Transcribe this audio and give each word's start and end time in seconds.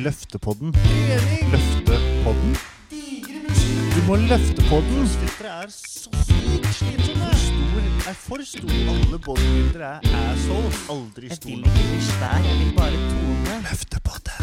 Løftepodden. 0.00 0.74
Løftepodden? 1.52 2.56
Du 3.94 4.00
må 4.06 4.16
løfte 4.16 4.62
podden. 4.68 5.08
Dere 5.20 5.50
er 5.62 5.66
så 5.68 6.10
sykt 6.24 6.66
slitsomme. 6.78 7.28
Er 8.08 8.16
for 8.16 8.40
stor. 8.44 8.70
Alle 8.92 9.18
bodybuildere 9.18 9.84
er 9.84 10.00
assholes. 10.32 10.78
Aldri 10.90 11.26
Jeg 11.28 11.36
stor 11.36 11.48
vil 11.50 11.58
ikke 11.58 11.70
bli 11.90 12.00
svær, 12.08 12.38
jeg 12.48 12.56
vil 12.60 12.72
bare 12.76 12.98
tone. 13.10 13.54
Løftepodden. 13.68 14.34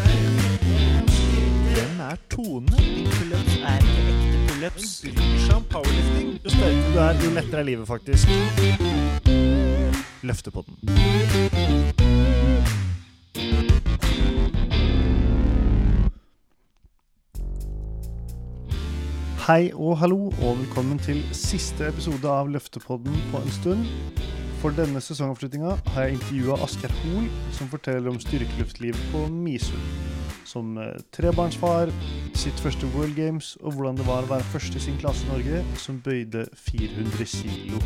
Hvem 1.74 2.00
er 2.10 2.16
Tone? 2.30 2.78
Pullups 3.18 3.56
er 3.58 3.78
ikke 3.78 4.02
ekte 4.14 4.38
pullups. 4.50 4.88
bryr 5.04 5.40
seg 5.46 5.56
om 5.56 5.64
powerlifting. 5.74 6.28
Jo 6.44 6.50
sterkere 6.50 6.92
du 6.94 7.00
er, 7.00 7.14
jo 7.26 7.30
lettere 7.40 7.60
er 7.60 7.70
livet, 7.72 7.88
faktisk. 7.88 8.28
Løftepodden. 10.22 12.07
Hei 19.48 19.70
og 19.80 19.94
hallo, 20.02 20.26
og 20.44 20.58
velkommen 20.60 20.98
til 21.00 21.22
siste 21.32 21.86
episode 21.88 22.28
av 22.28 22.50
Løftepodden 22.52 23.14
på 23.32 23.40
en 23.40 23.54
stund. 23.56 23.86
For 24.60 24.76
denne 24.76 25.00
sesongavslutninga 25.00 25.78
har 25.94 26.04
jeg 26.04 26.18
intervjua 26.18 26.58
Asgeir 26.66 26.92
Hoel, 26.98 27.30
som 27.56 27.70
forteller 27.72 28.12
om 28.12 28.20
styrkeløftlivet 28.20 29.00
på 29.14 29.22
Misund. 29.32 29.86
Som 30.44 30.76
eh, 30.84 30.98
trebarnsfar, 31.16 31.94
sitt 32.36 32.60
første 32.60 32.90
World 32.92 33.16
Games 33.16 33.54
og 33.62 33.78
hvordan 33.78 34.02
det 34.02 34.10
var 34.10 34.28
å 34.28 34.32
være 34.34 34.50
først 34.52 34.76
i 34.76 34.84
sin 34.84 35.00
klasse 35.00 35.24
i 35.24 35.32
Norge 35.32 35.64
som 35.80 36.02
bøyde 36.04 36.44
400 36.68 37.30
kilo. 37.38 37.80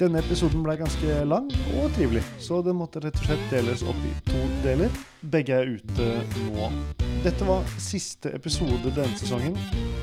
Denne 0.00 0.22
episoden 0.24 0.64
ble 0.64 0.78
ganske 0.80 1.18
lang 1.28 1.52
og 1.74 1.92
trivelig, 1.98 2.24
så 2.40 2.62
den 2.64 2.80
måtte 2.80 3.04
rett 3.04 3.20
og 3.20 3.28
slett 3.28 3.44
deles 3.52 3.84
opp 3.84 4.00
i 4.00 4.16
to 4.32 4.40
deler. 4.64 4.96
Begge 5.20 5.60
er 5.60 5.76
ute 5.76 6.08
nå. 6.48 6.72
Dette 7.18 7.44
var 7.44 7.64
siste 7.82 8.30
episode 8.36 8.92
denne 8.94 9.16
sesongen. 9.18 9.56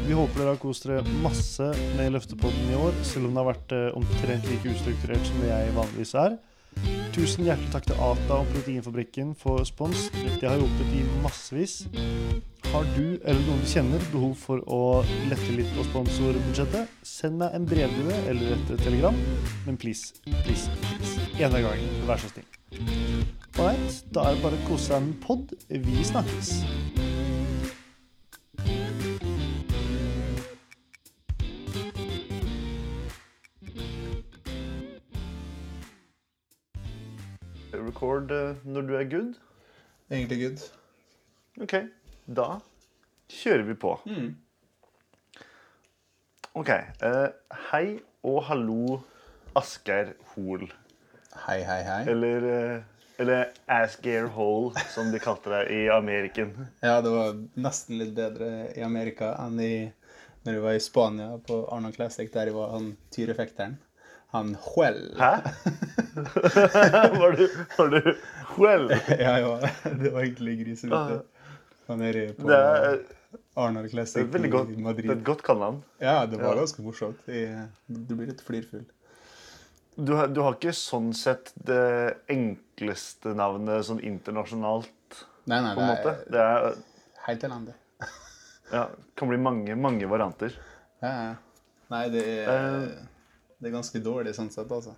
Vi 0.04 0.16
håper 0.18 0.42
dere 0.42 0.52
har 0.52 0.60
kost 0.60 0.84
dere 0.84 1.04
masse 1.24 1.70
med 1.96 2.12
Løftepodden 2.12 2.74
i 2.74 2.76
år, 2.76 2.98
selv 3.08 3.30
om 3.30 3.32
det 3.32 3.40
har 3.40 3.48
vært 3.54 3.76
eh, 3.78 3.86
omtrent 3.96 4.50
like 4.52 4.74
ustrukturert 4.74 5.24
som 5.30 5.40
det 5.40 5.54
jeg 5.54 5.72
vanligvis 5.78 6.12
er. 6.20 6.36
Tusen 7.16 7.48
hjertelig 7.48 7.72
takk 7.72 7.88
til 7.88 8.02
Ata 8.04 8.42
og 8.42 8.50
Proteinfabrikken 8.52 9.32
for 9.40 9.64
spons. 9.64 10.10
Det 10.12 10.44
har 10.44 10.60
hjulpet 10.60 10.92
i 10.98 11.06
massevis. 11.24 11.78
Har 12.74 12.92
du 12.98 13.16
eller 13.24 13.42
noen 13.46 13.64
du 13.64 13.72
kjenner 13.72 14.04
behov 14.12 14.36
for 14.42 14.68
å 14.68 14.82
lette 15.30 15.56
litt 15.56 15.72
på 15.78 15.88
sponsorbudsjettet, 15.88 16.92
send 17.08 17.40
meg 17.40 17.56
en 17.56 17.70
brevdue 17.72 18.20
eller 18.28 18.58
et 18.58 18.76
telegram. 18.84 19.24
Men 19.64 19.80
please, 19.80 20.20
please, 20.44 20.68
please. 20.84 21.32
En 21.40 21.56
av 21.56 21.64
gangen. 21.64 21.98
Vær 22.12 22.20
så 22.20 22.36
snill. 22.36 23.45
Ålreit, 23.56 24.06
da 24.12 24.26
er 24.28 24.34
det 24.36 24.42
bare 24.44 24.58
å 24.60 24.64
kose 24.68 24.90
seg 24.90 25.04
med 25.06 25.14
pod. 25.24 25.52
Vi 25.72 26.02
snakkes. 26.04 26.50
Record 37.72 38.34
eh, 38.36 38.60
når 38.68 38.90
du 38.90 38.92
er 39.00 39.08
good. 39.14 39.38
Egentlig 40.12 40.40
good. 40.42 40.66
Ok, 41.64 41.78
da 42.28 42.48
kjører 43.32 43.64
vi 43.70 43.78
på. 43.86 43.94
Ok. 46.60 46.74
Uh, 47.00 47.30
hei 47.70 47.86
og 48.20 48.42
hallo, 48.50 49.00
Asgeir 49.56 50.12
Hoel. 50.34 50.68
Hei, 51.46 51.62
hei, 51.64 51.80
hei. 51.88 52.02
Eller, 52.12 52.50
eh, 52.52 52.95
eller 53.18 53.52
Asgear 53.66 54.28
Hole, 54.36 54.80
som 54.90 55.12
de 55.12 55.20
kalte 55.20 55.50
det 55.50 55.62
i 55.74 55.90
Ameriken. 55.90 56.68
Ja, 56.84 57.02
det 57.02 57.10
var 57.10 57.36
nesten 57.54 57.98
litt 58.02 58.14
bedre 58.18 58.68
i 58.76 58.84
Amerika 58.84 59.34
enn 59.46 59.60
i, 59.64 59.74
når 60.46 60.58
vi 60.58 60.64
var 60.68 60.78
i 60.78 60.84
Spania 60.84 61.38
på 61.48 61.62
Arnold 61.72 61.96
Classic, 61.96 62.32
der 62.34 62.52
var 62.56 62.74
han 62.76 62.96
tyrefekteren. 63.16 63.78
Han 64.36 64.56
Huel. 64.60 65.14
Hæ? 65.16 65.32
var 67.22 67.38
du, 67.40 67.46
var 67.78 67.88
du 67.94 68.16
Huel? 68.56 68.90
ja, 69.26 69.38
ja, 69.40 69.54
det 69.84 70.12
var 70.12 70.26
egentlig 70.26 70.58
grisete. 70.66 71.22
Han 71.88 72.02
er 72.02 72.20
på 72.36 72.50
Det 72.50 72.58
er, 72.58 73.00
Arnold 73.56 73.88
det 73.88 73.94
Classic 73.94 74.24
er 74.26 74.32
veldig 74.34 74.52
godt, 74.52 74.70
i 74.70 74.76
det 74.76 74.82
er 74.82 74.88
Madrid. 74.90 75.12
et 75.16 75.24
godt 75.24 75.44
kallenavn. 75.46 75.80
Ja, 76.04 76.26
det 76.28 76.42
var 76.42 76.58
ganske 76.60 76.84
morsomt. 76.84 77.24
Du 77.88 78.16
blir 78.16 78.28
litt 78.34 78.44
flirfull. 78.44 78.84
Du, 79.96 80.14
har- 80.14 80.28
du 80.28 80.42
har 80.44 80.58
ikke 80.58 80.74
sånn 80.76 81.14
sett 81.16 81.54
det 81.56 82.18
enkleste 82.32 83.32
navnet 83.38 83.86
sånn 83.88 84.02
internasjonalt, 84.04 84.92
Nei, 85.48 85.60
nei, 85.62 85.74
på 85.78 85.82
en 85.84 85.92
måte. 85.94 86.14
Det 86.34 86.42
er, 86.42 86.78
helt 87.28 87.44
elendig. 87.48 87.76
ja, 88.76 88.88
kan 89.16 89.30
bli 89.32 89.38
mange, 89.40 89.76
mange 89.80 90.08
varianter. 90.10 90.56
Ja, 91.04 91.12
ja. 91.30 91.34
Nei, 91.94 92.08
det 92.10 92.24
er, 92.42 92.48
uh, 92.50 92.88
det 93.62 93.70
er 93.70 93.76
ganske 93.78 94.00
dårlig 94.02 94.34
sånn 94.36 94.50
sett, 94.52 94.72
altså. 94.74 94.96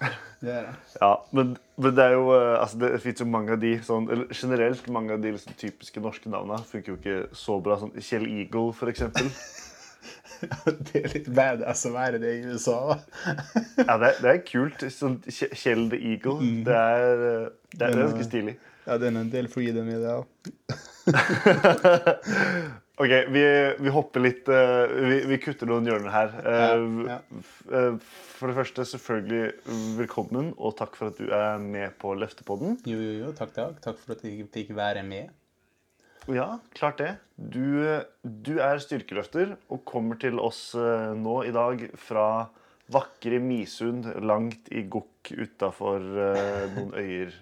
Det 0.40 0.48
er 0.52 0.68
det. 0.70 0.74
Ja, 1.00 1.10
men, 1.36 1.50
men 1.76 1.92
det 1.96 2.04
er 2.06 2.14
jo 2.14 2.30
eh, 2.32 2.54
altså 2.56 2.78
Det 2.80 2.88
fins 3.02 3.20
jo 3.20 3.26
mange 3.28 3.52
av 3.52 3.58
de 3.60 3.74
sånn, 3.84 4.06
eller 4.08 4.30
generelt 4.32 4.86
mange 4.88 5.12
av 5.12 5.20
de 5.20 5.34
liksom, 5.34 5.52
typiske 5.60 6.00
norske 6.00 6.30
navnene 6.32 6.64
funker 6.64 6.94
jo 6.94 6.96
ikke 6.96 7.36
så 7.36 7.58
bra. 7.60 7.76
Sånn 7.82 7.92
Kjell 8.00 8.24
Eagle, 8.30 8.70
for 8.76 8.88
eksempel. 8.92 9.28
Det 10.90 11.00
er 11.04 11.08
litt 11.14 11.28
badass 11.36 11.84
å 11.88 11.92
være 11.94 12.18
det 12.22 12.32
i 12.38 12.42
USA. 12.48 12.78
Ja, 13.78 13.96
det, 14.00 14.10
er- 14.12 14.20
det 14.24 14.30
er 14.34 14.40
kult. 14.48 14.84
Sånn 14.94 15.18
Kjell 15.28 15.88
the 15.92 15.98
Eagle. 16.12 16.38
Det 16.66 16.76
er, 16.76 17.24
eh, 17.30 17.48
det 17.76 17.88
er 17.90 17.98
ganske 18.04 18.26
stilig. 18.28 18.56
Ja, 18.86 18.96
det 18.98 19.10
er 19.10 19.18
en 19.20 19.30
del 19.30 19.46
freedom 19.52 19.88
i 19.92 19.98
det. 20.00 20.14
òg. 20.16 20.26
OK, 23.00 23.12
vi, 23.32 23.42
vi 23.80 23.88
hopper 23.94 24.20
litt 24.20 24.48
uh, 24.52 24.84
vi, 24.92 25.20
vi 25.30 25.38
kutter 25.40 25.68
noen 25.70 25.86
hjørner 25.88 26.12
her. 26.12 26.32
Uh, 26.44 26.48
Ja, 26.50 27.14
ja. 27.14 27.18
eh, 27.78 27.94
For 28.36 28.48
det 28.50 28.56
første, 28.58 28.84
selvfølgelig 28.88 29.52
velkommen, 30.00 30.50
og 30.56 30.74
takk 30.80 30.96
for 30.98 31.08
at 31.12 31.20
du 31.20 31.28
er 31.32 31.60
med 31.60 31.92
på 32.00 32.12
Løftepodden. 32.16 32.78
Jo, 32.88 32.96
jo, 33.00 33.12
jo, 33.26 33.30
takk, 33.36 33.52
takk. 33.56 33.78
Takk 33.84 33.98
for 34.00 34.16
at 34.16 34.24
jeg 34.28 34.46
fikk 34.52 34.72
være 34.76 35.02
med. 35.06 35.28
Ja, 36.34 36.58
klart 36.76 37.00
det. 37.00 37.14
Du, 37.36 37.64
du 38.22 38.52
er 38.62 38.80
styrkeløfter 38.82 39.56
og 39.72 39.84
kommer 39.88 40.18
til 40.20 40.38
oss 40.42 40.70
eh, 40.78 41.10
nå 41.18 41.40
i 41.48 41.52
dag 41.54 41.86
fra 41.98 42.26
vakre 42.90 43.38
Misund, 43.42 44.08
langt 44.26 44.68
i 44.74 44.82
Gokk 44.90 45.30
utafor 45.30 46.02
noen 46.74 46.94
øyer 46.98 47.34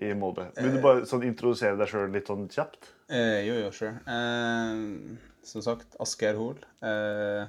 i 0.00 0.12
Molde. 0.16 0.46
Vil 0.56 0.76
du 0.76 0.80
bare 0.80 1.04
sånn, 1.08 1.26
introdusere 1.28 1.76
deg 1.76 1.90
sjøl 1.90 2.12
litt 2.14 2.30
sånn 2.30 2.46
kjapt? 2.52 2.92
Eh, 3.10 3.42
jo, 3.48 3.56
jo, 3.64 3.70
sure. 3.74 3.98
Eh, 4.08 5.18
som 5.48 5.64
sagt, 5.64 5.96
Asgeir 6.00 6.38
Hoel. 6.38 6.60
Eh, 6.84 7.48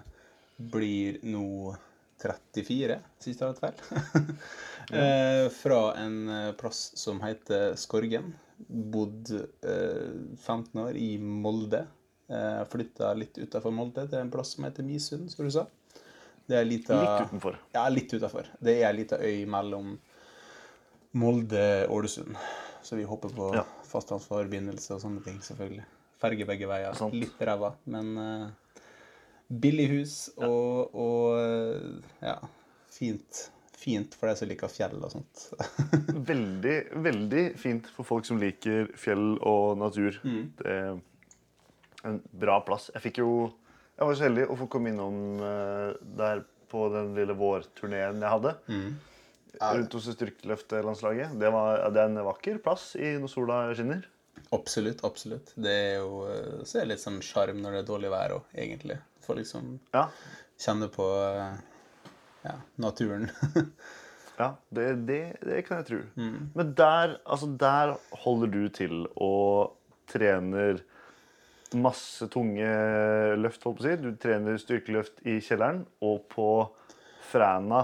blir 0.59 1.19
nå 1.23 1.75
34, 2.19 2.99
sist 3.23 3.39
jeg 3.39 3.47
har 3.47 3.55
vært 3.55 3.79
feil. 3.85 4.35
eh, 4.99 5.45
fra 5.55 5.81
en 6.01 6.17
eh, 6.27 6.51
plass 6.59 6.89
som 6.99 7.21
heter 7.23 7.77
Skorgen. 7.79 8.33
Bodd 8.67 9.31
eh, 9.63 10.35
15 10.37 10.81
år 10.83 10.97
i 10.99 11.17
Molde. 11.17 11.85
Eh, 12.29 12.61
Flytta 12.69 13.13
litt 13.17 13.37
utafor 13.41 13.71
Molde 13.73 14.03
til 14.11 14.19
en 14.19 14.31
plass 14.33 14.55
som 14.55 14.67
heter 14.67 14.83
Misund, 14.85 15.31
som 15.31 15.45
du 15.47 15.51
sa. 15.55 15.65
Det 16.49 16.57
er 16.57 16.65
lita, 16.65 16.97
Litt 16.97 17.29
utenfor. 17.29 17.57
Ja, 17.73 17.83
litt 17.93 18.13
utafor. 18.13 18.47
Det 18.59 18.79
er 18.81 18.87
ei 18.89 18.95
lita 19.03 19.19
øy 19.21 19.45
mellom 19.49 19.95
Molde 21.19 21.65
og 21.87 21.99
Ålesund. 21.99 22.35
Så 22.85 22.95
vi 22.97 23.03
håper 23.05 23.29
på 23.35 23.51
Ja. 23.55 23.63
fastlandsforbindelse 23.85 24.93
og 24.95 25.01
sånne 25.03 25.23
ting, 25.25 25.39
selvfølgelig. 25.45 25.85
Ferge 26.19 26.45
begge 26.49 26.67
veier. 26.67 26.93
Sånt. 26.97 27.13
Litt 27.15 27.39
ræva, 27.39 27.73
men 27.85 28.17
eh, 28.17 28.81
billig 29.49 29.87
hus 29.93 30.15
og, 30.37 30.89
og 30.93 31.37
eh, 31.39 32.01
ja, 32.25 32.35
fint. 32.91 33.45
Fint 33.79 34.15
for 34.19 34.27
deg 34.27 34.37
som 34.41 34.49
liker 34.49 34.71
fjell 34.73 34.97
og 34.99 35.11
sånt. 35.13 35.43
Veldig, 36.29 36.77
veldig 37.05 37.43
fint 37.57 37.85
for 37.95 38.03
folk 38.07 38.25
som 38.27 38.39
liker 38.41 38.89
fjell 38.99 39.37
og 39.47 39.77
natur. 39.79 40.17
Det 40.59 40.65
er 40.73 40.97
en 42.09 42.17
bra 42.41 42.57
plass. 42.67 42.89
Jeg 42.95 43.05
fikk 43.07 43.21
jo 43.21 43.29
Jeg 43.99 44.07
var 44.07 44.15
så 44.19 44.25
heldig 44.27 44.45
å 44.51 44.55
få 44.59 44.67
komme 44.71 44.91
innom 44.91 45.39
eh, 45.43 45.93
der 46.19 46.43
på 46.71 46.85
den 46.93 47.13
lille 47.17 47.33
vårturneen 47.39 48.19
jeg 48.23 48.31
hadde. 48.35 48.53
Rundt 49.59 49.95
hos 49.97 50.07
styrkeløftlandslaget. 50.13 51.33
Det, 51.41 51.49
var, 51.51 51.81
det 51.91 52.03
er 52.03 52.11
en 52.11 52.21
vakker 52.27 52.59
plass 52.63 52.91
i 52.99 53.15
når 53.19 53.31
sola 53.33 53.57
skinner. 53.75 54.03
absolutt, 54.55 55.01
absolutt. 55.07 55.51
Det 55.55 55.71
er 55.71 55.95
jo 56.03 56.21
eh, 56.29 56.61
så 56.63 56.79
er 56.79 56.85
det 56.85 56.93
litt 56.93 57.03
sånn 57.03 57.19
sjarm 57.25 57.59
når 57.63 57.75
det 57.79 57.81
er 57.85 57.89
dårlig 57.89 58.11
vær 58.13 58.37
òg, 58.37 58.45
egentlig. 58.55 58.99
Får 59.25 59.39
liksom 59.41 59.73
Ja, 59.95 60.05
kjenne 60.61 60.87
på 60.93 61.07
eh, 61.23 61.57
ja, 62.45 62.55
naturen. 62.79 63.29
ja 64.39 64.51
det, 64.69 64.87
det, 65.07 65.19
det 65.43 65.61
kan 65.67 65.81
jeg 65.81 65.87
tro. 65.89 65.99
Men 66.55 66.73
der, 66.77 67.17
altså 67.25 67.49
der 67.59 67.95
holder 68.23 68.47
du 68.53 68.61
til 68.69 69.05
og 69.15 69.75
trener 70.09 70.79
masse 71.77 72.25
tunge 72.33 72.65
løft, 73.37 73.61
holdt 73.67 73.77
på 73.81 73.83
å 73.83 73.87
si. 73.89 73.95
Du 74.01 74.09
trener 74.17 74.57
styrkeløft 74.57 75.19
i 75.29 75.35
kjelleren, 75.45 75.83
og 76.01 76.23
på 76.33 76.47
Fræna 77.29 77.83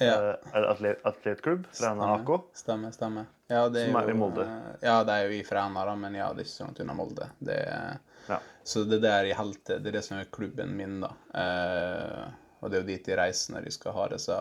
Ja. 0.00 0.12
eh, 0.14 0.52
er 0.56 0.64
atlet, 0.70 1.00
atletklubb, 1.04 1.64
Fræna 1.76 2.12
AK. 2.20 2.30
Stemmer, 2.56 2.92
stemmer. 2.94 3.26
Ja, 3.50 3.64
det 3.68 3.82
Som 3.88 3.96
er 3.98 4.06
i 4.08 4.12
jo, 4.14 4.16
Molde. 4.20 4.44
eh, 4.46 4.76
Ja, 4.86 5.00
det 5.04 5.12
er 5.16 5.26
jo 5.26 5.34
i 5.40 5.42
Fræna, 5.44 5.82
da, 5.84 5.96
men 5.98 6.14
ja, 6.14 6.28
det 6.32 6.44
er 6.44 6.46
ikke 6.46 6.54
så 6.54 6.64
langt 6.68 6.80
unna 6.84 6.94
Molde. 6.96 7.26
Det 7.40 7.56
er, 7.66 7.98
Ja. 8.30 8.38
Så 8.64 8.84
det 8.86 9.00
der 9.02 9.24
i 9.26 9.32
Helte, 9.34 9.80
det 9.82 9.88
er 9.90 9.96
det 9.98 10.04
som 10.06 10.18
er 10.20 10.28
klubben 10.30 10.76
min, 10.76 11.00
da. 11.02 11.10
Eh, 11.34 12.30
og 12.60 12.70
det 12.70 12.78
er 12.78 12.82
jo 12.82 12.90
dit 12.92 13.08
de 13.08 13.18
reiser 13.18 13.54
når 13.54 13.66
de 13.66 13.74
skal 13.74 13.96
ha 13.96 14.06
disse 14.12 14.38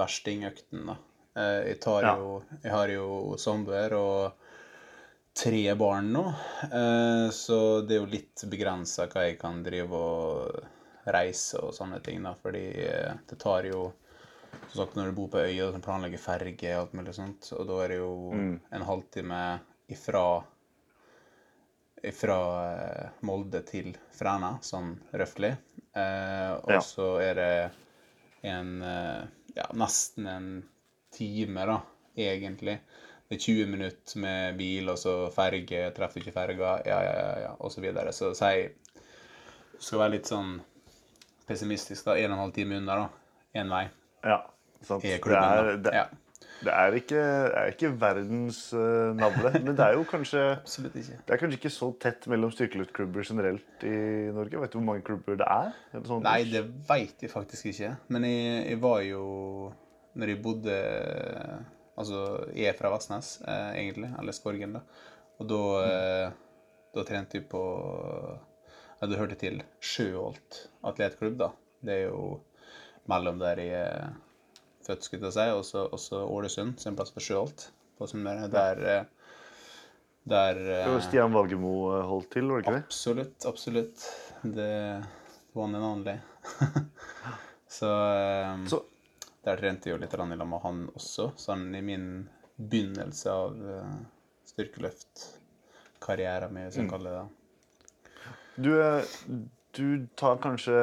verstingøktene. 0.00 0.96
Eh, 1.36 1.60
jeg, 1.70 1.80
tar 1.84 2.06
jo, 2.08 2.34
jeg 2.62 2.74
har 2.74 2.92
jo 2.92 3.06
samboer 3.40 3.94
og 3.98 4.46
tre 5.36 5.62
barn 5.78 6.10
nå, 6.14 6.24
eh, 6.66 7.28
så 7.34 7.58
det 7.86 7.96
er 7.96 8.02
jo 8.02 8.10
litt 8.10 8.44
begrensa 8.50 9.06
hva 9.10 9.28
jeg 9.28 9.38
kan 9.40 9.62
drive 9.66 9.96
og 9.96 11.10
reise 11.10 11.60
og 11.62 11.74
sånne 11.74 12.00
ting, 12.04 12.22
da, 12.26 12.34
fordi 12.38 12.64
eh, 12.84 13.12
det 13.30 13.38
tar 13.40 13.68
jo 13.70 13.88
som 14.70 14.82
sagt, 14.82 14.96
når 14.98 15.10
du 15.10 15.16
bor 15.16 15.30
på 15.32 15.42
øya, 15.42 15.68
og 15.68 15.82
planlegger 15.82 16.20
ferge 16.22 16.72
og 16.74 16.80
alt 16.80 16.96
mulig 16.98 17.14
sånt, 17.16 17.50
og 17.56 17.66
da 17.68 17.78
er 17.84 17.92
det 17.92 17.98
jo 18.00 18.12
en 18.34 18.86
halvtime 18.86 19.40
ifra 19.90 20.24
fra 22.16 22.36
Molde 23.26 23.60
til 23.68 23.92
Fræna, 24.16 24.54
sånn 24.64 24.94
røftlig. 25.12 25.52
Eh, 25.96 26.52
og 26.62 26.70
Ja. 26.76 26.80
så 26.80 27.06
er 27.20 27.34
det 27.34 27.52
en 28.46 28.82
eh, 28.82 29.22
ja, 29.56 29.66
nesten 29.74 30.26
en 30.30 30.48
time, 31.12 31.66
da, 31.66 31.80
egentlig. 32.16 32.78
Det 33.28 33.36
er 33.36 33.42
20 33.44 33.66
minutter 33.70 34.18
med 34.22 34.56
bil, 34.58 34.88
og 34.90 34.98
så 34.98 35.14
ferge, 35.34 35.90
treffer 35.94 36.20
ikke 36.22 36.34
ferga, 36.34 36.76
ja, 36.86 37.00
ja, 37.04 37.12
ja, 37.18 37.34
ja, 37.44 37.52
og 37.60 37.70
så 37.72 37.80
videre. 37.84 38.12
Så 38.12 38.32
si 38.34 38.68
Du 39.74 39.80
skal 39.86 39.98
være 40.02 40.12
litt 40.18 40.26
sånn 40.28 40.60
pessimistisk, 41.48 42.04
da. 42.04 42.16
En 42.20 42.30
og 42.32 42.36
en 42.38 42.42
halv 42.44 42.52
time 42.54 42.76
unna, 42.78 42.96
da. 42.96 43.08
Én 43.60 43.70
vei. 43.72 43.84
Ja, 44.24 44.42
sant. 44.82 45.02
Det 45.02 45.16
er, 45.24 45.76
det, 45.80 45.92
Ja, 45.94 46.04
det 46.60 46.72
er, 46.72 46.96
ikke, 47.00 47.20
er 47.56 47.72
ikke 47.72 47.90
verdens 48.00 48.60
uh, 48.76 49.10
navle, 49.16 49.52
men 49.64 49.72
det 49.72 49.84
er 49.86 49.96
jo 49.96 50.04
kanskje 50.08 50.42
absolutt 50.58 50.98
ikke. 51.00 51.18
det 51.26 51.34
er 51.34 51.40
kanskje 51.40 51.60
ikke 51.60 51.72
så 51.72 51.90
tett 52.04 52.28
mellom 52.30 52.52
styrkeløftklubber 52.52 53.24
generelt 53.24 53.86
i 53.88 53.96
Norge. 54.36 54.60
Vet 54.60 54.74
du 54.74 54.78
hvor 54.78 54.86
mange 54.90 55.04
klubber 55.06 55.40
det 55.40 55.48
er? 55.48 55.72
Sånn? 56.04 56.24
Nei, 56.26 56.42
det 56.52 56.66
veit 56.88 57.24
jeg 57.24 57.32
faktisk 57.32 57.70
ikke. 57.72 57.94
Men 58.12 58.28
jeg, 58.28 58.64
jeg 58.74 58.82
var 58.82 59.04
jo 59.06 59.24
Når 60.18 60.32
jeg 60.32 60.42
bodde 60.42 60.76
Altså, 62.00 62.20
jeg 62.56 62.70
er 62.70 62.76
fra 62.78 62.90
Vassnes, 62.92 63.34
eh, 63.44 63.72
egentlig. 63.76 64.08
Eller 64.18 64.32
Skorgen, 64.32 64.78
da. 64.78 64.80
Og 65.40 65.48
da, 65.50 65.58
eh, 65.84 66.30
da 66.96 67.04
trente 67.08 67.40
jeg 67.40 67.48
på 67.50 67.64
Ja, 69.00 69.08
du 69.08 69.16
hørte 69.16 69.36
til 69.40 69.62
Sjøholt 69.80 70.68
atletklubb, 70.84 71.38
da. 71.40 71.50
Det 71.80 71.94
er 71.94 72.02
jo 72.10 72.40
mellom 73.08 73.38
der 73.40 73.62
jeg 73.64 74.10
født, 74.90 75.06
skulle 75.06 75.26
jeg 75.30 75.36
si, 75.38 75.46
også, 75.62 75.78
også 75.96 76.16
Ålesund, 76.26 76.72
som 76.82 76.90
en 76.92 76.98
plass 77.00 77.12
for 77.14 77.22
Sjøholt 77.24 77.60
på 77.98 78.02
Sunnmøre. 78.10 78.50
Der, 78.52 78.76
eh, 78.98 79.04
der 80.30 80.54
eh, 80.76 80.98
Stian 81.06 81.32
Valgemo 81.34 81.72
eh, 81.96 82.04
holdt 82.10 82.28
til, 82.34 82.44
var 82.50 82.56
det 82.60 82.64
ikke 82.66 82.76
det? 82.76 82.84
Absolutt, 82.88 83.38
absolutt. 83.48 83.98
Det 84.44 84.70
one 85.54 85.76
and 85.76 85.84
only. 85.84 86.16
så, 87.68 87.88
Så- 88.68 88.84
der 89.44 89.56
trente 89.56 89.88
jeg 89.88 89.94
jo 89.96 90.00
litt 90.02 90.14
i 90.14 90.16
lag 90.20 90.28
med 90.48 90.60
han 90.62 90.88
også, 90.94 91.30
sånn 91.40 91.74
i 91.74 91.80
min 91.80 92.28
begynnelse 92.60 93.30
av 93.32 93.54
uh, 93.56 93.94
styrkeløftkarrieren 94.50 96.52
min, 96.52 96.64
hvis 96.68 96.76
jeg 96.76 96.84
Mm. 96.84 96.90
kaller 96.92 97.10
det 97.10 97.18
det. 97.22 97.28
Du, 98.60 98.70
du 99.76 100.06
tar 100.18 100.38
kanskje 100.42 100.76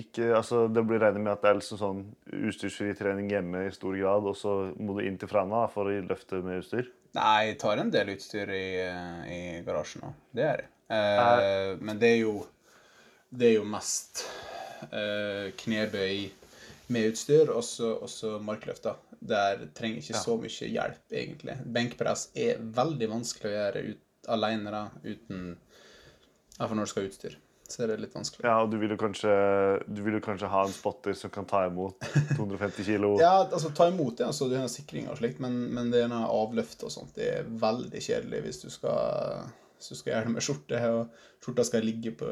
ikke 0.00 0.30
altså 0.34 0.64
Det 0.72 0.82
blir 0.86 1.02
regnet 1.02 1.22
med 1.22 1.32
at 1.34 1.42
det 1.44 1.50
er 1.50 1.58
liksom 1.58 1.80
sånn 1.80 2.02
utstyrsfri 2.48 2.94
trening 2.98 3.28
hjemme 3.30 3.66
i 3.68 3.72
stor 3.74 3.94
grad, 3.98 4.26
og 4.26 4.36
så 4.38 4.54
må 4.78 4.96
du 4.96 5.04
inn 5.04 5.18
til 5.20 5.30
Fræna 5.30 5.66
for 5.72 5.90
å 5.90 5.98
løfte 6.08 6.40
med 6.44 6.62
utstyr? 6.62 6.88
Nei, 7.14 7.50
jeg 7.50 7.58
tar 7.62 7.78
en 7.78 7.92
del 7.94 8.14
utstyr 8.16 8.50
i, 8.50 8.64
eh, 8.82 9.20
i 9.30 9.40
garasjen 9.66 10.08
òg. 10.08 10.16
Det 10.34 10.46
er 10.48 10.62
det. 10.62 10.70
Eh, 10.94 11.76
men 11.80 12.00
det 12.00 12.10
er 12.16 12.20
jo 12.24 12.46
Det 13.34 13.48
er 13.48 13.54
jo 13.56 13.64
mest 13.66 14.20
eh, 14.92 15.50
knebøy 15.58 16.30
med 16.94 17.08
utstyr, 17.10 17.50
og 17.50 17.64
så 17.64 18.06
så 18.06 18.38
Der 19.20 19.66
trenger 19.74 19.96
ikke 19.98 20.20
så 20.20 20.36
mye 20.36 20.68
hjelp, 20.68 21.04
egentlig. 21.10 21.56
Benkpress 21.64 22.28
er 22.36 22.58
veldig 22.58 23.08
vanskelig 23.08 23.50
å 23.50 23.54
gjøre 23.54 23.82
ut, 23.90 24.02
alene 24.28 24.70
da, 24.70 24.90
uten 25.02 25.56
Iallfall 26.58 26.76
når 26.76 26.84
du 26.84 26.90
skal 26.90 27.02
ha 27.02 27.08
utstyr. 27.08 27.36
Så 27.68 27.82
er 27.82 27.94
det 27.94 27.96
litt 28.02 28.14
vanskelig. 28.14 28.44
Ja, 28.44 28.58
og 28.60 28.70
du 28.72 28.76
vil 28.80 28.92
jo 28.92 28.98
kanskje, 29.00 29.32
du 29.88 30.02
vil 30.04 30.18
jo 30.18 30.22
kanskje 30.24 30.50
ha 30.52 30.64
en 30.66 30.74
spotter 30.74 31.16
som 31.16 31.32
kan 31.32 31.46
ta 31.48 31.62
imot 31.68 31.96
250 32.36 32.84
kilo? 32.86 33.14
Ja, 33.22 33.38
altså 33.44 33.72
ta 33.76 33.88
imot 33.88 34.18
det, 34.20 34.28
altså 34.28 34.50
du 34.50 34.56
har 34.58 34.68
sikring 34.72 35.08
og 35.08 35.16
slikt, 35.20 35.40
men, 35.42 35.56
men 35.74 35.92
det 35.94 36.04
er 36.04 36.10
noe 36.12 36.28
avløft 36.28 36.84
og 36.84 36.92
sånt. 36.92 37.14
Det 37.16 37.30
er 37.38 37.48
veldig 37.48 38.02
kjedelig 38.04 38.42
hvis 38.44 38.60
du 38.66 38.68
skal, 38.74 39.48
hvis 39.78 39.94
du 39.94 40.00
skal 40.00 40.12
gjøre 40.12 40.28
det 40.28 40.34
med 40.36 40.46
skjorte, 40.48 40.82
og 40.92 41.44
skjorta 41.44 41.66
skal 41.70 41.88
ligge 41.88 42.12
på 42.20 42.30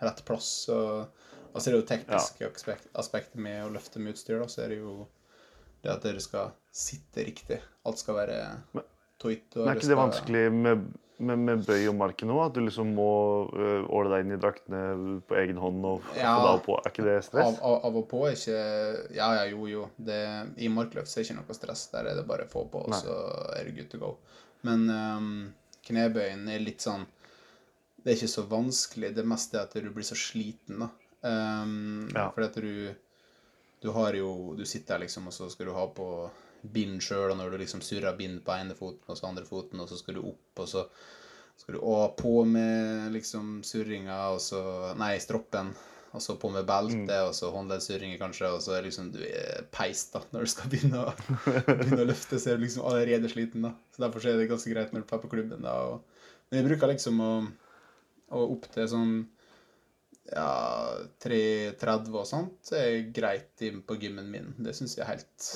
rett 0.00 0.24
plass. 0.24 0.52
Og, 0.72 1.26
altså 1.52 1.68
er 1.68 1.76
det 1.76 1.82
jo 1.82 1.88
tekniske 1.92 2.50
aspekt, 2.54 2.88
aspekter 3.04 3.44
med 3.44 3.66
å 3.66 3.72
løfte 3.76 4.00
med 4.00 4.16
utstyr, 4.16 4.40
da, 4.40 4.48
så 4.48 4.64
er 4.64 4.74
det 4.74 4.80
jo 4.80 4.96
det 5.84 5.92
at 5.92 6.04
dere 6.04 6.24
skal 6.24 6.56
sitte 6.72 7.24
riktig. 7.24 7.60
Alt 7.88 8.00
skal 8.00 8.16
være 8.16 8.40
toit. 9.20 9.46
Men 9.56 9.72
er 9.72 9.80
ikke 9.80 9.92
det 9.92 10.00
vanskelig 10.00 10.44
med, 10.56 10.90
med, 11.20 11.38
med 11.44 11.62
bøy 11.66 11.84
og 11.90 11.94
marken 12.00 12.30
nå? 12.30 12.36
At 12.44 12.54
du 12.56 12.60
liksom 12.64 12.90
må 12.96 13.06
øh, 13.52 13.84
åle 13.92 14.10
deg 14.14 14.24
inn 14.24 14.34
i 14.34 14.40
draktene 14.40 14.80
på 15.28 15.36
egen 15.40 15.60
hånd 15.60 15.84
og 15.86 16.08
Ja. 16.16 16.32
og 16.54 16.62
på? 16.66 16.78
Er 16.80 16.90
ikke 16.90 17.04
det 17.06 17.16
stress? 17.26 17.46
Av, 17.46 17.60
av, 17.70 17.76
av 17.90 17.98
og 18.00 18.06
på 18.10 18.22
er 18.28 18.36
ikke 18.38 18.60
Ja, 19.18 19.28
ja, 19.38 19.44
jo, 19.52 19.66
jo. 19.70 19.84
Det, 19.96 20.18
I 20.58 20.68
markløft 20.72 21.12
er 21.12 21.22
det 21.22 21.28
ikke 21.30 21.38
noe 21.40 21.56
stress. 21.58 21.86
Der 21.94 22.10
er 22.10 22.18
det 22.20 22.26
bare 22.28 22.48
å 22.48 22.52
få 22.52 22.64
på, 22.72 22.84
og 22.88 22.96
så 22.96 23.16
er 23.58 23.68
det 23.68 23.76
good 23.78 23.90
to 23.92 24.00
go. 24.02 24.12
Men 24.66 24.88
um, 24.90 25.30
knebøyen 25.88 26.48
er 26.52 26.60
litt 26.64 26.84
sånn 26.84 27.06
Det 28.00 28.12
er 28.12 28.16
ikke 28.18 28.32
så 28.34 28.46
vanskelig. 28.48 29.14
Det 29.16 29.24
meste 29.28 29.56
er 29.60 29.68
at 29.68 29.76
du 29.76 29.90
blir 29.92 30.04
så 30.08 30.16
sliten, 30.18 30.80
da. 30.86 30.90
Um, 31.24 32.08
Ja. 32.16 32.30
Fordi 32.32 32.46
at 32.48 32.60
du 32.64 32.94
Du 33.82 33.90
har 33.96 34.12
jo 34.16 34.54
Du 34.56 34.64
sitter 34.64 34.94
der, 34.98 35.06
liksom, 35.06 35.26
og 35.28 35.32
så 35.36 35.48
skal 35.52 35.66
du 35.68 35.72
ha 35.76 35.86
på 35.86 36.06
bind 36.62 37.00
sjøl, 37.04 37.30
og 37.32 37.38
når 37.38 37.54
du 37.54 37.62
liksom 37.62 37.82
surrer 37.84 38.16
bind 38.18 38.42
på 38.46 38.54
ene 38.56 38.76
foten 38.78 39.12
og 39.12 39.18
så 39.18 39.28
andre 39.30 39.46
foten, 39.48 39.80
og 39.80 39.88
så 39.90 39.98
skal 40.00 40.18
du 40.18 40.24
opp, 40.28 40.62
og 40.62 40.68
så 40.68 40.84
skal 41.60 41.76
du 41.76 41.80
å, 41.84 41.96
på 42.16 42.42
med 42.48 43.10
liksom 43.14 43.60
surringa, 43.66 44.20
og 44.34 44.40
så 44.44 44.60
Nei, 45.00 45.14
stroppen. 45.22 45.74
Og 46.10 46.22
så 46.24 46.34
på 46.42 46.48
med 46.50 46.66
belte, 46.66 47.16
og 47.22 47.34
så 47.38 47.52
håndleddsurringer 47.54 48.18
kanskje, 48.18 48.48
og 48.50 48.62
så 48.64 48.72
er 48.74 48.88
liksom 48.88 49.12
du 49.14 49.20
er 49.22 49.60
peist 49.70 50.16
da, 50.16 50.24
når 50.32 50.42
du 50.46 50.50
skal 50.50 50.72
begynne 50.72 51.04
å, 51.04 51.12
begynne 51.68 52.02
å 52.02 52.08
løfte, 52.08 52.40
så 52.40 52.50
er 52.50 52.58
du 52.58 52.64
liksom 52.64 52.86
allerede 52.88 53.30
sliten. 53.30 53.62
da. 53.68 53.76
Så 53.94 54.02
Derfor 54.02 54.26
er 54.26 54.40
det 54.40 54.48
ganske 54.50 54.72
greit 54.72 54.90
når 54.90 55.04
du 55.04 55.14
er 55.14 55.22
på 55.22 55.30
klubben. 55.30 55.62
da. 55.62 55.76
Og, 55.86 56.24
men 56.50 56.58
jeg 56.58 56.66
bruker 56.66 56.90
liksom 56.90 57.22
å, 57.22 57.30
å 58.34 58.42
opp 58.56 58.66
til 58.74 58.90
sånn 58.90 59.14
ja, 60.30 60.50
3.30 61.22 62.10
og 62.14 62.26
sånt 62.28 62.58
så 62.66 62.78
er 62.78 63.10
greit 63.14 63.62
inn 63.66 63.82
på 63.86 63.98
gymmen 64.02 64.30
min. 64.32 64.50
Det 64.58 64.74
syns 64.76 64.96
jeg 64.98 65.04
er 65.06 65.12
helt, 65.14 65.46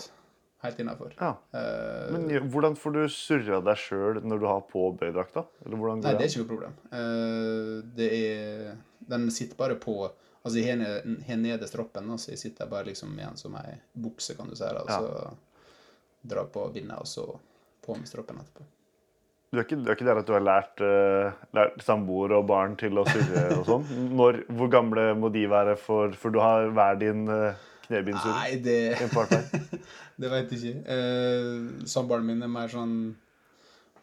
helt 0.64 0.80
innafor. 0.82 1.14
Ja. 1.20 1.30
Eh, 1.54 2.10
Men 2.16 2.50
hvordan 2.52 2.76
får 2.80 2.96
du 2.96 3.00
surra 3.12 3.60
deg 3.64 3.80
sjøl 3.80 4.20
når 4.24 4.42
du 4.42 4.46
har 4.50 4.60
på 4.70 4.88
bøydrakta? 4.98 5.44
Nei, 5.68 5.94
det 6.02 6.26
er 6.26 6.28
ikke 6.30 6.42
noe 6.44 6.50
problem. 6.50 6.76
Eh, 6.90 7.78
det 7.96 8.10
er 8.18 8.76
Den 9.04 9.30
sitter 9.30 9.58
bare 9.60 9.76
på 9.80 9.98
Altså, 10.44 10.60
jeg 10.60 10.76
har 10.76 11.36
nede 11.40 11.64
stroppen, 11.70 12.04
da, 12.10 12.18
så 12.20 12.34
jeg 12.34 12.38
sitter 12.42 12.68
bare 12.68 12.90
liksom 12.90 13.14
igjen 13.16 13.38
som 13.40 13.54
ei 13.56 13.78
bukse, 13.96 14.34
kan 14.36 14.50
du 14.50 14.54
si. 14.54 14.64
Og 14.68 14.90
Ja. 14.92 15.30
drar 16.20 16.50
på 16.52 16.66
bindet, 16.74 16.98
og 17.00 17.06
så 17.08 17.24
på 17.80 17.96
med 17.96 18.04
stroppen 18.08 18.36
etterpå. 18.36 18.66
Du 19.54 19.60
er 19.60 19.64
ikke, 19.64 19.78
du 19.80 19.88
er 19.88 19.94
ikke 19.94 20.04
der 20.08 20.18
at 20.18 20.26
du 20.26 20.32
har 20.34 20.42
lært, 20.44 20.80
uh, 20.82 21.32
lært 21.54 21.80
samboer 21.86 22.32
og 22.36 22.46
barn 22.46 22.74
til 22.76 22.98
å 22.98 23.06
surre 23.06 23.44
og 23.56 23.64
sånn? 23.68 23.84
Hvor 24.18 24.68
gamle 24.68 25.14
må 25.16 25.30
de 25.32 25.46
være 25.46 25.76
for, 25.78 26.12
for 26.18 26.34
du 26.34 26.40
har 26.42 26.68
hver 26.74 26.98
din 26.98 27.28
uh, 27.30 27.54
knebinsurr? 27.86 28.34
Nei, 28.34 28.58
det 28.64 28.78
Det 30.20 30.30
veit 30.30 30.52
jeg 30.52 30.60
ikke. 30.60 30.82
Eh, 30.94 31.86
Samboeren 31.90 32.26
min 32.28 32.44
er 32.44 32.50
mer 32.52 32.70
sånn 32.70 32.94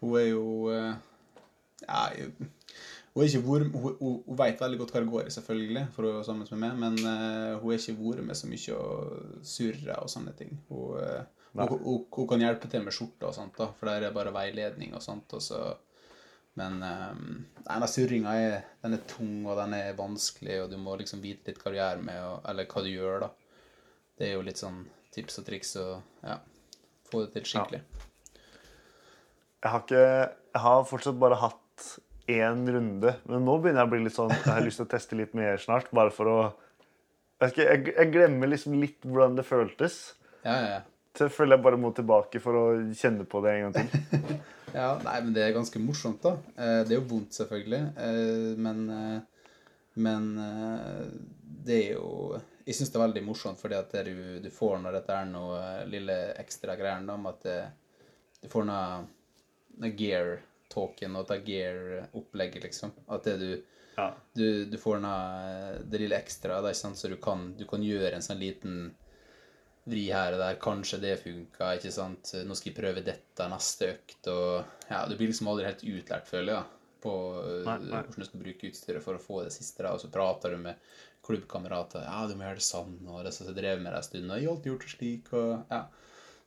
Hun 0.00 0.16
er 0.20 0.26
jo 0.28 0.44
eh, 0.72 0.92
Ja, 1.86 2.02
hun 3.12 3.22
er 3.24 3.28
ikke 3.28 3.44
vært 3.44 3.76
Hun, 3.76 3.94
hun, 4.00 4.18
veit 4.40 4.60
veldig 4.60 4.80
godt 4.80 4.94
hva 4.94 5.04
det 5.04 5.12
går 5.12 5.28
i, 5.28 5.34
selvfølgelig, 5.34 5.84
for 5.92 6.08
hun 6.08 6.18
er 6.18 6.26
sammen 6.26 6.48
med 6.48 6.62
meg, 6.64 6.78
men 6.80 6.98
eh, 7.10 7.54
hun 7.60 7.74
er 7.74 7.80
ikke 7.80 7.98
vært 8.00 8.26
med 8.28 8.38
så 8.38 8.48
mye 8.48 8.76
og 8.78 9.46
surre 9.52 9.96
og 10.00 10.12
sånne 10.12 10.32
ting. 10.38 10.54
Hun, 10.70 10.94
eh, 11.02 11.48
hun, 11.52 11.74
hun, 11.84 11.98
hun 12.16 12.28
kan 12.30 12.44
hjelpe 12.44 12.70
til 12.72 12.84
med 12.86 12.96
skjorta 12.96 13.28
og 13.28 13.36
sånt, 13.36 13.52
da, 13.58 13.68
for 13.76 13.90
der 13.90 14.08
er 14.08 14.16
bare 14.16 14.32
veiledning 14.32 14.96
og 14.96 15.04
sånt. 15.04 15.36
Og 15.36 15.44
så, 15.44 15.60
men 16.56 16.80
um, 16.80 17.42
denne 17.66 17.90
surringa 17.92 18.32
er, 18.40 18.56
den 18.80 18.96
er 18.96 19.04
tung, 19.12 19.42
og 19.44 19.60
den 19.60 19.76
er 19.76 19.98
vanskelig, 19.98 20.62
og 20.64 20.72
du 20.72 20.78
må 20.80 20.96
liksom 21.00 21.20
vite 21.24 21.52
litt 21.52 21.60
hva 21.60 21.74
du 21.74 21.78
gjør 21.82 22.02
med, 22.08 22.24
og, 22.30 22.40
eller 22.48 22.68
hva 22.72 22.86
du 22.86 22.90
gjør, 22.94 23.26
da. 23.26 23.30
Det 24.18 24.28
er 24.28 24.34
jo 24.36 24.42
litt 24.46 24.60
sånn 24.60 24.82
tips 25.14 25.38
og 25.42 25.46
triks 25.48 25.74
og 25.80 26.24
ja, 26.24 26.38
få 27.10 27.24
det 27.24 27.32
til 27.36 27.46
skikkelig. 27.52 27.82
Jeg 29.62 29.70
har, 29.70 29.82
ikke, 29.84 30.04
jeg 30.56 30.62
har 30.64 30.84
fortsatt 30.90 31.18
bare 31.22 31.38
hatt 31.38 31.86
én 32.32 32.62
runde, 32.74 33.12
men 33.28 33.44
nå 33.46 33.56
begynner 33.62 33.82
jeg 33.82 33.88
å 33.88 33.92
bli 33.92 34.00
litt 34.04 34.14
sånn 34.14 34.30
Jeg 34.32 34.46
har 34.46 34.62
lyst 34.64 34.78
til 34.80 34.86
å 34.86 34.90
teste 34.92 35.18
litt 35.18 35.32
mer 35.38 35.58
snart, 35.62 35.88
bare 35.94 36.12
for 36.14 36.30
å 36.30 36.36
Jeg, 37.42 37.50
ikke, 37.52 37.66
jeg, 37.66 37.94
jeg 37.98 38.10
glemmer 38.14 38.50
liksom 38.52 38.76
litt 38.78 39.02
hvordan 39.02 39.34
det 39.38 39.44
føltes. 39.48 39.96
Ja, 40.46 40.54
ja, 40.54 40.68
ja. 40.76 40.80
Så 41.18 41.26
jeg 41.26 41.34
føler 41.34 41.58
jeg 41.58 41.64
bare 41.66 41.78
må 41.82 41.90
tilbake 41.94 42.40
for 42.40 42.56
å 42.56 42.64
kjenne 42.96 43.26
på 43.28 43.40
det 43.44 43.56
en 43.58 43.68
gang 43.68 43.74
til. 43.80 44.36
Ja, 44.72 44.94
nei, 45.04 45.18
men 45.20 45.34
det 45.36 45.42
er 45.44 45.50
ganske 45.52 45.76
morsomt, 45.84 46.22
da. 46.24 46.30
Eh, 46.56 46.78
Det 46.88 46.94
er 46.94 47.00
jo 47.02 47.08
vondt, 47.10 47.34
selvfølgelig. 47.36 47.80
eh, 48.00 48.54
Men, 48.56 48.78
eh, 48.88 49.50
men 50.00 50.30
det 51.66 51.76
er 51.76 51.98
jo 51.98 52.38
Jeg 52.66 52.76
syns 52.78 52.92
det 52.92 52.98
er 52.98 53.04
veldig 53.06 53.22
morsomt 53.26 53.58
fordi 53.60 53.74
at 53.78 53.94
du, 54.06 54.14
du 54.44 54.50
får 54.54 54.78
når 54.82 54.98
dette 55.00 55.16
er 55.18 55.28
noe 55.30 55.58
eh, 55.58 55.84
lille 55.90 56.16
ekstra 56.38 56.76
greier 56.78 57.02
med 57.02 57.26
at 57.32 57.42
det, 57.48 57.58
du 58.42 58.48
får 58.52 58.66
noe, 58.68 59.02
noe 59.82 59.92
gear-talken 59.98 61.18
og 61.18 61.32
gear-opplegget, 61.46 62.62
liksom. 62.68 62.94
At 63.08 63.28
det 63.28 63.36
du 63.42 63.50
Ja. 63.98 64.06
du, 64.32 64.64
du 64.70 64.78
får 64.80 65.02
noe, 65.04 65.78
det 65.84 65.98
lille 66.00 66.16
ekstra, 66.16 66.62
det 66.64 66.70
er 66.72 66.78
sant, 66.78 66.96
så 66.96 67.10
du 67.12 67.18
kan, 67.20 67.50
du 67.58 67.66
kan 67.68 67.82
gjøre 67.84 68.14
en 68.16 68.24
sånn 68.24 68.40
liten 68.40 68.76
vri 69.84 70.06
her 70.14 70.32
og 70.36 70.40
der. 70.40 70.60
Kanskje 70.62 71.00
det 71.02 71.16
funka, 71.20 71.74
ikke 71.76 71.92
sant. 71.92 72.30
Nå 72.46 72.54
skal 72.56 72.70
jeg 72.72 72.78
prøve 72.78 73.02
dette 73.04 73.48
neste 73.50 73.90
økt, 73.96 74.30
og 74.32 74.86
ja, 74.88 75.02
du 75.10 75.16
blir 75.18 75.28
liksom 75.32 75.50
aldri 75.52 75.66
helt 75.68 75.84
utlært, 75.84 76.30
føler 76.30 76.54
jeg, 76.54 76.62
da, 76.62 76.81
på 77.02 77.12
Nei, 77.66 77.78
nei. 77.82 78.02
hvordan 78.06 78.22
du 78.22 78.28
skal 78.28 78.42
bruke 78.44 78.68
utstyret 78.70 79.02
for 79.04 79.18
å 79.18 79.22
få 79.22 79.40
det 79.46 79.52
siste, 79.54 79.82
da. 79.84 79.92
Og 79.96 80.00
så 80.04 80.10
prater 80.12 80.54
du 80.54 80.60
med 80.62 80.78
klubbkamerater. 81.26 82.04
Ja, 82.06 82.22
du 82.30 82.34
må 82.38 82.46
gjøre 82.48 82.58
det 82.60 82.66
sånn, 82.66 82.94
og 83.08 83.20
det 83.26 83.32
som 83.36 83.46
jeg 83.50 83.58
drev 83.58 83.82
med 83.82 83.92
det 83.94 84.00
en 84.00 84.06
stund, 84.08 84.30
og 84.30 84.38
jeg 84.40 84.46
har 84.48 84.54
alltid 84.56 84.72
gjort 84.72 84.86
det 84.86 84.94
slik, 84.96 85.32
og 85.38 85.50
ja. 85.74 85.82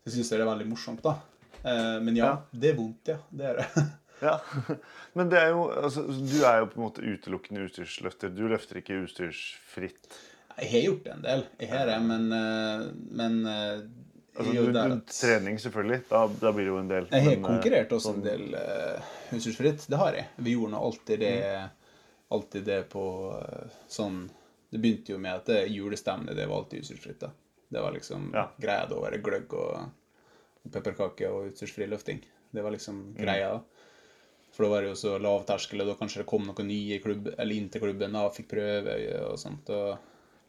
Så 0.05 0.11
syns 0.13 0.29
jeg 0.31 0.37
det 0.41 0.45
er 0.45 0.51
veldig 0.51 0.67
morsomt, 0.69 1.01
da. 1.05 1.15
Eh, 1.65 1.95
men 2.05 2.17
ja, 2.19 2.25
Ja. 2.27 2.33
det 2.53 2.71
er 2.73 2.75
vondt, 2.77 3.07
ja. 3.13 3.19
Det 3.31 3.51
er 3.51 3.61
det. 3.63 3.69
Ja. 4.23 4.37
Men 5.19 5.27
det 5.27 5.35
er 5.41 5.49
jo, 5.51 5.65
altså, 5.75 6.05
du 6.07 6.37
er 6.47 6.61
jo 6.61 6.67
på 6.71 6.77
en 6.79 6.83
måte 6.85 7.03
utelukkende 7.03 7.65
utstyrsløfter. 7.67 8.29
Du 8.31 8.45
løfter 8.47 8.79
ikke 8.79 9.01
utstyrsfritt. 9.03 10.07
Jeg 10.55 10.69
har 10.71 10.85
gjort 10.85 11.01
det 11.03 11.11
en 11.17 11.25
del, 11.25 11.43
jeg 11.59 11.67
har 11.73 11.89
det, 11.89 11.97
men, 12.07 12.23
eh, 12.31 12.85
men 13.19 13.35
eh, 13.51 13.81
Altså, 14.37 14.53
jo 14.53 14.65
du, 14.65 14.71
du, 14.73 15.01
trening, 15.07 15.57
selvfølgelig. 15.59 16.01
Da, 16.09 16.27
da 16.41 16.51
blir 16.51 16.65
det 16.65 16.71
jo 16.73 16.77
en 16.81 16.87
del. 16.91 17.05
Jeg 17.11 17.23
har 17.23 17.35
men, 17.35 17.45
eh, 17.45 17.47
konkurrert 17.49 17.89
også 17.95 18.11
sånn- 18.11 18.17
en 18.17 18.23
del 18.23 18.55
uh, 18.55 19.01
utstyrsfritt. 19.37 19.85
Det 19.87 19.97
har 20.01 20.13
jeg. 20.13 20.25
Vi 20.37 20.55
gjorde 20.57 20.71
nå 20.75 20.81
alltid 20.89 21.19
det 21.19 21.35
Mm. 21.45 21.69
alltid 22.31 22.63
det 22.65 22.89
på 22.89 23.03
uh, 23.37 23.69
sånn 23.87 24.29
Det 24.71 24.79
begynte 24.81 25.13
jo 25.13 25.17
med 25.21 25.31
at 25.35 25.45
det 25.45 25.67
julestemning, 25.71 26.35
det 26.35 26.47
var 26.49 26.57
alltid 26.63 26.81
utstyrsfritt. 26.81 27.19
da. 27.19 27.29
Det 27.71 27.81
var 27.81 27.91
liksom 27.93 28.31
Ja. 28.33 28.49
greia 28.59 28.89
da 28.89 28.95
å 28.95 29.03
være 29.05 29.21
gløgg 29.23 29.53
og, 29.53 29.89
og 30.65 30.71
pepperkake 30.71 31.29
og 31.29 31.51
utstyrsfri 31.53 31.87
løfting. 31.87 32.19
Det 32.51 32.63
var 32.63 32.71
liksom 32.71 33.13
Mm. 33.13 33.15
greia. 33.23 33.61
For 34.51 34.63
da 34.63 34.69
var 34.69 34.81
det 34.81 34.89
jo 34.89 34.95
så 34.95 35.21
lav 35.21 35.45
terskel, 35.45 35.81
og 35.81 35.87
da 35.87 35.95
kanskje 35.95 36.17
det 36.23 36.25
kom 36.27 36.43
noen 36.47 36.67
nye 36.67 36.99
klubb, 36.99 37.27
eller 37.37 37.55
inn 37.55 37.69
til 37.69 37.81
klubben 37.81 38.11
da, 38.11 38.29
fikk 38.29 38.47
prøve 38.49 39.21
og 39.29 39.37
sånt. 39.39 39.69
Og 39.69 39.97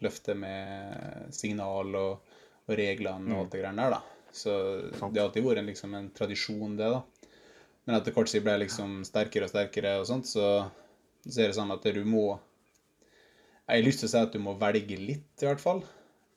løfte 0.03 0.35
med 0.37 1.33
signal 1.35 1.95
og, 1.95 2.19
og 2.69 2.77
reglene 2.79 3.33
og 3.35 3.45
alt 3.45 3.53
det 3.53 3.61
greiene 3.63 3.83
der, 3.87 3.91
da. 3.91 4.03
Så 4.33 4.53
Mm. 4.93 5.13
Det 5.13 5.21
har 5.21 5.29
alltid 5.29 5.45
vært 5.45 5.59
en, 5.59 5.67
liksom, 5.71 5.95
en 5.95 6.11
tradisjon, 6.11 6.77
det, 6.77 6.91
da. 6.93 7.03
Men 7.87 7.97
etter 8.01 8.13
hvert 8.13 8.29
så 8.29 8.41
ble 8.43 8.53
jeg 8.57 8.65
liksom 8.69 9.05
sterkere 9.07 9.45
og 9.47 9.51
sterkere 9.53 9.93
og 10.01 10.07
sånt, 10.09 10.27
så, 10.27 10.71
så 11.25 11.41
er 11.41 11.47
det 11.53 11.57
sånn 11.57 11.71
at 11.73 11.83
du 11.95 12.05
må 12.05 12.39
Jeg 13.69 13.81
har 13.83 13.87
lyst 13.87 13.99
til 14.03 14.07
å 14.07 14.11
si 14.13 14.19
at 14.19 14.33
du 14.33 14.39
må 14.39 14.53
velge 14.59 14.97
litt, 14.99 15.43
i 15.43 15.47
hvert 15.47 15.59
fall. 15.63 15.81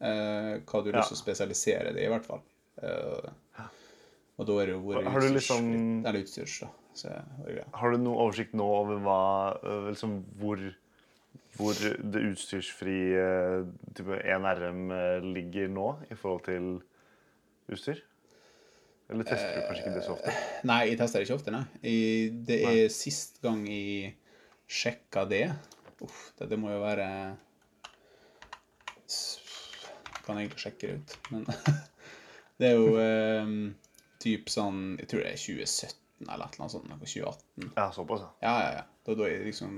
Eh, 0.02 0.56
hva 0.66 0.80
du 0.82 0.90
har 0.90 0.96
Ja. 0.96 1.02
lyst 1.02 1.12
til 1.14 1.18
å 1.20 1.24
spesialisere 1.24 1.92
deg 1.94 2.02
i, 2.02 2.06
i 2.06 2.10
hvert 2.10 2.26
fall. 2.26 2.42
Eh, 2.82 3.30
og 4.40 4.48
da 4.48 4.54
er 4.62 4.66
det 4.66 4.74
jo 4.74 4.82
vært 4.82 5.06
utstyrs- 5.06 5.36
liksom- 5.36 6.06
Eller 6.08 6.20
utstyrs, 6.24 6.60
da. 6.62 6.70
Så. 6.96 7.10
Har 7.74 7.92
du 7.92 7.98
noe 7.98 8.18
oversikt 8.18 8.54
nå 8.54 8.66
over 8.66 8.98
hva, 9.00 9.60
øh, 9.64 9.90
liksom, 9.92 10.24
hvor, 10.40 10.58
hvor 11.60 11.76
det 11.76 12.22
utstyrsfrie 12.30 13.24
type 13.98 14.20
1RM 14.24 14.94
øh, 14.96 15.26
ligger 15.36 15.68
nå 15.72 15.90
i 16.08 16.16
forhold 16.16 16.46
til 16.48 16.70
utstyr? 17.70 18.00
Eller 19.10 19.26
tester 19.26 19.56
du 19.58 19.66
kanskje 19.66 19.84
ikke 19.84 19.98
det 19.98 20.06
så 20.06 20.16
ofte? 20.16 20.34
Nei, 20.70 20.80
jeg 20.92 21.00
tester 21.02 21.26
ikke 21.26 21.36
ofte, 21.40 21.54
nei. 21.54 21.64
Det 22.48 22.58
er 22.70 22.82
sist 22.94 23.42
gang 23.44 23.66
jeg 23.68 24.16
sjekka 24.70 25.26
det 25.30 25.48
Uff, 26.06 26.30
det, 26.38 26.48
det 26.52 26.60
må 26.62 26.70
jo 26.72 26.80
være 26.84 27.08
Kan 30.24 30.38
jeg 30.38 30.46
egentlig 30.46 30.62
sjekke 30.62 30.92
det 30.92 31.00
ut, 31.00 31.16
men 31.34 31.48
Det 32.60 32.70
er 32.70 32.76
jo 32.78 32.94
um, 33.00 33.56
typ 34.22 34.52
sånn 34.52 34.94
Jeg 35.00 35.10
tror 35.10 35.26
det 35.26 35.34
er 35.34 35.42
2017 35.42 35.98
eller 36.28 36.46
et 36.46 36.56
eller 36.58 36.66
annet 36.66 36.74
sånt. 36.74 36.88
noe 36.92 36.98
2018. 37.00 37.68
Ja, 37.78 37.84
såpass, 37.96 38.24
ja. 38.26 38.32
Ja, 38.44 38.56
ja, 38.60 38.72
ja. 38.76 38.82
Da, 39.08 39.14
da 39.16 39.28
jeg 39.30 39.46
liksom 39.46 39.76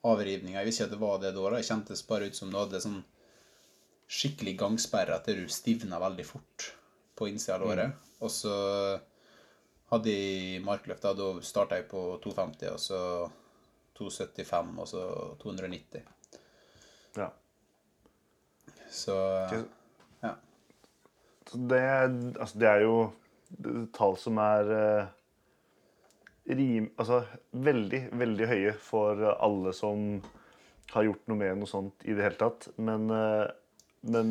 avrivninger. 0.05 0.59
Jeg 0.59 0.69
visste 0.69 0.83
ikke 0.83 0.91
at 0.91 0.95
det 0.95 1.01
var 1.01 1.19
det 1.21 1.33
da. 1.35 1.49
Det 1.55 1.67
kjentes 1.67 2.07
bare 2.07 2.29
ut 2.29 2.37
som 2.37 2.51
du 2.51 2.57
hadde 2.59 2.81
sånn 2.83 3.03
skikkelig 4.05 4.53
gangsperre 4.59 5.17
at 5.17 5.29
du 5.33 5.47
stivna 5.49 5.99
veldig 6.01 6.25
fort 6.27 6.71
på 7.17 7.29
innsida 7.31 7.57
av 7.57 7.65
låret. 7.65 8.09
Og 8.21 8.31
så 8.31 8.53
hadde 9.91 10.13
jeg 10.13 10.61
markløft, 10.65 11.03
da, 11.05 11.13
da 11.17 11.31
starta 11.45 11.79
jeg 11.79 11.87
på 11.89 12.03
250, 12.23 12.69
og 12.73 12.81
så 12.81 12.99
275, 13.97 14.71
og 14.81 14.89
så 14.89 15.03
290. 15.41 16.05
Ja. 17.15 17.29
Så 18.91 19.15
ja. 20.21 20.33
Så 21.45 21.61
det, 21.69 21.83
altså, 22.39 22.59
det 22.59 22.69
er 22.69 22.85
jo 22.85 22.97
tall 23.95 24.17
som 24.19 24.39
er 24.41 24.71
eh, 24.75 25.13
rim, 26.45 26.89
altså, 27.01 27.23
veldig, 27.51 28.01
veldig 28.19 28.49
høye 28.49 28.73
for 28.81 29.21
alle 29.33 29.73
som 29.75 30.19
har 30.93 31.07
gjort 31.07 31.29
noe 31.29 31.39
med 31.39 31.61
noe 31.61 31.69
sånt 31.69 32.05
i 32.05 32.13
det 32.15 32.25
hele 32.25 32.39
tatt. 32.39 32.67
Men, 32.77 33.07
eh, 33.09 33.47
men 34.11 34.27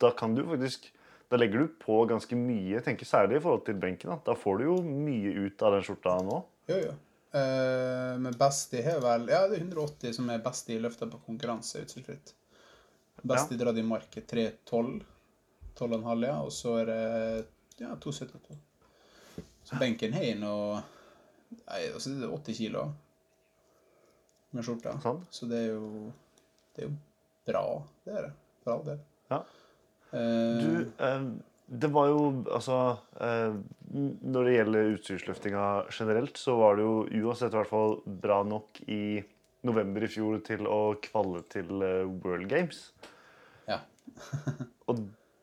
da 0.00 0.12
kan 0.16 0.34
du 0.34 0.46
faktisk 0.48 0.92
Da 1.28 1.36
legger 1.36 1.60
du 1.60 1.72
på 1.82 2.06
ganske 2.08 2.32
mye, 2.40 2.78
tenker 2.80 3.04
særlig 3.04 3.36
i 3.36 3.40
forhold 3.44 3.66
til 3.66 3.74
benken. 3.76 4.08
Da, 4.08 4.30
da 4.30 4.32
får 4.32 4.54
du 4.58 4.62
jo 4.64 4.76
mye 4.80 5.28
ut 5.44 5.60
av 5.60 5.74
den 5.74 5.82
skjorta 5.84 6.14
nå. 6.24 6.38
Jo, 6.70 6.78
jo. 6.86 6.94
Uh, 7.36 8.14
men 8.16 8.32
best 8.40 8.72
i 8.72 8.80
har 8.86 9.02
vel 9.04 9.26
Ja, 9.28 9.42
det 9.44 9.58
er 9.58 9.66
180 9.66 10.14
som 10.16 10.30
er 10.32 10.40
best 10.40 10.70
i 10.72 10.78
løfta 10.80 11.04
på 11.12 11.20
konkurranse 11.26 11.82
Utsiktsfritt. 11.84 12.32
Best 13.28 13.52
i 13.52 13.58
dratt 13.60 13.76
i 13.76 13.84
marked 13.84 14.24
312. 14.30 15.04
12,5, 15.76 16.24
ja. 16.24 16.38
Og 16.40 16.52
så 16.56 16.78
er 16.80 16.88
det 16.88 17.02
ja, 17.84 17.92
272. 17.92 18.56
Så 19.68 19.76
benken 19.76 20.16
har 20.16 20.32
nå 20.40 20.56
Nei, 21.50 21.82
altså 21.92 22.12
det 22.12 22.26
er 22.26 22.32
80 22.34 22.58
kilo 22.58 22.82
med 24.56 24.64
skjorta. 24.64 24.96
Sånn. 25.04 25.20
Så 25.32 25.48
det 25.50 25.62
er 25.66 25.70
jo 25.74 26.12
Det 26.76 26.84
er 26.84 26.88
jo 26.88 26.94
bra. 27.48 27.62
Det 28.04 28.16
er 28.16 28.26
det. 28.28 28.32
All 28.68 28.82
del. 28.84 28.98
Ja. 29.32 29.38
Eh, 30.12 30.58
Du, 30.60 30.92
eh, 31.04 31.24
det 31.68 31.90
var 31.92 32.08
jo 32.08 32.20
altså 32.52 32.76
eh, 33.20 33.56
Når 33.92 34.44
det 34.44 34.54
gjelder 34.54 34.92
utstyrsløftinga 34.94 35.64
generelt, 35.92 36.36
så 36.40 36.56
var 36.60 36.76
det 36.76 36.84
jo 36.86 37.26
uansett 37.28 37.52
i 37.52 37.56
hvert 37.58 37.70
fall 37.72 37.98
bra 38.24 38.42
nok 38.44 38.80
i 38.88 39.22
november 39.68 40.04
i 40.04 40.08
fjor 40.12 40.38
til 40.46 40.68
å 40.68 40.94
kvalle 41.02 41.42
til 41.50 41.82
eh, 41.82 42.04
World 42.24 42.48
Games. 42.48 42.92
Ja. 43.68 43.80
Og 44.88 45.00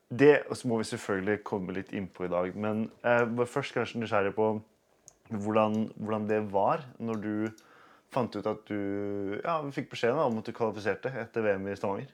det 0.08 0.44
så 0.54 0.68
må 0.70 0.78
vi 0.78 0.86
selvfølgelig 0.88 1.42
komme 1.46 1.74
litt 1.76 1.90
innpå 1.92 2.26
i 2.26 2.32
dag. 2.32 2.54
Men 2.54 2.86
eh, 3.02 3.26
først 3.46 3.74
kanskje 3.74 4.00
nysgjerrig 4.02 4.34
på 4.38 4.52
hvordan, 5.30 5.86
hvordan 5.96 6.28
det 6.28 6.40
var 6.52 6.84
når 7.02 7.22
du 7.22 7.32
fant 8.12 8.36
ut 8.36 8.46
at 8.46 8.68
du 8.68 9.40
ja, 9.42 9.58
fikk 9.74 9.90
beskjeden 9.92 10.20
om 10.22 10.38
at 10.40 10.46
du 10.46 10.54
kvalifiserte 10.56 11.12
etter 11.22 11.44
VM 11.44 11.66
i 11.68 11.76
Stavanger. 11.78 12.12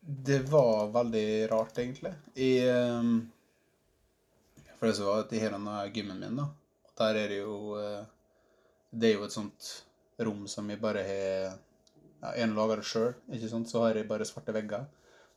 Det 0.00 0.38
var 0.48 0.92
veldig 0.94 1.50
rart, 1.50 1.78
egentlig. 1.78 2.12
I 2.34 2.68
ehm, 2.68 3.16
For 4.78 4.86
det 4.86 4.94
som 4.96 5.08
var 5.08 5.24
at 5.24 5.32
I 5.34 5.42
hele 5.42 5.58
gymmen 5.94 6.22
min, 6.22 6.38
da. 6.38 6.46
Der 6.98 7.18
er 7.18 7.28
det 7.30 7.40
jo 7.40 7.76
eh, 7.78 8.04
Det 8.90 9.10
er 9.10 9.18
jo 9.18 9.26
et 9.26 9.34
sånt 9.34 9.66
rom 10.18 10.46
som 10.50 10.70
jeg 10.70 10.80
bare 10.82 11.02
har 11.06 11.58
ja, 12.22 12.32
En 12.44 12.54
lager 12.56 12.80
det 12.80 12.86
sjøl. 12.88 13.12
Så 13.66 13.82
har 13.84 13.98
jeg 13.98 14.08
bare 14.08 14.26
svarte 14.26 14.54
vegger. 14.54 14.86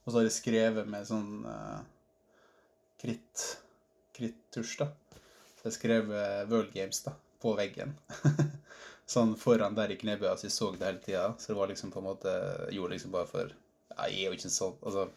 Og 0.05 0.11
så 0.11 0.19
har 0.19 0.29
jeg 0.29 0.37
skrevet 0.37 0.87
med 0.89 1.05
sånn 1.05 1.43
uh, 1.45 1.83
kritt 3.01 3.43
krittusj, 4.15 4.79
da. 4.81 4.87
Jeg 5.61 5.75
skrev 5.77 6.11
eh, 6.15 6.43
World 6.49 6.71
Games 6.73 7.03
da, 7.05 7.13
på 7.41 7.53
veggen. 7.57 7.93
sånn 9.11 9.33
foran 9.39 9.75
der 9.77 9.91
i 9.93 9.97
knebøya, 9.99 10.35
så 10.37 10.47
jeg 10.47 10.55
så 10.55 10.69
det 10.73 10.87
hele 10.87 11.03
tida. 11.03 11.25
Så 11.39 11.51
det 11.51 11.59
var 11.59 11.71
liksom 11.71 11.91
på 11.93 12.01
en 12.01 12.07
måte 12.07 12.33
jeg 12.33 12.77
Gjorde 12.77 12.95
liksom 12.95 13.15
bare 13.15 13.29
for 13.29 13.49
ja, 13.51 14.07
Jeg 14.07 14.21
er 14.21 14.29
jo 14.29 14.37
ikke 14.37 14.51
sånn 14.53 14.77
altså. 14.79 15.07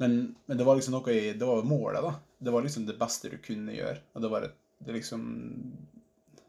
men, 0.00 0.16
men 0.46 0.60
det 0.60 0.66
var 0.66 0.78
liksom 0.78 0.96
noe 0.96 1.12
i 1.14 1.34
Det 1.38 1.48
var 1.48 1.66
målet, 1.68 2.02
da. 2.02 2.14
Det 2.38 2.54
var 2.54 2.64
liksom 2.64 2.86
det 2.88 2.98
beste 3.00 3.30
du 3.32 3.36
kunne 3.44 3.76
gjøre. 3.76 4.00
Og 4.14 4.24
det 4.24 4.32
var 4.32 4.48
et, 4.48 4.56
det 4.86 4.96
liksom 4.98 5.28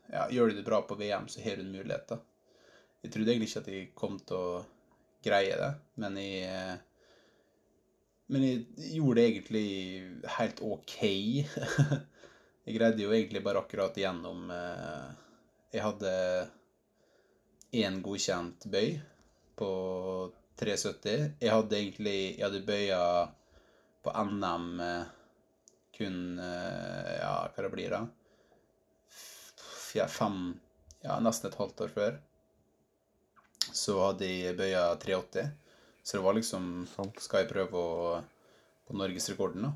Ja, 0.09 0.29
gjør 0.31 0.49
du 0.49 0.59
det 0.59 0.65
bra 0.67 0.81
på 0.87 0.97
VM, 0.97 1.27
så 1.27 1.43
har 1.43 1.59
du 1.59 1.65
en 1.65 1.75
mulighet, 1.75 2.07
da. 2.09 2.21
Jeg 3.03 3.13
trodde 3.13 3.33
egentlig 3.33 3.51
ikke 3.51 3.61
at 3.61 3.71
jeg 3.73 3.93
kom 3.97 4.17
til 4.17 4.39
å 4.39 4.65
greie 5.25 5.57
det, 5.59 5.71
men 6.01 6.17
jeg 6.21 6.49
eh, 6.49 6.75
Men 8.33 8.41
jeg 8.41 8.93
gjorde 8.97 9.19
det 9.19 9.25
egentlig 9.29 9.67
helt 10.39 10.61
OK. 10.65 10.95
jeg 12.65 12.79
greide 12.79 13.03
jo 13.03 13.13
egentlig 13.13 13.43
bare 13.45 13.61
akkurat 13.61 13.97
igjennom 13.97 14.49
eh, 14.49 15.09
Jeg 15.75 15.83
hadde 15.85 16.13
én 17.75 17.99
godkjent 18.01 18.65
bøy 18.71 18.95
på 19.59 19.69
370. 20.57 21.35
Jeg 21.43 21.53
hadde 21.53 21.77
egentlig 21.77 22.17
Jeg 22.39 22.45
hadde 22.47 22.63
bøya 22.65 23.01
på 24.05 24.13
NM 24.31 24.67
eh, 24.81 25.11
kun 25.97 26.19
eh, 26.41 27.11
Ja, 27.19 27.35
hva 27.53 27.67
det 27.67 27.73
blir 27.75 27.93
da? 27.93 28.05
Fem 30.09 30.39
Ja, 31.05 31.19
nesten 31.21 31.51
et 31.51 31.59
halvt 31.61 31.85
år 31.85 31.93
før. 31.93 32.17
Så 33.69 33.99
hadde 34.01 34.25
jeg 34.25 34.57
bøya 34.57 34.87
380. 35.05 35.53
Så 36.01 36.17
det 36.17 36.25
var 36.25 36.37
liksom 36.37 36.87
Skal 37.21 37.43
jeg 37.43 37.53
prøve 37.53 37.77
å 37.77 38.15
på 38.85 38.93
norgesrekorden, 38.93 39.63
da? 39.65 39.71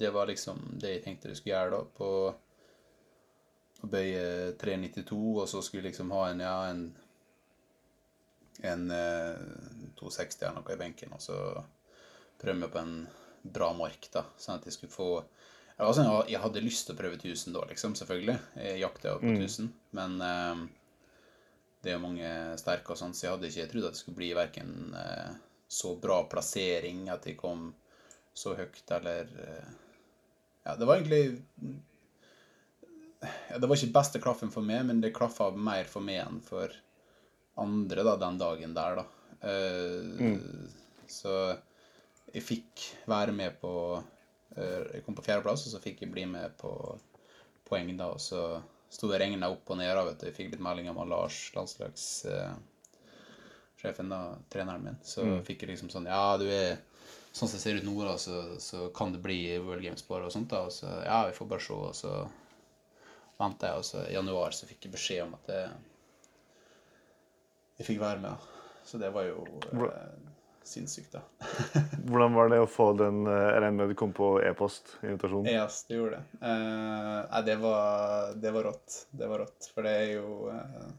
Det 0.00 0.10
var 0.14 0.30
liksom 0.30 0.62
det 0.80 0.94
jeg 0.96 1.04
tenkte 1.04 1.30
jeg 1.30 1.40
skulle 1.40 1.56
gjøre, 1.56 1.76
da. 1.76 1.82
På 2.00 2.10
å 3.80 3.90
bøye 3.90 4.24
392, 4.60 5.20
og 5.42 5.46
så 5.48 5.62
skulle 5.64 5.84
jeg 5.84 5.92
liksom 5.94 6.12
ha 6.16 6.26
en 6.30 6.42
ja, 6.44 6.56
en 6.72 6.82
en 8.62 8.90
eh, 8.90 9.36
260 9.96 10.42
eller 10.44 10.58
noe 10.58 10.74
i 10.74 10.80
benken, 10.80 11.12
og 11.16 11.22
så 11.24 11.36
prøve 12.40 12.58
meg 12.60 12.72
på 12.72 12.80
en 12.82 12.94
bra 13.42 13.70
mark, 13.76 14.08
da, 14.12 14.26
sånn 14.36 14.58
at 14.58 14.66
jeg 14.68 14.76
skulle 14.76 14.92
få 14.92 15.10
jeg, 15.20 15.94
sånn, 15.96 16.10
jeg 16.28 16.42
hadde 16.42 16.60
lyst 16.64 16.88
til 16.88 16.96
å 16.96 16.98
prøve 16.98 17.16
1000 17.16 17.54
da, 17.56 17.62
liksom, 17.70 17.94
selvfølgelig. 17.96 18.36
Jeg 18.60 18.82
jakta 18.82 19.14
jo 19.14 19.20
på 19.22 19.30
1000, 19.32 19.70
men 19.96 20.16
eh, 20.26 20.64
det 21.80 21.92
er 21.92 21.96
jo 21.96 22.04
mange 22.04 22.32
sterke 22.60 22.92
og 22.92 23.00
sånn, 23.00 23.14
så 23.16 23.26
jeg 23.26 23.32
hadde 23.32 23.48
ikke 23.48 23.70
trodd 23.70 23.86
at 23.88 23.96
det 23.96 24.02
skulle 24.02 24.20
bli 24.20 24.32
verken 24.36 24.74
eh, 25.00 25.30
så 25.70 25.94
bra 26.02 26.24
plassering 26.28 27.06
at 27.14 27.24
jeg 27.30 27.38
kom 27.40 27.70
så 28.36 28.52
høyt, 28.58 28.84
eller 28.98 29.30
eh, 29.46 29.70
Ja, 30.66 30.76
det 30.76 30.86
var 30.86 30.96
egentlig 31.00 31.40
ja, 33.50 33.58
Det 33.58 33.66
var 33.68 33.76
ikke 33.76 33.92
beste 33.96 34.20
klaffen 34.22 34.50
for 34.52 34.62
meg, 34.64 34.84
men 34.88 35.00
det 35.02 35.14
klaffa 35.16 35.50
mer 35.52 35.84
for 35.90 36.00
meg 36.04 36.18
enn 36.24 36.40
for 36.44 36.68
andre 37.60 38.02
da, 38.06 38.14
den 38.20 38.38
dagen 38.40 38.74
der, 38.76 38.92
da. 39.00 39.04
Eh, 39.40 40.20
Så 41.10 41.32
jeg 42.30 42.42
fikk 42.46 42.84
være 43.10 43.32
med 43.34 43.50
på 43.60 43.70
uh, 43.98 44.84
Jeg 44.94 45.02
kom 45.04 45.14
på 45.18 45.24
fjerdeplass, 45.26 45.66
og 45.66 45.72
så 45.74 45.80
fikk 45.82 46.02
jeg 46.04 46.12
bli 46.14 46.24
med 46.30 46.46
på 46.60 46.70
poeng, 47.66 47.90
da. 47.98 48.06
Og 48.14 48.20
så 48.22 48.40
sto 48.90 49.08
det 49.10 49.20
regna 49.22 49.50
opp 49.50 49.70
og 49.70 49.76
ned, 49.80 49.90
da, 49.96 50.04
vet 50.06 50.20
du. 50.20 50.26
Jeg 50.28 50.36
fikk 50.36 50.50
litt 50.54 50.62
meldinger 50.62 50.92
om 50.94 51.08
Lars, 51.10 51.36
landslagssjefen, 51.56 54.08
da, 54.12 54.20
treneren 54.52 54.84
min. 54.86 54.98
Så 55.02 55.20
fikk 55.46 55.58
jeg 55.64 55.70
liksom 55.74 55.90
sånn 55.92 56.06
Ja, 56.10 56.24
du 56.40 56.46
er 56.46 56.70
Sånn 57.30 57.48
som 57.48 57.56
det 57.56 57.62
ser 57.62 57.78
ut 57.78 57.86
nå, 57.86 57.94
da, 58.02 58.16
så, 58.18 58.40
så 58.58 58.88
kan 58.94 59.12
det 59.14 59.22
bli 59.22 59.38
World 59.62 59.84
Games 59.86 60.02
bare 60.08 60.26
og 60.26 60.32
sånt, 60.34 60.50
da. 60.50 60.64
Og 60.66 60.74
så 60.74 60.90
Ja, 61.04 61.22
vi 61.28 61.36
får 61.36 61.50
bare 61.52 61.62
se, 61.62 61.76
og 61.76 61.94
så 61.94 62.14
venter 63.40 63.70
jeg, 63.70 63.82
og 63.82 63.86
så 63.86 64.02
i 64.08 64.16
januar 64.16 64.56
så 64.56 64.66
fikk 64.68 64.88
jeg 64.88 64.94
beskjed 64.96 65.22
om 65.28 65.36
at 65.38 65.52
jeg, 65.54 65.68
jeg 67.78 67.86
fikk 67.86 68.02
være 68.02 68.24
med. 68.24 68.34
da. 68.34 68.66
Så 68.84 68.98
det 68.98 69.12
var 69.14 69.28
jo 69.28 69.44
eh, 69.70 70.30
sinnssykt, 70.66 71.14
da. 71.14 71.22
Hvordan 72.08 72.34
var 72.34 72.50
det 72.50 72.58
å 72.64 72.68
få 72.68 72.90
den 72.98 73.22
eh, 73.28 73.46
Jeg 73.52 73.62
regner 73.62 73.78
med 73.78 73.92
du 73.94 73.98
kom 73.98 74.12
på 74.16 74.32
e-post-invitasjon? 74.44 75.46
Yes, 75.48 75.84
det 75.88 76.00
gjorde 76.00 76.18
det. 76.18 76.40
Eh, 76.50 77.20
nei, 77.30 77.42
det 77.46 77.56
var, 77.62 78.34
det 78.42 78.52
var 78.56 78.68
rått. 78.72 78.98
Det 79.14 79.30
var 79.30 79.44
rått. 79.44 79.70
For 79.74 79.86
det 79.86 79.94
er 80.02 80.12
jo 80.16 80.50
eh, 80.50 80.90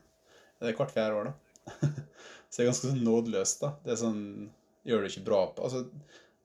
Det 0.61 0.71
er 0.71 0.79
hvert 0.79 0.95
fjerde 0.95 1.19
år, 1.19 1.31
da. 1.31 1.67
Så 2.51 2.57
det 2.57 2.63
er 2.63 2.71
ganske 2.71 2.89
sånn 2.89 3.05
nådeløst, 3.05 3.61
da. 3.67 3.75
Det 3.83 3.93
er 3.93 4.01
sånn 4.01 4.23
Gjør 4.87 5.03
det 5.03 5.11
ikke 5.11 5.27
bra 5.27 5.39
på 5.53 5.67
Altså, 5.67 5.83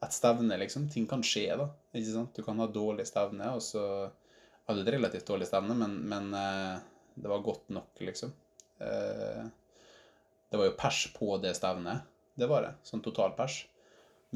et 0.04 0.12
stevne, 0.12 0.56
liksom. 0.60 0.88
Ting 0.92 1.06
kan 1.08 1.22
skje, 1.24 1.48
da. 1.56 1.68
Ikke 1.96 2.12
sant? 2.12 2.34
Du 2.36 2.44
kan 2.44 2.58
ha 2.60 2.66
dårlig 2.70 3.06
stevne, 3.08 3.48
og 3.56 3.62
så 3.64 3.82
hadde 3.86 4.12
hadde 4.66 4.82
et 4.84 4.92
relativt 4.96 5.28
dårlig 5.28 5.48
stevne, 5.48 5.76
men, 5.78 5.94
men 6.10 6.28
eh, 6.36 6.74
det 7.14 7.30
var 7.30 7.44
godt 7.46 7.70
nok, 7.74 8.02
liksom. 8.02 8.32
Eh, 8.82 9.46
det 10.50 10.60
var 10.60 10.68
jo 10.68 10.76
pers 10.78 11.00
på 11.16 11.38
det 11.42 11.54
stevnet. 11.58 12.04
Det 12.36 12.48
var 12.50 12.66
det. 12.66 12.74
Sånn 12.86 13.02
total 13.04 13.32
pers. 13.38 13.62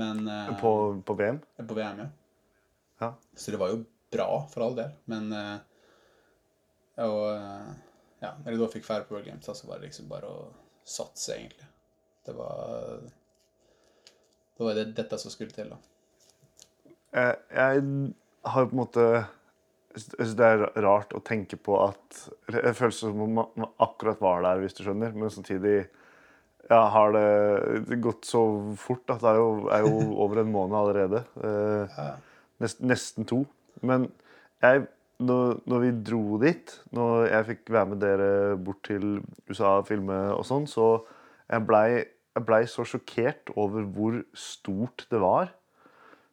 Men 0.00 0.22
eh, 0.30 0.52
På, 0.62 0.72
på 1.04 1.16
VM? 1.18 1.42
på 1.60 1.76
VM, 1.76 2.04
ja. 2.04 2.08
Ja. 3.00 3.14
Så 3.36 3.52
det 3.52 3.60
var 3.60 3.72
jo 3.74 3.82
bra, 4.12 4.28
for 4.52 4.64
all 4.66 4.76
del. 4.76 4.92
Men 5.08 5.30
Og 7.00 7.22
ja, 8.20 8.34
når 8.42 8.52
jeg 8.52 8.60
da 8.60 8.66
fikk 8.68 8.84
færre 8.84 9.06
på 9.08 9.14
World 9.14 9.28
Games, 9.30 9.46
så 9.48 9.68
var 9.68 9.80
det 9.80 9.88
liksom 9.88 10.08
bare 10.10 10.28
å 10.28 10.48
satse, 10.84 11.32
egentlig. 11.38 11.68
Det 12.26 12.34
var 12.36 13.06
Det 14.60 14.66
var 14.66 14.76
det, 14.76 14.90
dette 14.98 15.16
som 15.16 15.32
skulle 15.32 15.54
til, 15.56 15.70
da. 15.72 15.78
Jeg, 17.16 17.36
jeg 17.56 17.84
har 18.52 18.66
på 18.68 18.74
en 18.76 18.78
måte 18.78 19.04
Jeg 19.96 20.02
syns 20.04 20.34
det 20.38 20.46
er 20.46 20.60
rart 20.84 21.14
å 21.16 21.22
tenke 21.26 21.56
på 21.58 21.78
at 21.82 22.18
Det 22.52 22.74
føles 22.78 23.00
som 23.02 23.18
om 23.24 23.32
man 23.40 23.48
man 23.58 23.72
akkurat 23.82 24.20
var 24.22 24.44
der, 24.44 24.60
hvis 24.62 24.76
du 24.76 24.84
skjønner, 24.84 25.16
men 25.16 25.32
samtidig 25.32 25.88
ja, 26.70 26.84
har 26.94 27.16
det 27.16 27.96
gått 28.04 28.28
så 28.28 28.44
fort 28.78 29.10
at 29.10 29.24
det 29.24 29.32
er 29.32 29.40
jo, 29.40 29.48
er 29.74 29.82
jo 29.88 29.96
over 30.22 30.44
en 30.44 30.52
måned 30.52 30.76
allerede. 30.78 31.24
Eh, 31.42 31.96
Ja. 31.96 32.12
nest, 32.62 32.84
nesten 32.84 33.26
to. 33.26 33.40
Men 33.82 34.06
jeg, 34.62 34.84
når, 35.18 35.56
når 35.66 35.82
vi 35.82 35.90
dro 36.12 36.38
dit, 36.44 36.76
når 36.94 37.26
jeg 37.32 37.48
fikk 37.48 37.72
være 37.74 37.90
med 37.90 38.00
dere 38.04 38.30
bort 38.60 38.84
til 38.86 39.16
USA 39.50 39.80
og 39.80 39.88
filme 39.90 40.20
og 40.36 40.44
sånn, 40.46 40.68
så 40.70 40.92
jeg 41.50 41.66
blei 41.66 42.04
jeg 42.36 42.46
ble 42.46 42.60
så 42.70 42.84
sjokkert 42.86 43.50
over 43.58 43.82
hvor 43.90 44.20
stort 44.38 45.06
det 45.10 45.20
var. 45.22 45.50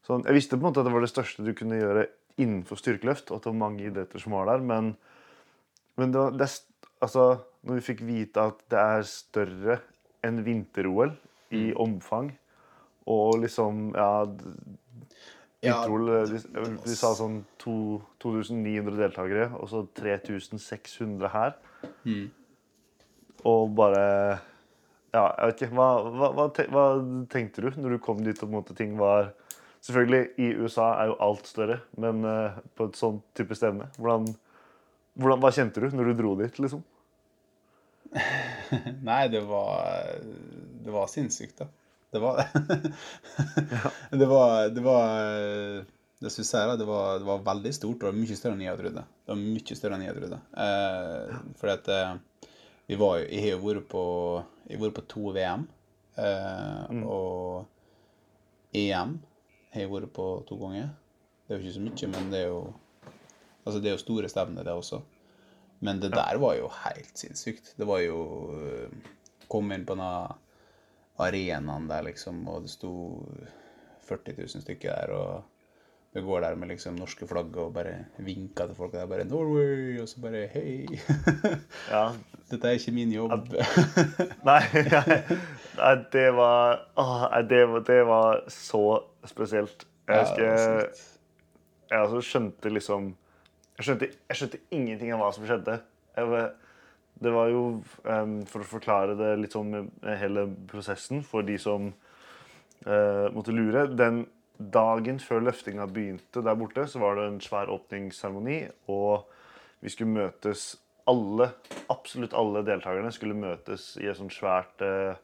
Sånn, 0.05 0.23
jeg 0.27 0.37
visste 0.37 0.55
på 0.55 0.61
en 0.63 0.69
måte 0.69 0.79
at 0.83 0.87
det 0.87 0.93
var 0.93 1.03
det 1.03 1.11
største 1.11 1.43
du 1.43 1.53
kunne 1.57 1.79
gjøre 1.81 2.05
innenfor 2.37 2.77
styrkeløft, 2.79 3.31
og 3.31 3.39
at 3.39 3.47
det 3.47 3.51
var 3.51 3.61
mange 3.63 3.87
idretter 3.89 4.21
som 4.21 4.35
var 4.37 4.45
der, 4.51 4.61
men, 4.63 4.91
men 5.97 6.11
det, 6.13 6.21
var- 6.21 6.35
det, 6.37 6.47
altså, 7.01 7.23
når 7.65 7.79
vi 7.79 7.85
fikk 7.89 8.03
vite 8.07 8.43
at 8.51 8.61
det 8.71 8.79
er 8.83 9.07
større 9.09 9.79
enn 10.25 10.43
vinter-OL 10.45 11.15
i 11.57 11.71
omfang, 11.79 12.29
og 13.07 13.39
liksom 13.41 13.93
Ja, 13.95 14.25
d- 14.27 14.53
jeg 15.63 15.71
Ja, 15.73 15.79
tror 15.87 16.03
de, 16.29 16.37
de 16.85 16.95
sa 16.95 17.13
sånn 17.17 17.39
to, 17.59 17.73
2900 18.21 18.93
deltakere, 18.99 19.47
og 19.57 19.65
så 19.71 19.81
3600 19.97 21.31
her. 21.33 21.55
Mm. 22.05 22.27
Og 23.49 23.73
bare 23.75 24.03
Ja, 25.17 25.25
okay. 25.47 25.69
Hva, 25.73 25.87
hva, 26.13 26.31
hva, 26.35 26.47
te, 26.53 26.67
hva 26.69 26.85
tenkte 27.31 27.63
du 27.63 27.71
når 27.79 27.95
du 27.95 28.01
kom 28.03 28.21
dit 28.21 28.37
og 28.37 28.45
på 28.45 28.51
en 28.51 28.57
måte 28.59 28.77
ting 28.77 28.97
var 28.99 29.33
Selvfølgelig, 29.87 30.23
i 30.41 30.47
USA 30.57 30.87
er 30.99 31.11
jo 31.11 31.17
alt 31.23 31.47
større, 31.47 31.77
men 32.01 32.25
uh, 32.25 32.57
på 32.75 32.89
et 32.89 32.97
sånt 32.97 33.21
type 33.37 33.55
stevne 33.55 33.85
hvordan, 33.95 34.25
hvordan, 35.15 35.43
Hva 35.43 35.51
kjente 35.53 35.83
du 35.83 35.93
når 35.95 36.09
du 36.09 36.17
dro 36.17 36.33
dit, 36.41 36.57
liksom? 36.59 36.81
Nei, 39.07 39.21
det 39.31 39.43
var 39.47 40.17
Det 40.83 40.91
var 40.91 41.11
sinnssykt, 41.11 41.61
da. 41.61 41.69
Det 42.11 42.23
var 42.23 42.41
det. 44.19 44.25
var 44.25 44.69
Det 44.73 44.83
var 44.83 45.85
Det 46.19 46.33
syns 46.33 46.53
jeg, 46.53 46.67
da. 46.71 46.75
Det 46.79 46.87
var, 46.89 47.19
det 47.21 47.29
var 47.29 47.45
veldig 47.45 47.73
stort. 47.75 48.03
Var 48.07 48.15
mye 48.17 48.37
større 48.39 48.57
enn 48.57 48.65
jeg 48.65 48.79
trodde. 48.81 49.03
Det 49.05 49.33
var 49.33 49.41
mye 49.43 49.79
større 49.79 49.99
enn 49.99 50.05
jeg 50.07 50.17
trodde. 50.17 50.39
Eh, 50.65 51.35
fordi 51.59 51.75
at 51.75 51.91
eh, 51.93 52.15
vi 52.87 52.95
var 52.95 53.17
jo 53.19 53.25
Jeg 53.27 53.41
har 53.43 53.49
jo 53.57 53.63
vært 53.65 53.87
på 53.91 54.03
Jeg 54.67 54.77
har 54.77 54.85
vært 54.85 54.97
på 54.99 55.05
to 55.13 55.31
VM. 55.35 55.67
Eh, 56.17 57.03
Og 57.03 57.65
EM 58.73 59.17
har 59.73 59.81
jeg 59.81 59.91
vært 59.91 60.13
på 60.13 60.27
to 60.47 60.57
ganger. 60.61 60.89
Det 61.47 61.53
er 61.55 61.59
jo 61.59 61.63
ikke 61.65 61.75
så 61.77 61.83
mye, 61.85 62.07
men 62.15 62.31
det 62.33 62.41
er 62.41 62.47
jo 62.51 62.73
Altså, 63.67 63.79
det 63.83 63.89
er 63.89 63.97
jo 63.97 63.99
store 64.05 64.29
stevner, 64.31 64.63
det 64.63 64.71
også. 64.73 65.01
Men 65.83 65.99
det 65.99 66.13
der 66.13 66.37
var 66.39 66.55
jo 66.55 66.69
helt 66.71 67.17
sinnssykt. 67.19 67.73
Det 67.77 67.87
var 67.87 67.99
jo 67.99 68.19
eh, 68.55 69.13
Kom 69.47 69.71
inn 69.71 69.85
på 69.87 69.95
den 69.95 70.33
arenaen 71.19 71.87
der, 71.89 72.03
liksom, 72.03 72.41
og 72.47 72.63
det 72.65 72.69
sto 72.71 72.91
40 74.07 74.35
000 74.37 74.63
stykker 74.63 74.91
der, 74.91 75.13
og 75.15 75.43
vi 76.13 76.21
går 76.23 76.41
der 76.41 76.55
med 76.55 76.71
liksom 76.71 76.95
norske 76.97 77.27
flagg 77.29 77.55
og 77.61 77.73
bare 77.75 77.93
vinker 78.23 78.67
til 78.69 78.75
folk 78.75 78.93
der, 78.93 79.05
bare 79.05 79.25
'Norway', 79.27 80.01
og 80.01 80.07
så 80.09 80.21
bare 80.21 80.47
'hei'. 80.47 80.99
Ja, 81.91 82.09
Dette 82.51 82.67
er 82.67 82.71
ikke 82.79 82.91
min 82.95 83.11
jobb. 83.11 83.31
Nei, 84.45 84.61
nei 85.81 85.95
det 86.13 86.29
var 86.33 86.79
å, 86.95 87.05
det, 87.49 87.67
var- 87.69 87.83
det 87.87 88.05
var 88.07 88.43
så 88.47 89.03
spesielt. 89.25 89.85
Jeg 90.07 90.19
husker 90.23 90.43
ja, 90.43 90.79
jeg, 91.91 91.99
altså 91.99 92.21
skjønte 92.21 92.69
liksom 92.71 93.15
jeg 93.77 93.85
skjønte, 93.85 94.07
jeg 94.29 94.37
skjønte 94.39 94.59
ingenting 94.73 95.11
av 95.13 95.19
hva 95.21 95.27
som 95.35 95.45
skjedde. 95.45 95.75
Jeg, 96.17 96.47
det 97.21 97.33
var 97.33 97.47
jo 97.51 97.83
um, 98.05 98.45
For 98.49 98.61
å 98.63 98.69
forklare 98.71 99.13
det 99.17 99.35
litt 99.41 99.53
sånn 99.53 99.69
med 99.69 100.17
hele 100.17 100.47
prosessen 100.69 101.21
for 101.25 101.45
de 101.45 101.57
som 101.61 101.91
uh, 102.87 103.27
måtte 103.35 103.53
lure 103.53 103.87
Den 103.93 104.23
dagen 104.57 105.19
før 105.21 105.43
løftinga 105.45 105.85
begynte 105.93 106.41
der 106.43 106.57
borte, 106.57 106.87
så 106.89 107.01
var 107.01 107.17
det 107.17 107.27
en 107.29 107.41
svær 107.43 107.69
åpningsseremoni, 107.73 108.59
og 108.89 109.27
vi 109.83 109.93
skulle 109.93 110.15
møtes 110.15 110.71
alle, 111.07 111.51
absolutt 111.93 112.35
alle 112.35 112.63
deltakerne 112.67 113.13
skulle 113.15 113.37
møtes 113.37 113.93
i 114.01 114.09
et 114.09 114.17
sånt 114.17 114.33
svært 114.35 114.81
eh, 114.83 115.15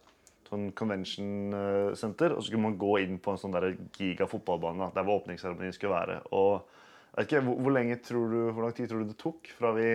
sånn 0.47 0.69
convention 0.77 1.57
eh, 1.57 1.89
center, 1.99 2.35
og 2.35 2.43
så 2.43 2.51
skulle 2.51 2.67
man 2.67 2.79
gå 2.79 2.95
inn 3.03 3.19
på 3.21 3.33
en 3.33 3.41
sånn 3.41 3.55
der 3.55 3.73
giga 3.97 4.29
fotballbane. 4.29 4.91
Der 4.95 5.07
hvor 5.07 5.23
åpningsseremonien 5.23 5.75
skulle 5.75 5.97
være. 5.97 6.21
Og 6.31 6.61
jeg 6.61 7.17
vet 7.17 7.29
ikke, 7.29 7.45
hvor, 7.49 7.61
hvor, 7.65 7.77
lenge 7.79 7.99
tror 8.05 8.31
du, 8.31 8.39
hvor 8.51 8.67
lang 8.67 8.77
tid 8.77 8.91
tror 8.91 9.03
du 9.03 9.11
det 9.11 9.19
tok 9.21 9.53
fra 9.57 9.73
vi 9.75 9.89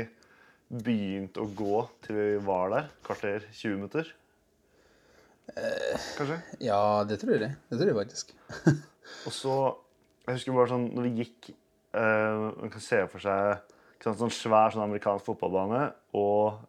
begynte 0.68 1.40
å 1.40 1.50
gå 1.56 1.82
til 2.04 2.18
vi 2.18 2.30
var 2.44 2.74
der? 2.74 2.90
Kvarter? 3.06 3.46
20 3.54 3.78
minutter? 3.78 4.12
Kanskje? 6.18 6.42
Ja, 6.60 6.82
det 7.08 7.22
tror 7.22 7.38
jeg. 7.38 7.54
Det 7.70 7.80
tror 7.80 7.88
jeg 7.88 7.98
faktisk. 8.02 8.34
Og 9.26 9.32
så 9.32 9.54
Jeg 10.28 10.34
husker 10.36 10.52
bare 10.56 10.68
sånn 10.72 10.86
når 10.94 11.06
vi 11.08 11.22
gikk 11.22 11.50
uh, 11.96 12.52
Man 12.60 12.70
kan 12.74 12.80
se 12.84 12.98
for 13.08 13.18
seg 13.24 13.58
sant, 14.04 14.18
sånn 14.20 14.30
svær 14.34 14.70
sånn 14.74 14.84
amerikansk 14.84 15.24
fotballbane 15.26 15.88
og 16.14 16.60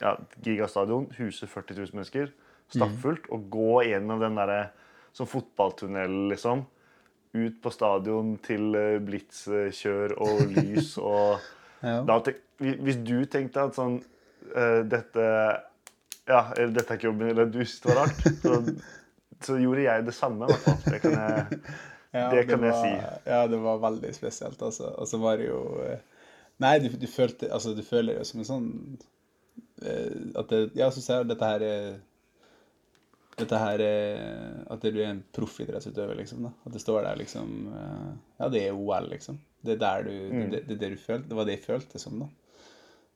ja, 0.00 0.16
gigastadion. 0.42 1.06
Huser 1.18 1.46
40 1.46 1.76
000 1.78 1.94
mennesker. 1.94 2.32
Stappfullt. 2.74 3.28
Og 3.30 3.44
gå 3.52 3.82
gjennom 3.86 4.18
den 4.20 4.34
derre 4.40 4.70
sånn 5.14 5.28
fotballtunnel, 5.30 6.16
liksom. 6.32 6.64
Ut 7.34 7.60
på 7.62 7.70
stadion 7.74 8.34
til 8.42 8.74
blitzkjør 9.06 10.16
og 10.22 10.42
lys 10.56 10.96
og 11.02 11.38
Ja. 11.84 12.00
da 12.02 12.18
hvis- 12.24 12.80
Hvis 12.80 12.96
du 13.04 13.24
tenkte 13.26 13.64
at 13.68 13.74
sånn 13.76 13.98
uh, 14.56 14.82
Dette 14.88 15.24
Ja, 16.26 16.52
eller 16.56 16.72
dette 16.72 16.90
er 16.94 16.96
ikke 16.96 17.10
jobben, 17.10 17.28
eller 17.30 17.44
du 17.52 17.58
syntes 17.64 17.80
det 17.80 17.90
var 17.90 17.98
rart, 18.06 18.22
så, 18.40 18.52
så 19.44 19.58
gjorde 19.60 19.82
jeg 19.86 20.06
det 20.06 20.14
samme. 20.16 20.48
Det 20.88 21.00
kan 21.04 21.18
jeg 21.18 21.60
Ja, 22.14 22.28
Det 22.30 22.44
kan 22.46 22.62
jeg 22.62 22.70
var, 22.70 22.84
si. 22.84 22.90
Ja, 23.26 23.40
det 23.50 23.58
var 23.58 23.80
veldig 23.82 24.12
spesielt, 24.14 24.60
altså. 24.62 24.92
Og 25.02 25.08
så 25.10 25.18
var 25.18 25.40
det 25.40 25.48
jo 25.48 25.60
eh, 25.82 25.98
Nei, 26.62 26.76
du, 26.78 26.88
du 26.94 27.06
følte 27.10 27.48
Altså, 27.50 27.72
du 27.74 27.82
føler 27.82 28.20
jo 28.20 28.26
som 28.28 28.38
en 28.44 28.46
sånn 28.46 28.68
eh, 29.82 30.12
At 30.38 30.52
det 30.52 30.60
Ja, 30.78 30.92
så 30.94 31.02
sier 31.02 31.24
jeg 31.24 31.32
dette 31.32 31.48
her 31.50 31.64
er 31.66 31.88
dette 33.34 33.58
her 33.58 33.82
er 33.82 34.20
At 34.70 34.84
du 34.84 34.92
er 34.94 35.08
en 35.10 35.24
proffidrettsutøver, 35.34 36.14
liksom. 36.20 36.44
da. 36.46 36.52
At 36.68 36.76
det 36.76 36.84
står 36.84 37.02
der, 37.02 37.18
liksom 37.18 37.48
eh, 37.74 38.12
Ja, 38.38 38.48
det 38.54 38.62
er 38.68 38.78
OL, 38.78 39.08
liksom. 39.10 39.40
Det 39.66 39.74
er 39.82 40.06
du 40.06 40.12
Mm. 40.30 40.50
det, 40.52 40.60
det, 40.68 40.78
det 40.78 40.90
du 40.94 40.96
følte. 41.00 41.28
Det 41.32 41.36
var 41.40 41.48
det 41.48 41.56
jeg 41.58 41.64
følte 41.66 41.98
som, 41.98 42.20
da. 42.22 42.28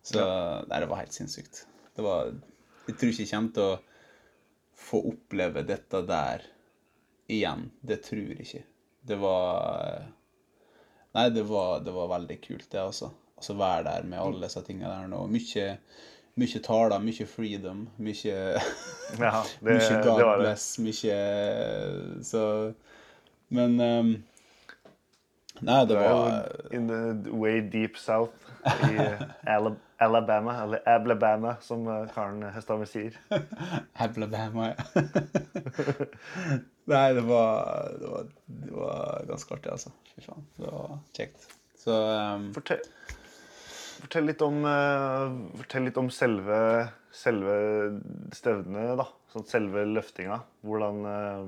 Så 0.02 0.24
Nei, 0.72 0.80
det 0.82 0.88
var 0.90 1.04
helt 1.04 1.14
sinnssykt. 1.14 1.62
Det 1.94 2.02
var 2.02 2.32
Jeg 2.88 2.96
tror 2.98 3.10
ikke 3.12 3.22
jeg 3.22 3.30
kommer 3.30 3.54
til 3.54 3.62
å 3.68 3.78
få 4.78 5.02
oppleve 5.10 5.64
dette 5.66 6.02
der 6.06 6.44
igjen. 7.28 7.68
Det 7.80 8.02
tror 8.06 8.30
jeg 8.32 8.46
ikke. 8.46 8.62
Det 9.08 9.18
var 9.20 10.04
Nei, 11.16 11.30
det 11.34 11.42
var, 11.48 11.80
det 11.80 11.92
var 11.94 12.10
veldig 12.12 12.36
kult, 12.44 12.68
det, 12.70 12.78
altså. 12.82 13.10
Altså 13.38 13.54
være 13.58 13.84
der 13.86 14.06
med 14.06 14.20
alle 14.20 14.46
disse 14.46 14.60
tingene 14.66 14.90
der 14.92 15.08
nå. 15.10 15.22
Mye, 15.30 15.66
mye 16.38 16.60
taler, 16.62 17.02
mye 17.02 17.26
freedom, 17.26 17.84
mye 17.96 18.16
Ja, 19.24 19.42
det, 19.60 19.78
mye 19.78 20.00
det 20.04 20.28
det. 20.44 20.54
mye 20.84 21.18
Så 22.26 22.42
Men 23.48 23.80
ehm, 23.80 24.12
Nei, 25.64 25.85
det 25.90 25.99
var 25.99 26.47
in 26.75 26.88
the 26.88 27.33
way 27.35 27.61
deep 27.61 27.97
south 27.99 28.49
i 28.87 28.94
Alabama, 29.99 30.62
eller 30.62 30.88
Ablabama, 30.88 31.57
som 31.61 31.88
eh, 31.88 32.07
Karen 32.14 32.42
Hesthammer 32.55 32.87
sier. 32.87 33.16
Ablabama, 34.05 34.68
ja. 34.71 34.85
Nei, 36.88 37.07
det 37.16 37.25
var, 37.27 37.88
det 37.99 38.11
var 38.12 38.29
Det 38.47 38.75
var 38.77 39.25
ganske 39.29 39.57
artig, 39.57 39.73
altså. 39.75 39.90
Fy 40.14 40.23
faen. 40.23 40.47
Det 40.57 40.71
var 40.71 40.94
kjekt. 41.18 41.49
Så 41.79 41.97
um... 41.99 42.47
Fortell, 42.55 42.85
fortell, 44.05 44.31
litt 44.31 44.44
om, 44.47 44.62
eh, 44.71 45.35
fortell 45.64 45.88
litt 45.90 45.99
om 46.01 46.12
selve, 46.14 46.61
selve 47.11 47.59
stevnet, 48.38 48.94
da. 49.03 49.09
Sånn 49.35 49.51
selve 49.51 49.83
løftinga. 49.90 50.38
Hvordan, 50.62 51.03
eh, 51.11 51.42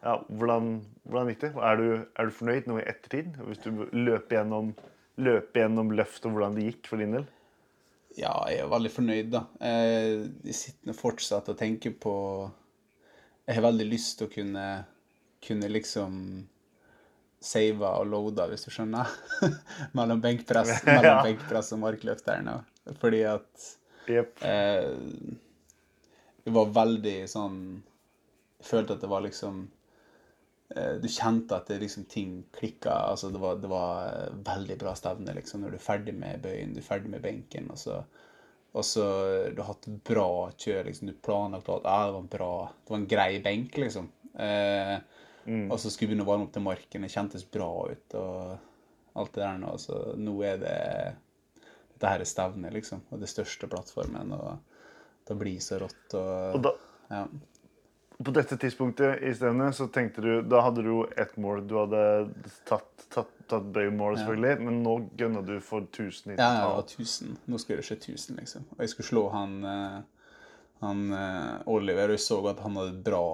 ja, 0.00 0.14
hvordan, 0.28 0.70
hvordan 1.04 1.28
gikk 1.32 1.42
det? 1.44 1.50
Er 1.60 1.76
du, 1.80 1.88
er 2.16 2.28
du 2.30 2.36
fornøyd 2.36 2.68
nå 2.70 2.78
i 2.80 2.86
ettertid? 2.88 3.34
Hvis 3.44 3.60
du 3.64 3.84
løper 3.92 4.38
gjennom, 4.38 4.72
løper 5.20 5.64
gjennom 5.64 5.92
løft 5.96 6.24
og 6.24 6.36
hvordan 6.36 6.56
det 6.56 6.70
gikk 6.70 6.88
for 6.92 7.02
din 7.02 7.18
del? 7.18 7.26
Ja, 8.18 8.32
jeg 8.50 8.64
er 8.64 8.70
veldig 8.70 8.90
fornøyd, 8.90 9.28
da. 9.32 9.44
Eh, 9.62 10.24
Jeg 10.48 10.56
sitter 10.58 10.96
fortsatt 10.96 11.50
og 11.52 11.58
tenker 11.60 11.92
på 11.94 12.14
Jeg 13.46 13.58
har 13.58 13.66
veldig 13.68 13.86
lyst 13.86 14.18
til 14.18 14.26
å 14.28 14.32
kunne, 14.32 14.64
kunne 15.44 15.70
liksom 15.70 16.16
save 17.40 17.88
og 17.88 18.08
loada, 18.10 18.46
hvis 18.50 18.66
du 18.66 18.72
skjønner. 18.74 19.12
mellom 19.96 20.20
benkpress, 20.24 20.80
mellom 20.88 21.22
benkpress 21.28 21.72
og 21.76 21.82
markløft 21.84 22.26
der 22.28 22.42
nå. 22.46 22.56
Fordi 23.00 23.20
at 23.28 23.68
yep. 24.08 24.40
eh, 24.42 24.96
Jeg 26.46 26.56
var 26.56 26.72
veldig 26.72 27.18
sånn 27.30 27.58
Jeg 28.58 28.66
følte 28.66 28.96
at 28.96 29.04
det 29.04 29.10
var 29.12 29.22
liksom 29.28 29.60
Du 31.02 31.08
kjente 31.10 31.56
at 31.56 31.66
det 31.66 31.80
liksom 31.82 32.04
ting 32.10 32.44
klikka. 32.54 32.92
Altså 33.10 33.30
det 33.34 33.40
var, 33.42 33.56
det 33.58 33.70
var 33.72 34.04
eh, 34.06 34.34
veldig 34.46 34.76
bra 34.78 34.92
stevne 34.94 35.34
liksom, 35.34 35.64
når 35.64 35.74
du 35.74 35.78
er 35.80 35.82
ferdig 35.86 36.14
med 36.14 36.42
bøyen, 36.44 36.74
du 36.76 36.78
er 36.82 36.86
ferdig 36.86 37.10
med 37.10 37.24
benken. 37.24 37.70
Og 37.74 37.78
så, 37.80 37.96
og 38.72 38.86
så 38.86 39.06
eh, 39.32 39.48
du 39.54 39.62
har 39.64 39.72
hatt 39.72 39.88
bra 40.06 40.28
kjør. 40.54 40.84
liksom, 40.86 41.10
Du 41.10 41.16
planlagt 41.26 41.68
at 41.74 41.88
ah, 41.90 42.04
det 42.06 42.14
var 42.14 42.22
en 42.22 42.30
bra, 42.36 42.52
det 42.84 42.94
var 42.94 43.00
en 43.02 43.10
grei 43.16 43.30
benk, 43.42 43.76
liksom. 43.82 44.10
Eh, 44.38 44.96
Og 45.72 45.80
så 45.80 45.90
skulle 45.90 46.10
vi 46.10 46.14
begynne 46.14 46.26
å 46.28 46.30
varme 46.30 46.46
opp 46.46 46.52
til 46.54 46.62
marken. 46.62 47.02
Det 47.02 47.10
kjentes 47.10 47.46
bra 47.50 47.70
ut 47.90 48.14
og 48.20 49.18
alt 49.18 49.32
det 49.34 49.42
der 49.42 49.58
nå. 49.58 49.74
Så 49.82 49.96
nå 50.20 50.36
er 50.46 50.60
det 50.62 50.78
Dette 51.96 52.12
her 52.14 52.22
er 52.22 52.28
stevnet, 52.28 52.72
liksom. 52.72 53.02
Og 53.10 53.20
det 53.20 53.28
største 53.28 53.66
plattformen. 53.68 54.30
Og 54.36 55.26
det 55.28 55.34
blir 55.40 55.58
så 55.60 55.80
rått. 55.82 56.14
Og, 56.14 56.54
Og 56.54 56.62
da, 56.64 56.72
ja. 57.10 57.24
På 58.24 58.32
dette 58.36 58.56
tidspunktet 58.60 59.22
i 59.22 59.30
stedet, 59.34 59.70
så 59.76 59.86
tenkte 59.88 60.20
du 60.20 60.42
Da 60.42 60.60
hadde 60.66 60.82
du 60.84 60.88
jo 60.90 61.06
ett 61.16 61.36
mål. 61.40 61.62
Du 61.66 61.76
hadde 61.78 62.00
tatt, 62.68 63.06
tatt, 63.08 63.30
tatt 63.48 63.68
bøymål, 63.72 64.18
Ja. 64.18 64.24
selvfølgelig, 64.24 64.60
men 64.66 64.82
nå 64.84 64.96
gønna 65.16 65.42
du 65.46 65.54
for 65.60 65.80
1000 65.86 66.34
i 66.34 66.36
Ja, 66.36 66.50
ja, 66.58 66.68
var 66.74 66.82
1000. 66.84 67.36
Nå 67.46 67.58
skulle 67.58 67.80
det 67.80 67.86
skje 67.88 67.96
1000, 67.96 68.36
liksom. 68.36 68.66
Og 68.76 68.84
jeg 68.84 68.92
skulle 68.92 69.08
slå 69.08 69.24
han, 69.32 69.64
eh, 69.64 69.98
han 70.82 71.12
eh, 71.12 71.62
Oliver, 71.66 72.12
og 72.12 72.18
jeg 72.18 72.26
så 72.26 72.40
at 72.50 72.60
han 72.60 72.76
hadde 72.76 73.02
bra, 73.04 73.24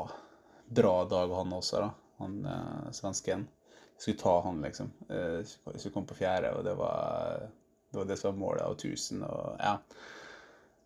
bra 0.69 0.95
dag, 1.11 1.35
han 1.35 1.53
også, 1.59 1.81
da. 1.83 1.91
Han 2.19 2.39
eh, 2.47 2.91
svensken. 2.93 3.49
Jeg 3.97 4.03
skulle 4.05 4.19
ta 4.23 4.41
han, 4.47 4.63
liksom. 4.63 4.91
Jeg 5.09 5.47
skulle 5.47 5.93
komme 5.95 6.07
på 6.07 6.19
fjerde, 6.21 6.55
og 6.55 6.65
det 6.65 6.77
var 6.77 7.49
det, 7.91 7.99
var 7.99 8.05
det 8.05 8.19
som 8.21 8.33
var 8.35 8.39
målet 8.39 8.63
av 8.63 8.75
1000. 8.77 9.23
Og, 9.25 9.57
ja. 9.59 9.79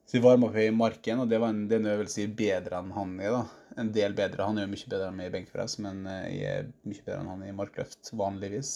Så 0.06 0.16
vi 0.16 0.24
varma 0.24 0.46
opp 0.46 0.56
i 0.56 0.70
marken, 0.70 1.20
og 1.20 1.28
det 1.28 1.38
var 1.38 1.48
en, 1.52 1.66
det 1.68 1.76
er 1.76 1.80
en 1.84 1.92
øvelse 1.98 2.26
bedre 2.34 2.78
enn 2.80 2.92
han 2.96 3.18
er. 3.20 3.30
da. 3.34 3.44
En 3.78 3.92
del 3.94 4.14
bedre. 4.18 4.46
Han 4.46 4.58
er 4.58 4.66
jo 4.66 4.72
mye 4.72 4.90
bedre 4.90 5.10
enn 5.10 5.18
meg 5.18 5.30
i 5.30 5.34
benkpress, 5.36 5.76
men 5.84 6.02
eh, 6.10 6.30
jeg 6.34 6.62
er 6.62 6.70
mye 6.88 7.04
bedre 7.04 7.20
enn 7.22 7.30
han 7.30 7.44
i 7.46 7.54
markløft 7.56 8.10
vanligvis. 8.18 8.72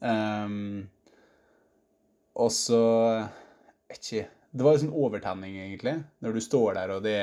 Um, 0.00 0.86
og 2.38 2.52
så 2.54 2.82
ikke, 3.90 4.26
Det 4.52 4.64
var 4.64 4.78
sånn 4.80 4.94
overtenning, 4.94 5.58
egentlig, 5.60 5.96
når 6.24 6.36
du 6.36 6.40
står 6.44 6.78
der, 6.78 6.92
og 6.96 7.02
det, 7.04 7.16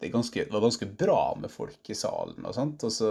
det, 0.00 0.10
ganske, 0.14 0.46
det 0.46 0.52
var 0.52 0.64
ganske 0.64 0.88
bra 0.98 1.20
med 1.38 1.52
folk 1.52 1.90
i 1.90 1.96
salen, 1.98 2.40
og 2.42 2.54
sånt, 2.56 2.82
og 2.86 2.94
så 2.94 3.10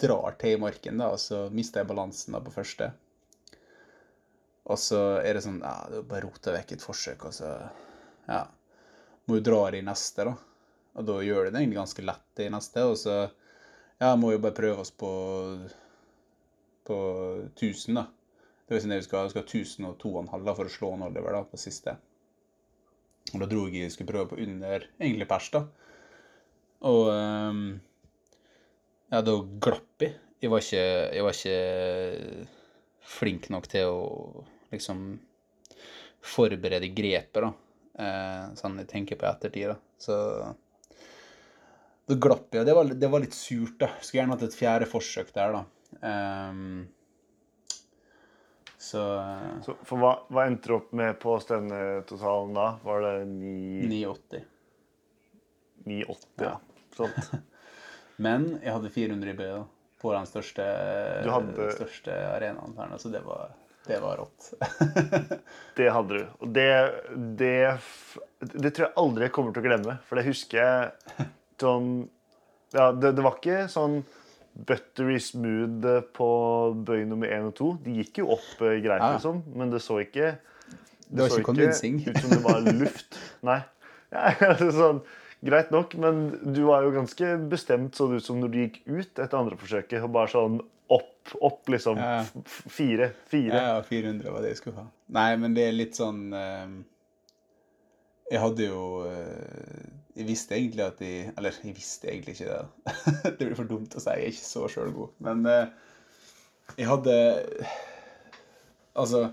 drar 0.00 0.36
til 0.40 0.56
i 0.56 0.60
marken, 0.60 1.00
da, 1.00 1.10
og 1.14 1.20
så 1.20 1.46
mister 1.52 1.82
jeg 1.82 1.90
balansen 1.90 2.36
da 2.36 2.42
på 2.44 2.52
første. 2.52 2.90
Og 4.64 4.80
så 4.80 5.00
er 5.20 5.36
det 5.36 5.44
sånn 5.44 5.60
ja, 5.60 5.74
er 5.88 6.04
bare 6.08 6.24
roter 6.24 6.56
vekk 6.56 6.76
et 6.76 6.84
forsøk, 6.84 7.26
og 7.28 7.36
så 7.36 7.50
ja, 8.28 8.44
må 9.24 9.38
du 9.38 9.44
dra 9.44 9.66
i 9.72 9.84
neste, 9.84 10.28
da. 10.28 10.36
Og 10.94 11.06
da 11.08 11.16
gjør 11.26 11.46
du 11.46 11.50
det 11.50 11.60
egentlig 11.60 11.80
ganske 11.80 12.04
lett 12.06 12.42
i 12.44 12.50
neste, 12.52 12.84
og 12.86 12.98
så 13.00 13.16
ja, 13.24 14.14
må 14.18 14.34
jo 14.34 14.42
bare 14.42 14.56
prøve 14.56 14.84
oss 14.84 14.92
på 14.94 15.10
på 16.84 16.96
1000, 17.54 17.96
da. 17.96 18.04
Det 18.66 18.76
vil 18.76 18.82
si 18.82 18.90
vi 18.90 19.04
skal, 19.04 19.24
vi 19.24 19.32
skal 19.32 19.42
ha 19.42 19.48
1000 19.48 19.86
og 19.88 19.94
2,5 20.02 20.44
da, 20.44 20.54
for 20.56 20.68
å 20.68 20.72
slå 20.72 20.90
en 20.94 21.06
Oliver 21.06 21.36
da, 21.36 21.42
på 21.48 21.60
siste. 21.60 21.96
Og 23.32 23.40
da 23.40 23.48
dro 23.48 23.64
jeg 23.68 23.86
jeg 23.86 23.94
skulle 23.94 24.12
prøve 24.12 24.30
på 24.32 24.40
under 24.44 24.84
egentlig 24.98 25.28
pers, 25.30 25.48
da. 25.54 25.64
Og 26.84 27.08
um, 27.08 27.62
ja, 29.12 29.20
da 29.24 29.36
glapp 29.64 30.04
jeg. 30.04 30.18
Jeg 30.44 30.52
var 30.52 30.60
ikke, 30.60 30.84
jeg 31.16 31.24
var 31.24 31.38
ikke 31.38 32.48
flink 33.14 33.48
nok 33.52 33.68
til 33.72 33.88
å 33.88 34.44
liksom 34.74 35.06
forberede 36.24 36.92
grepet, 36.96 37.46
da. 37.46 37.52
Eh, 37.94 38.44
sånn 38.58 38.80
jeg 38.82 38.90
tenker 38.90 39.20
på 39.20 39.24
i 39.24 39.30
ettertid, 39.30 39.72
da. 39.72 39.78
Så 40.00 40.16
da 42.10 42.16
glapp 42.20 42.52
jeg. 42.54 42.66
Det 42.68 42.74
var, 42.76 42.90
det 43.00 43.08
var 43.12 43.22
litt 43.24 43.36
surt, 43.36 43.78
da. 43.80 43.88
Skulle 44.00 44.20
gjerne 44.22 44.36
hatt 44.36 44.44
et 44.48 44.56
fjerde 44.58 44.88
forsøk 44.90 45.30
der, 45.36 45.54
da. 45.56 45.62
Um, 46.04 46.84
så 48.84 49.02
Så, 49.64 49.76
for 49.88 49.96
hva, 50.02 50.10
hva 50.28 50.44
endte 50.48 50.68
du 50.68 50.74
opp 50.76 50.90
med 50.96 51.16
på 51.22 51.38
stevnetotalen 51.40 52.52
da? 52.56 52.66
Var 52.84 53.00
det 53.06 53.14
9 53.30 53.88
980. 53.88 54.44
9,80? 55.86 56.26
Ja. 56.44 56.54
Sånt. 56.96 57.30
Men 58.24 58.46
jeg 58.62 58.72
hadde 58.76 58.90
400 58.94 59.32
i 59.32 59.36
bø 59.38 59.46
da, 59.50 59.62
på 60.04 60.12
den 60.14 60.28
største, 60.28 60.64
hadde- 61.26 61.70
største 61.74 62.14
arenaen 62.34 62.76
her, 62.78 62.92
så 63.00 63.10
det 63.10 63.24
var, 63.26 63.54
det 63.88 63.98
var 64.04 64.20
rått. 64.20 64.50
Det 65.78 65.88
hadde 65.90 66.20
du. 66.20 66.26
Og 66.44 66.52
det, 66.54 66.68
det, 67.40 67.56
det 68.54 68.70
tror 68.76 68.86
jeg 68.86 68.94
aldri 69.00 69.26
jeg 69.26 69.32
kommer 69.34 69.56
til 69.56 69.64
å 69.64 69.66
glemme. 69.66 69.96
For 70.06 70.20
det 70.20 70.28
husker 70.28 70.60
jeg 70.60 71.26
sånn 71.62 72.08
Ja, 72.74 72.90
det, 72.92 73.12
det 73.14 73.22
var 73.22 73.36
ikke 73.38 73.68
sånn 73.70 74.00
buttery 74.66 75.18
smooth 75.22 75.84
på 76.14 76.26
bøy 76.86 77.04
nummer 77.06 77.26
én 77.30 77.46
og 77.48 77.54
to. 77.58 77.72
De 77.84 77.92
gikk 78.00 78.18
jo 78.22 78.28
opp 78.34 78.60
eh, 78.62 78.80
greit, 78.82 79.00
Ja. 79.02 79.12
liksom, 79.16 79.42
men 79.54 79.70
det 79.70 79.80
så 79.82 80.00
ikke 80.02 80.32
Det 81.08 81.20
var 81.22 81.28
så 81.30 81.38
ikke 81.40 81.48
konvinsing. 81.52 82.00
ut 82.08 82.18
som 82.18 82.30
det 82.30 82.42
var 82.42 82.60
luft. 82.66 83.18
Nei. 83.48 83.60
Ja, 84.14 84.32
sånn, 84.80 85.00
greit 85.44 85.70
nok, 85.74 85.94
men 85.98 86.20
du 86.54 86.62
var 86.66 86.82
jo 86.86 86.90
ganske 86.94 87.32
bestemt, 87.50 87.94
så 87.98 88.06
det 88.10 88.22
ut 88.22 88.26
som 88.26 88.38
når 88.42 88.50
du 88.54 88.58
gikk 88.64 88.80
ut 88.86 89.18
etter 89.22 89.38
andre 89.38 89.58
forsøket. 89.58 90.02
Og 90.06 90.10
bare 90.14 90.30
sånn 90.34 90.60
opp, 90.94 91.34
opp, 91.42 91.68
liksom. 91.70 91.98
Ja. 91.98 92.20
F- 92.22 92.46
f- 92.46 92.72
Fire. 92.78 93.10
Fire. 93.30 93.58
Ja, 93.58 93.82
400 93.86 94.30
var 94.34 94.42
det 94.42 94.50
jeg 94.54 94.62
skulle 94.62 94.82
ha. 94.82 94.86
Nei, 95.18 95.30
men 95.42 95.54
det 95.54 95.66
er 95.68 95.74
litt 95.78 95.94
sånn 95.98 96.26
eh, 96.34 96.74
Jeg 98.32 98.40
hadde 98.40 98.66
jo 98.70 98.84
eh, 99.10 99.90
Jeg 100.14 100.28
visste 100.28 100.54
egentlig 100.54 100.84
at 100.84 101.00
de 101.02 101.10
Eller 101.32 101.56
jeg 101.64 101.74
visste 101.74 102.10
egentlig 102.10 102.36
ikke 102.36 102.50
det. 102.50 102.92
det 103.38 103.40
blir 103.40 103.56
for 103.58 103.70
dumt 103.70 103.96
å 103.96 104.02
si. 104.02 104.14
Jeg 104.14 104.28
er 104.28 104.34
ikke 104.34 104.46
så 104.46 104.68
sjølgod. 104.70 105.14
Men 105.26 105.42
eh, 105.50 105.72
jeg 106.78 106.88
hadde 106.88 107.16
Altså 108.94 109.24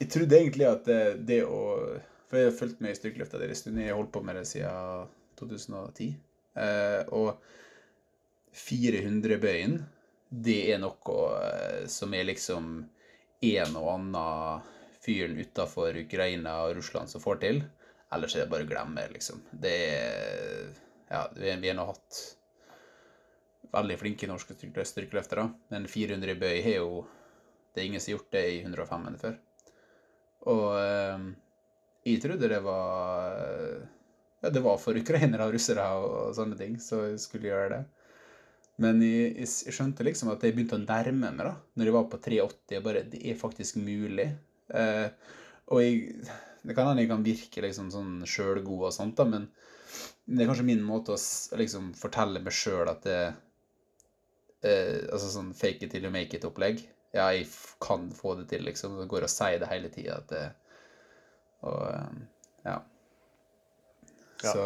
Jeg 0.00 0.10
trodde 0.14 0.38
egentlig 0.38 0.68
at 0.70 0.86
det, 0.86 1.00
det 1.28 1.40
å 1.44 1.62
For 2.30 2.38
jeg 2.38 2.50
har 2.50 2.58
fulgt 2.60 2.84
med 2.84 2.94
i 2.94 3.00
styrkeløfta 3.00 3.40
deres 3.42 3.58
en 3.58 3.62
stund. 3.64 3.82
Jeg 3.82 3.90
har 3.90 3.98
holdt 3.98 4.14
på 4.14 4.22
med 4.24 4.38
det 4.38 4.46
siden 4.48 5.10
2010. 5.40 6.12
Eh, 6.60 7.02
og 7.16 7.40
400-bøyen, 8.54 9.76
det 10.30 10.58
er 10.74 10.80
noe 10.82 11.18
eh, 11.38 11.84
som 11.90 12.14
er 12.14 12.26
liksom 12.28 12.70
en 13.50 13.76
og 13.78 13.90
annen 13.94 14.64
fyren 15.00 15.38
utafor 15.40 15.96
Ukraina 15.96 16.58
og 16.66 16.76
Russland 16.78 17.10
som 17.10 17.22
får 17.22 17.40
til. 17.44 17.62
Ellers 18.12 18.34
er 18.36 18.44
det 18.44 18.50
bare 18.50 18.66
å 18.66 18.70
glemme, 18.70 19.06
liksom. 19.14 19.42
Det 19.52 19.74
er 19.94 20.70
Ja, 21.10 21.24
vi 21.34 21.50
har 21.68 21.74
nå 21.74 21.84
hatt 21.88 22.18
veldig 23.74 23.96
flinke 23.98 24.28
norske 24.30 24.54
styrke- 24.54 24.86
styrkeløftere, 24.86 25.44
men 25.70 25.86
400 25.90 26.34
i 26.34 26.38
bøy 26.38 26.62
har 26.62 26.76
jo 26.80 27.06
Det 27.74 27.82
er 27.82 27.86
ingen 27.86 28.00
som 28.02 28.10
har 28.12 28.18
gjort 28.18 28.32
det 28.34 28.44
i 28.50 28.62
105 28.64 29.16
før. 29.20 29.34
Og 30.50 30.64
eh, 30.80 31.24
jeg 32.04 32.22
trodde 32.24 32.48
det 32.50 32.62
var 32.64 33.36
Ja, 34.42 34.50
det 34.50 34.62
var 34.64 34.78
for 34.80 34.96
ukrainere 34.96 35.46
og 35.46 35.54
russere 35.54 35.84
og 36.00 36.34
sånne 36.34 36.56
ting, 36.58 36.78
så 36.80 37.10
jeg 37.10 37.20
skulle 37.20 37.50
gjøre 37.50 37.68
det. 37.74 37.80
Men 38.80 39.02
jeg, 39.04 39.34
jeg, 39.36 39.48
jeg 39.68 39.74
skjønte 39.76 40.06
liksom 40.06 40.30
at 40.32 40.42
jeg 40.42 40.54
begynte 40.56 40.78
å 40.78 40.82
nærme 40.82 41.30
meg, 41.36 41.42
da. 41.44 41.52
Når 41.76 41.90
jeg 41.90 41.96
var 41.98 42.06
på 42.10 42.20
380. 42.24 42.78
og 42.78 42.86
bare 42.86 43.02
Det 43.12 43.20
er 43.28 43.36
faktisk 43.36 43.76
mulig. 43.76 44.30
Eh, 44.72 45.08
og 45.70 45.82
jeg 45.84 46.24
Det 46.62 46.76
kan 46.76 46.90
hende 46.90 47.04
jeg 47.04 47.10
kan 47.10 47.24
virke 47.24 47.64
liksom 47.64 47.90
sånn 47.92 48.24
sjølgod 48.28 48.88
og 48.88 48.94
sånt, 48.94 49.16
da, 49.18 49.26
men 49.28 49.48
det 50.30 50.44
er 50.44 50.50
kanskje 50.50 50.68
min 50.68 50.82
måte 50.86 51.14
å 51.16 51.20
liksom 51.58 51.92
fortelle 51.98 52.42
meg 52.44 52.54
sjøl 52.54 52.90
at 52.90 53.02
det 53.06 53.20
eh, 54.62 55.00
Altså 55.10 55.30
sånn 55.32 55.54
fake 55.56 55.86
it 55.86 55.94
till 55.94 56.06
you 56.06 56.12
make 56.14 56.36
it-opplegg. 56.36 56.84
Ja, 57.16 57.30
jeg 57.34 57.48
kan 57.82 58.10
få 58.14 58.36
det 58.38 58.50
til, 58.52 58.62
liksom. 58.68 59.00
Det 59.00 59.08
går 59.10 59.26
og 59.26 59.32
sier 59.32 59.58
det 59.58 59.70
hele 59.72 59.90
tida 59.90 60.20
det 60.30 60.44
Og 61.66 61.82
eh, 61.88 62.20
ja. 62.68 62.78
Ja. 64.40 64.52
Så 64.52 64.62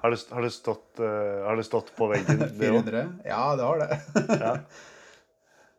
Har 0.00 0.10
det, 0.10 0.18
har, 0.30 0.42
det 0.42 0.50
stått, 0.50 0.98
uh, 0.98 1.44
har 1.46 1.56
det 1.56 1.64
stått 1.68 1.92
på 1.94 2.08
veggen? 2.10 2.40
det 2.40 2.48
også? 2.48 2.58
400? 2.58 3.02
Ja, 3.28 3.42
det 3.58 3.68
har 3.68 3.82
det. 3.84 3.98
Ja. 4.40 4.54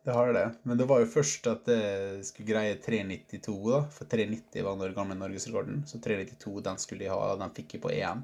Det 0.04 0.14
har 0.14 0.32
det. 0.32 0.44
Men 0.62 0.78
det 0.78 0.86
var 0.88 1.00
jo 1.02 1.06
først 1.10 1.46
at 1.50 1.64
det 1.68 2.24
skulle 2.24 2.48
greie 2.48 2.76
392, 2.80 3.56
da. 3.72 3.80
For 3.92 4.04
390 4.08 4.62
var 4.64 4.76
den 4.80 4.94
gamle 4.96 5.16
norgesrekorden. 5.18 5.82
Så 5.90 5.98
392, 6.00 6.60
den 6.64 6.78
skulle 6.80 7.04
de 7.04 7.10
ha. 7.12 7.34
Den 7.36 7.50
fikk 7.56 7.74
de 7.74 7.80
på 7.82 7.90
EM. 7.92 8.22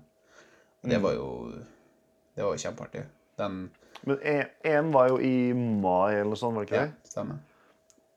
Og 0.85 0.89
det 0.91 0.99
Mm. 0.99 1.03
var 1.03 1.13
jo 1.15 1.29
Det 2.37 2.43
var 2.43 2.57
jo 2.57 2.63
kjempeartig. 2.65 3.05
Den 3.39 3.71
Men 4.07 4.19
E- 4.23 4.51
EM 4.65 4.91
var 4.93 5.09
jo 5.09 5.19
i 5.19 5.53
mai 5.55 6.15
eller 6.15 6.25
noe 6.25 6.37
sånt, 6.37 6.55
var 6.57 6.65
det 6.65 6.71
ikke 6.73 6.81
det? 6.81 6.95
Ja, 7.05 7.11
stemmer. 7.11 7.39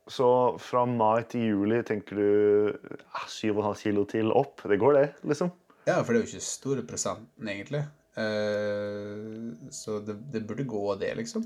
Så 0.09 0.59
fra 0.59 0.85
mai 0.85 1.23
til 1.23 1.41
juli 1.41 1.81
tenker 1.83 2.15
du 2.15 2.79
ah, 3.13 3.27
7,5 3.27 3.75
kilo 3.77 4.05
til 4.05 4.31
opp. 4.31 4.61
Det 4.63 4.79
går, 4.79 4.93
det, 4.93 5.13
liksom? 5.23 5.51
Ja, 5.85 6.01
for 6.03 6.13
det 6.13 6.21
er 6.21 6.25
jo 6.25 6.31
ikke 6.31 6.41
store 6.47 6.81
prosenten, 6.87 7.47
egentlig. 7.47 7.83
Eh, 8.17 9.69
så 9.71 9.99
det, 10.05 10.15
det 10.31 10.45
burde 10.47 10.63
gå, 10.67 10.83
det, 10.99 11.13
liksom. 11.17 11.45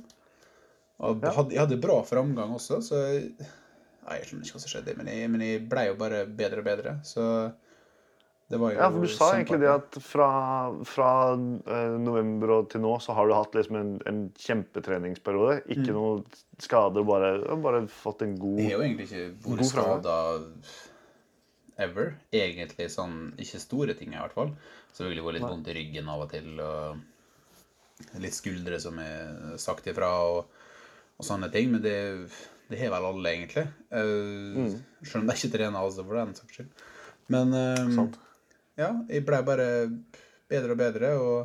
Og 1.02 1.24
Ja. 1.24 1.32
hadde, 1.34 1.56
jeg 1.56 1.64
hadde 1.64 1.82
bra 1.82 1.98
framgang 2.06 2.54
også, 2.54 2.78
så 2.86 3.02
jeg, 3.08 3.34
ja, 3.40 4.16
Jeg 4.18 4.28
skjønner 4.28 4.46
ikke 4.46 4.58
hva 4.58 4.62
som 4.62 4.72
skjedde, 4.74 4.96
men 4.98 5.10
jeg, 5.10 5.30
men 5.34 5.42
jeg 5.46 5.66
ble 5.70 5.88
jo 5.88 5.96
bare 5.98 6.26
bedre 6.26 6.62
og 6.62 6.68
bedre. 6.68 6.94
Så 7.08 7.26
det 8.52 8.60
var 8.60 8.74
jo 8.74 8.80
Ja, 8.82 8.90
for 8.92 9.06
du 9.06 9.08
sa 9.08 9.30
egentlig 9.34 9.60
det 9.64 9.72
at 9.72 9.98
fra, 10.04 10.30
fra 10.86 11.10
eh, 11.34 11.98
november 12.02 12.54
og 12.58 12.70
til 12.74 12.84
nå 12.84 12.94
så 13.02 13.16
har 13.18 13.30
du 13.30 13.34
hatt 13.34 13.56
liksom 13.56 13.78
en, 13.80 13.92
en 14.10 14.22
kjempetreningsperiode. 14.38 15.62
Ikke 15.72 15.96
noe 15.96 16.22
skader, 16.62 17.06
bare, 17.08 17.34
bare 17.64 17.86
fått 17.88 18.26
en 18.28 18.38
god 18.42 18.60
Jeg 18.60 18.74
har 18.74 18.78
jo 18.78 18.88
egentlig 18.90 19.08
ikke 19.10 19.28
vært 19.48 19.70
skada 19.72 20.18
ever. 21.82 22.16
Egentlig 22.36 22.90
sånn 22.94 23.32
Ikke 23.42 23.62
store 23.64 23.96
ting, 23.98 24.14
i 24.14 24.20
hvert 24.20 24.36
fall. 24.36 24.54
Selvfølgelig 24.92 25.26
vært 25.28 25.40
litt 25.40 25.50
vondt 25.50 25.72
i 25.72 25.78
ryggen 25.78 26.12
av 26.12 26.26
og 26.26 26.34
til. 26.34 26.52
og 26.60 28.20
Litt 28.22 28.36
skuldre 28.36 28.80
som 28.82 28.98
er 29.00 29.56
sagt 29.62 29.88
ifra, 29.88 30.10
og, 30.26 30.61
og 31.22 31.28
sånne 31.28 31.52
ting. 31.54 31.70
Men 31.76 31.86
det, 31.86 31.96
det 32.72 32.82
har 32.82 32.92
vel 32.96 33.08
alle, 33.12 33.36
egentlig. 33.36 33.68
Eh, 33.94 34.76
Selv 35.06 35.22
om 35.22 35.30
det 35.30 35.38
er 35.38 35.40
ikke 35.40 35.56
trener, 35.56 35.80
altså, 35.80 36.06
for 36.08 36.20
den 36.20 36.36
saks 36.38 36.60
skyld. 36.60 36.86
Men 37.32 37.56
uh, 37.56 38.04
ja, 38.80 38.92
jeg 39.08 39.24
ble 39.24 39.40
bare 39.48 39.68
bedre 40.52 40.74
og 40.74 40.80
bedre, 40.82 41.12
og 41.22 41.36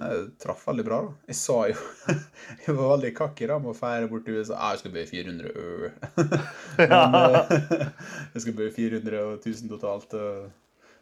jeg 0.00 0.30
traff 0.40 0.62
veldig 0.64 0.84
bra, 0.86 0.98
da. 1.04 1.12
Jeg 1.28 1.36
sa 1.36 1.56
jo 1.68 1.76
Jeg 2.64 2.74
var 2.76 2.92
veldig 2.94 3.10
kakki 3.16 3.48
da 3.50 3.58
med 3.60 3.72
å 3.72 3.76
feire 3.76 4.08
bort 4.08 4.24
til 4.26 4.38
USA. 4.40 4.72
Jeg 4.72 4.82
skal 4.82 4.94
bøye 4.94 5.08
400 5.10 5.50
ø. 5.52 5.90
Men 6.92 7.16
eh, 7.20 7.52
jeg 8.34 8.44
skal 8.46 8.56
bøye 8.56 8.72
400 8.76 9.20
og 9.26 9.34
1000 9.44 9.72
totalt. 9.74 10.16
Og 10.16 10.59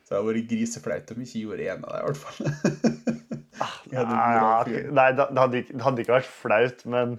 Så 0.09 0.15
det 0.15 0.21
hadde 0.23 0.31
vært 0.33 0.49
griseflaut 0.49 1.11
om 1.13 1.19
vi 1.21 1.27
ikke 1.29 1.41
gjorde 1.43 1.65
en 1.69 1.83
av 1.85 1.91
dem, 1.93 2.01
i 2.01 2.07
hvert 2.09 2.21
fall. 2.23 2.39
Hadde 3.59 4.05
Nei, 4.09 4.85
Nei 4.95 5.07
det, 5.19 5.25
hadde 5.37 5.59
ikke, 5.61 5.75
det 5.75 5.85
hadde 5.85 6.03
ikke 6.05 6.15
vært 6.15 6.29
flaut, 6.31 6.83
men 6.95 7.15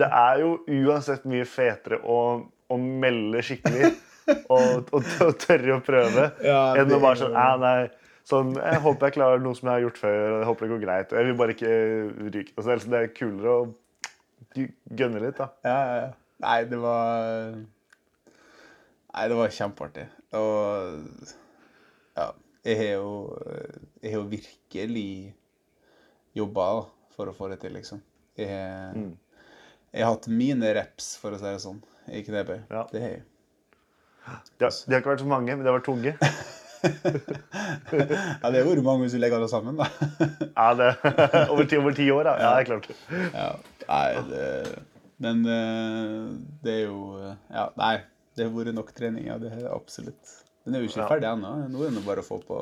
det 0.00 0.06
er 0.08 0.40
jo 0.40 0.48
uansett 0.80 1.26
mye 1.28 1.44
fetere 1.46 1.98
å, 2.00 2.16
å 2.72 2.78
melde 2.80 3.42
skikkelig 3.44 3.90
og, 4.48 4.88
og, 4.96 5.10
og 5.26 5.34
tørre 5.42 5.76
å 5.76 5.82
prøve 5.84 6.24
Ja, 6.48 6.62
enn 6.80 6.88
å 6.96 7.00
bare 7.02 7.20
sånn, 7.20 7.36
jo- 7.36 7.60
nei, 7.60 7.74
sånn 8.30 8.54
Jeg 8.56 8.80
håper 8.86 9.10
jeg 9.10 9.16
klarer 9.18 9.44
noe 9.44 9.58
som 9.58 9.68
jeg 9.68 9.76
har 9.76 9.84
gjort 9.84 10.00
før, 10.00 10.18
og 10.24 10.38
jeg 10.40 10.48
håper 10.48 10.64
det 10.66 10.72
går 10.72 10.82
greit. 10.86 11.14
Jeg 11.20 11.28
vil 11.28 11.38
bare 11.42 11.54
ikke 11.58 11.72
ryke. 12.32 12.56
Altså, 12.56 12.78
det 12.94 13.02
er 13.02 13.14
kulere 13.20 13.54
å 13.54 13.62
gønne 15.02 15.22
litt, 15.28 15.38
da. 15.44 15.50
Ja, 15.68 15.76
ja, 15.76 15.94
ja. 16.06 16.10
Nei, 16.48 16.58
det 16.72 16.80
var 16.82 17.54
Nei, 19.14 19.28
det 19.30 19.36
var 19.38 19.52
kjempeartig. 19.60 20.08
Og 20.40 21.34
ja, 22.16 22.28
jeg 22.64 22.76
har 22.78 22.90
jo 22.96 23.10
Jeg 24.02 24.12
har 24.12 24.18
jo 24.20 24.28
virkelig 24.30 25.34
jobba 26.34 26.68
for 27.14 27.30
å 27.30 27.34
få 27.36 27.48
det 27.52 27.60
til, 27.62 27.72
liksom. 27.76 28.00
Jeg 28.36 28.48
har, 28.50 28.94
Mm. 28.98 29.12
jeg 29.92 30.02
har 30.04 30.14
hatt 30.14 30.26
mine 30.28 30.72
reps, 30.74 31.16
for 31.16 31.30
å 31.30 31.38
si 31.38 31.44
det 31.46 31.60
sånn, 31.62 31.78
i 32.10 32.22
knebøy. 32.26 32.58
Ja. 32.70 32.86
Det 32.90 33.00
har 33.02 33.08
jeg. 33.14 33.22
Det 34.58 34.64
har, 34.66 34.72
de 34.88 34.94
har 34.94 35.00
ikke 35.02 35.12
vært 35.12 35.20
så 35.22 35.26
mange, 35.30 35.54
men 35.56 35.62
de 35.64 35.70
har 35.70 35.78
vært 35.78 35.86
tunge. 35.90 36.16
Ja, 36.84 38.50
det 38.50 38.58
har 38.60 38.66
vært 38.66 38.82
mange 38.84 39.06
hvis 39.06 39.14
du 39.16 39.20
legger 39.22 39.38
alle 39.38 39.48
sammen, 39.48 39.78
da. 39.78 39.86
Ja, 40.58 40.66
det, 40.76 40.88
over, 41.52 41.64
ti, 41.70 41.78
over 41.80 41.94
ti 41.96 42.08
år, 42.12 42.26
da. 42.28 42.34
Ja, 42.40 42.50
det 42.50 42.64
er 42.64 42.68
klart. 42.68 42.88
Ja, 43.32 43.46
nei, 43.88 44.08
det, 44.28 44.82
men 45.24 45.44
eh, 45.48 46.34
det 46.64 46.74
er 46.74 46.82
jo 46.88 46.98
Ja, 47.54 47.68
nei. 47.80 47.94
Det 48.34 48.48
har 48.48 48.50
vært 48.56 48.74
nok 48.74 48.90
trening, 48.98 49.28
ja. 49.30 49.36
Det 49.38 49.52
er 49.54 49.68
absolutt. 49.70 50.32
Den 50.64 50.74
er 50.74 50.80
jo 50.80 50.88
ikke 50.88 51.02
Ja. 51.04 51.08
ferdig 51.10 51.28
ennå. 51.34 51.54
Nå 51.68 51.84
er 51.86 51.90
det 51.98 52.04
bare 52.06 52.22
å 52.24 52.24
få 52.24 52.40
på 52.44 52.60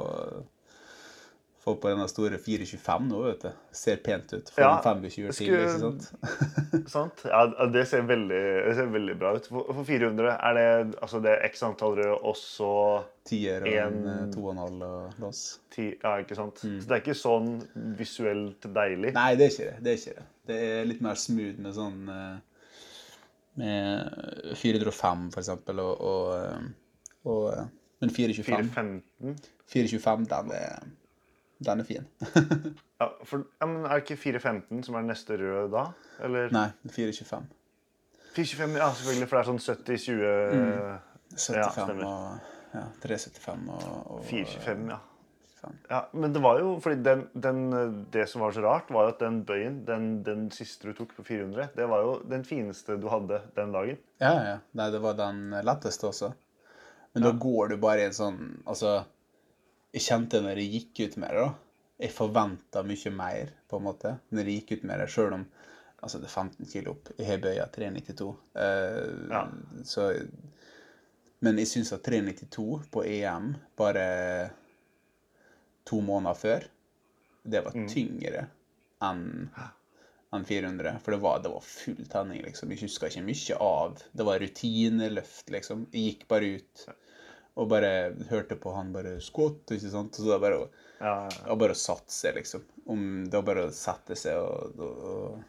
få 1.63 1.77
på 1.79 1.87
denne 1.93 2.09
store 2.11 2.39
425 2.43 3.05
nå, 3.07 3.19
vet 3.23 3.45
du. 3.45 3.51
Ser 3.71 4.01
pent 4.03 4.33
ut. 4.35 4.49
Får 4.51 4.59
Ja, 4.65 4.71
en 4.79 4.83
25 4.83 5.11
til, 5.13 5.33
skulle- 5.33 5.61
ikke 5.63 5.79
sant? 5.79 6.09
Sant? 6.91 7.23
Ja, 7.31 7.67
det 7.71 7.85
ser 7.87 8.03
veldig, 8.03 8.41
det 8.67 8.73
ser 8.75 8.89
veldig 8.91 9.15
bra 9.21 9.31
ut. 9.37 9.47
For, 9.47 9.69
for 9.71 9.85
400 9.87 10.33
er 10.43 10.55
det, 10.59 10.97
altså 11.01 11.21
det 11.23 11.31
er 11.37 11.45
x 11.47 11.63
antall 11.63 11.95
røde 12.01 12.17
og 12.19 12.35
så 12.35 12.73
Tier 13.25 13.63
og 13.63 13.69
en 13.69 13.95
En- 13.95 14.09
eh, 14.09 14.27
2,5 14.35 14.83
og 14.83 15.13
lås. 15.23 15.43
Ja, 15.79 16.17
ikke 16.19 16.35
sant? 16.35 16.59
Så 16.65 16.83
det 16.89 16.97
er 16.97 17.05
ikke 17.05 17.15
sånn 17.15 17.53
visuelt 17.97 18.67
deilig. 18.75 19.13
Nei, 19.15 19.37
det 19.37 19.47
er 19.47 19.55
ikke 19.55 19.69
det. 19.71 19.83
Det 19.85 19.93
er 19.93 20.01
ikke 20.01 20.17
det. 20.19 20.27
Det 20.51 20.57
er 20.81 20.85
litt 20.91 21.01
mer 21.07 21.15
smooth 21.15 21.59
med 21.63 21.75
sånn 21.79 22.09
eh, 22.11 22.41
Med 23.55 24.57
405, 24.57 25.31
for 25.31 25.41
eksempel, 25.45 25.79
og, 25.79 26.01
og, 26.01 26.35
eh, 26.43 26.67
og 27.29 27.53
eh, 27.53 27.65
Men 28.03 28.11
425, 28.11 29.03
425 29.71 30.25
den 30.33 30.53
er, 30.59 30.87
den 31.63 31.83
er 31.85 31.87
fin. 31.87 32.09
Ja, 33.03 33.09
for, 33.27 33.43
ja, 33.59 33.67
men 33.67 33.83
er 33.83 33.99
det 33.99 34.05
ikke 34.05 34.17
415 34.23 34.85
som 34.87 34.95
er 34.95 35.07
neste 35.09 35.35
røde 35.35 35.65
da? 35.73 35.89
Eller 36.23 36.53
Nei, 36.55 36.69
425. 36.87 37.49
425, 38.37 38.77
ja, 38.79 38.91
selvfølgelig, 38.99 39.29
for 39.29 39.39
det 39.39 39.41
er 39.41 39.49
sånn 39.49 39.63
70-20 39.65 40.93
75 41.33 41.73
stemmer. 41.73 42.05
og 42.07 42.77
ja, 42.77 42.85
375 43.03 43.73
og, 43.75 43.89
og 44.15 44.21
425, 44.29 44.85
ja. 44.93 45.01
ja. 45.91 45.99
Men 46.15 46.37
det 46.37 46.45
var 46.47 46.61
jo 46.63 46.77
fordi 46.85 47.03
den, 47.09 47.27
den, 47.35 47.65
det 48.15 48.29
som 48.31 48.45
var 48.47 48.55
så 48.55 48.63
rart, 48.65 48.95
var 48.95 49.11
at 49.11 49.21
den 49.25 49.43
bøyen, 49.49 49.83
den, 49.89 50.09
den 50.27 50.47
siste 50.55 50.89
du 50.93 50.97
tok 51.03 51.17
på 51.19 51.27
400, 51.27 51.73
det 51.77 51.89
var 51.91 52.07
jo 52.07 52.15
den 52.31 52.47
fineste 52.49 52.97
du 53.03 53.11
hadde 53.13 53.43
den 53.59 53.75
dagen. 53.75 53.99
Ja, 54.23 54.33
ja. 54.47 54.57
Nei, 54.79 54.89
det 54.95 55.03
var 55.05 55.19
den 55.19 55.49
letteste 55.67 56.09
også. 56.13 56.33
Men 57.13 57.27
da 57.27 57.33
går 57.37 57.69
du 57.69 57.77
bare 57.81 58.05
i 58.05 58.09
en 58.09 58.17
sånn 58.17 58.39
Altså, 58.65 59.03
jeg 59.93 60.05
kjente 60.07 60.39
det 60.39 60.47
når 60.47 60.61
jeg 60.63 60.73
gikk 60.77 61.03
ut 61.05 61.19
med 61.21 61.35
det, 61.35 61.43
da. 61.43 61.51
Jeg 62.03 62.15
forventa 62.17 62.83
mye 62.87 63.13
mer, 63.15 63.53
på 63.69 63.79
en 63.79 63.85
måte, 63.87 64.15
når 64.33 64.49
jeg 64.49 64.63
gikk 64.63 64.73
ut 64.79 64.87
med 64.89 65.03
det, 65.03 65.11
sjøl 65.13 65.37
om 65.37 65.45
Altså, 66.03 66.19
det 66.19 66.27
er 66.27 66.35
15 66.35 66.67
kilo 66.67 66.97
opp. 66.97 67.13
Jeg 67.15 67.29
har 67.29 67.43
bøya 67.45 67.69
392. 67.71 68.31
Uh, 68.57 69.29
Ja. 69.31 69.45
Så 69.87 70.09
Men 71.43 71.59
jeg 71.59 71.69
syns 71.71 71.93
at 71.95 72.03
392 72.07 72.89
på 72.91 73.05
EM, 73.07 73.53
bare 73.79 74.07
to 75.87 76.01
måneder 76.01 76.39
før, 76.39 76.67
det 77.43 77.63
var 77.65 77.75
tyngre 77.91 78.45
enn 79.03 79.25
enn 80.33 80.45
400. 80.49 80.97
For 81.05 81.13
det 81.15 81.21
var, 81.23 81.43
det 81.45 81.51
var 81.53 81.61
full 81.67 82.07
tenning, 82.11 82.43
liksom. 82.47 82.71
Jeg 82.73 82.87
huska 82.87 83.11
ikke 83.11 83.25
mye 83.27 83.59
av. 83.61 83.99
Det 84.17 84.27
var 84.27 84.41
rutineløft, 84.43 85.51
liksom. 85.53 85.87
Jeg 85.93 86.07
gikk 86.13 86.29
bare 86.33 86.55
ut 86.57 86.87
og 87.61 87.69
bare 87.69 87.89
hørte 88.31 88.57
på 88.57 88.73
han 88.73 88.95
bare 88.95 89.19
skvatt, 89.21 89.75
ikke 89.77 89.91
sant. 89.93 90.17
Så 90.17 90.25
det 90.25 90.33
var 90.37 90.45
bare 90.47 90.61
å, 90.63 90.69
Ja, 91.03 91.15
ja. 91.29 91.57
bare 91.59 91.75
å 91.77 91.79
satse, 91.79 92.33
liksom. 92.37 92.65
Om, 92.89 93.03
det 93.29 93.37
var 93.37 93.45
bare 93.51 93.67
å 93.69 93.75
sette 93.77 94.17
seg, 94.17 94.39
og, 94.41 94.81
og, 94.81 95.43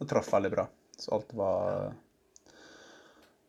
og, 0.00 0.06
traff 0.08 0.30
veldig 0.32 0.52
bra. 0.54 0.64
Så 0.96 1.12
alt 1.18 1.34
var 1.36 1.92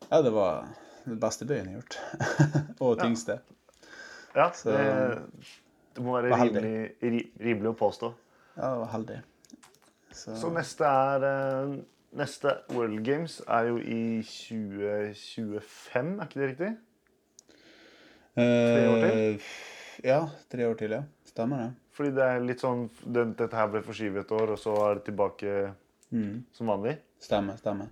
Ja, 0.10 0.20
det 0.22 0.34
var 0.36 0.68
det 1.06 1.16
beste 1.22 1.48
bøyen 1.48 1.70
jeg 1.72 1.78
har 1.78 1.82
gjort. 1.82 2.00
og 2.84 3.00
tyngste. 3.00 3.40
ja 4.36 4.50
Så- 4.52 4.76
det, 4.76 5.22
det 5.96 6.04
må 6.04 6.18
være 6.20 6.36
rimelig, 6.36 7.32
rimelig 7.40 7.72
å 7.72 7.78
påstå. 7.80 8.12
Ja, 8.58 8.74
det 8.74 8.80
var 8.84 8.92
heldig. 8.98 9.22
Så, 10.12 10.36
Så 10.36 10.50
neste 10.54 10.84
er 10.86 11.24
eh, 11.28 11.76
Neste 12.20 12.58
World 12.76 13.00
Games 13.08 13.38
er 13.48 13.70
jo 13.70 13.78
i 13.80 14.20
2025, 14.28 16.10
er 16.20 16.26
ikke 16.28 16.40
det 16.42 16.50
riktig? 16.50 16.72
tre 18.36 18.90
år 18.90 18.98
til? 19.06 19.14
Eh, 19.16 19.40
Ja, 20.04 20.18
tre 20.52 20.66
år 20.68 20.76
til, 20.80 20.92
ja. 20.98 21.02
Stemmer 21.30 21.58
det. 21.62 21.70
Fordi 21.96 22.12
det 22.16 22.24
er 22.26 22.40
litt 22.44 22.60
sånn 22.64 22.86
det, 23.06 23.26
Dette 23.40 23.56
her 23.56 23.68
ble 23.72 23.82
forskyvet 23.86 24.24
et 24.26 24.32
år, 24.36 24.52
og 24.56 24.60
så 24.60 24.76
er 24.90 25.00
det 25.00 25.06
tilbake 25.12 25.56
Mm. 26.12 26.44
som 26.52 26.68
vanlig. 26.68 26.98
Stemmer, 27.24 27.56
stemmer. 27.62 27.88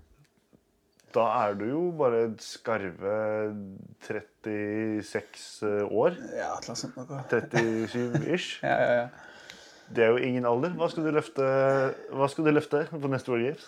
Da 1.16 1.24
er 1.48 1.54
du 1.56 1.66
jo 1.70 1.84
bare 1.98 2.26
skarve 2.44 3.56
36 4.02 5.88
år. 5.90 6.18
Ja, 6.36 6.52
et 6.58 6.68
eller 6.68 6.74
annet 6.74 6.82
sånt 6.84 6.96
noe. 7.00 7.24
37-ish. 7.32 8.60
Ja, 8.68 8.76
ja, 8.76 8.92
ja. 9.00 9.08
Det 9.96 10.06
er 10.06 10.14
jo 10.14 10.22
ingen 10.22 10.46
alder. 10.46 10.74
Hva 10.78 10.90
skal 10.92 11.08
du 11.08 11.12
løfte, 11.16 11.46
skal 12.30 12.46
du 12.46 12.52
løfte 12.54 12.84
på 12.94 13.10
neste 13.12 13.32
World 13.34 13.48
Games? 13.50 13.68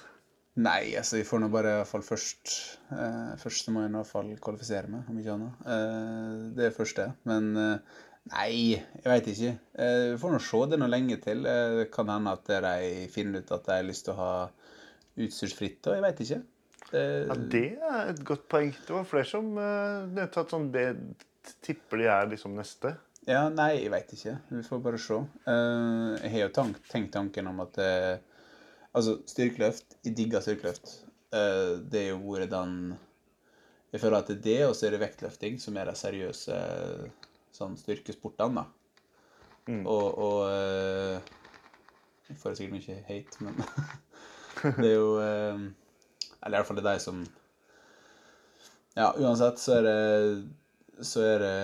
Nei, 0.62 0.91
altså, 0.99 1.15
vi 1.17 1.25
får 1.25 1.39
nå 1.39 1.47
bare 1.53 1.77
fall 1.88 2.03
først 2.03 2.51
eh, 2.91 3.34
Først 3.39 3.69
må 3.71 3.86
jeg 3.86 3.91
i 3.93 3.95
hvert 3.95 4.10
fall 4.10 4.31
kvalifisere 4.43 4.89
meg, 4.91 5.05
om 5.07 5.19
ikke 5.21 5.36
annet. 5.38 5.62
Eh, 5.75 6.41
det 6.57 6.65
er 6.67 6.75
først 6.75 6.99
det. 6.99 7.07
Men 7.29 7.47
eh, 7.55 7.99
nei, 8.34 8.51
jeg 8.75 9.07
veit 9.07 9.29
ikke. 9.31 9.53
Eh, 9.79 10.07
vi 10.12 10.17
får 10.21 10.36
nå 10.36 10.41
se 10.43 10.63
det 10.73 10.81
noe 10.81 10.91
lenge 10.91 11.17
til. 11.23 11.45
Eh, 11.47 11.77
det 11.79 11.88
kan 11.95 12.12
hende 12.12 12.36
at 12.36 12.51
de 12.67 13.07
finner 13.13 13.39
ut 13.39 13.53
at 13.55 13.69
de 13.69 13.77
har 13.77 13.88
lyst 13.88 14.10
til 14.10 14.17
å 14.17 14.19
ha 14.19 14.34
utstyrsfritt, 15.21 15.79
og 15.88 15.97
jeg 15.97 16.05
veit 16.10 16.21
ikke. 16.25 16.41
Eh, 16.91 17.23
Ja, 17.31 17.39
Det 17.55 17.65
er 17.79 18.12
et 18.12 18.23
godt 18.27 18.45
poeng. 18.51 18.75
Det 18.75 18.95
var 18.97 19.07
flere 19.07 19.31
som 19.31 19.53
uh, 19.55 20.03
nevnte 20.12 20.43
at 20.43 20.51
sånn 20.51 20.67
det 20.75 20.89
tipper 21.63 22.03
de 22.03 22.12
er 22.12 22.27
liksom 22.36 22.60
neste. 22.60 22.93
Ja, 23.29 23.43
nei, 23.53 23.84
jeg 23.84 23.91
veit 23.93 24.10
ikke. 24.15 24.34
Vi 24.49 24.63
får 24.65 24.79
bare 24.81 24.99
se. 25.01 25.19
Uh, 25.45 26.17
jeg 26.23 26.31
har 26.34 26.45
jo 26.47 26.53
tank, 26.57 26.79
tenkt 26.89 27.13
tanken 27.13 27.49
om 27.51 27.60
at 27.63 27.77
uh, 27.77 28.17
Altså, 28.91 29.19
styrkeløft 29.29 29.99
Jeg 30.01 30.15
digger 30.17 30.41
styrkeløft. 30.41 30.95
Uh, 31.29 31.77
det 31.86 31.99
er 32.01 32.07
jo 32.12 32.21
vært 32.25 32.49
den 32.51 32.95
Jeg 33.93 34.01
føler 34.01 34.17
at 34.17 34.31
det 34.31 34.39
er 34.39 34.45
det, 34.47 34.62
og 34.65 34.73
så 34.75 34.88
er 34.88 34.95
det 34.95 35.03
vektløfting, 35.03 35.60
som 35.62 35.77
er 35.77 35.91
de 35.91 35.95
seriøse 35.99 36.57
sånn 37.51 37.75
styrkesportene, 37.77 38.63
da. 38.63 38.65
Mm. 39.69 39.84
Og, 39.86 40.17
og 40.17 40.39
Jeg 42.31 42.39
får 42.41 42.55
sikkert 42.57 42.79
mye 42.79 42.97
hate, 43.05 43.43
men 43.45 43.60
det 44.81 44.88
er 44.88 44.95
jo 44.95 45.12
Eller 45.19 46.55
i 46.55 46.57
hvert 46.57 46.69
fall 46.71 46.79
det 46.79 46.88
er 46.88 46.97
de 46.97 47.05
som 47.05 47.21
Ja, 48.97 49.12
uansett 49.13 49.62
så 49.62 49.77
er 49.77 49.86
det 49.86 51.05
Så 51.05 51.21
er 51.27 51.45
det 51.45 51.60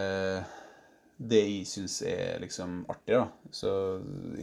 det 1.18 1.42
jeg 1.42 1.66
syns 1.70 2.02
er 2.06 2.38
liksom 2.44 2.84
artig, 2.90 3.18
da. 3.18 3.26
Så 3.52 3.72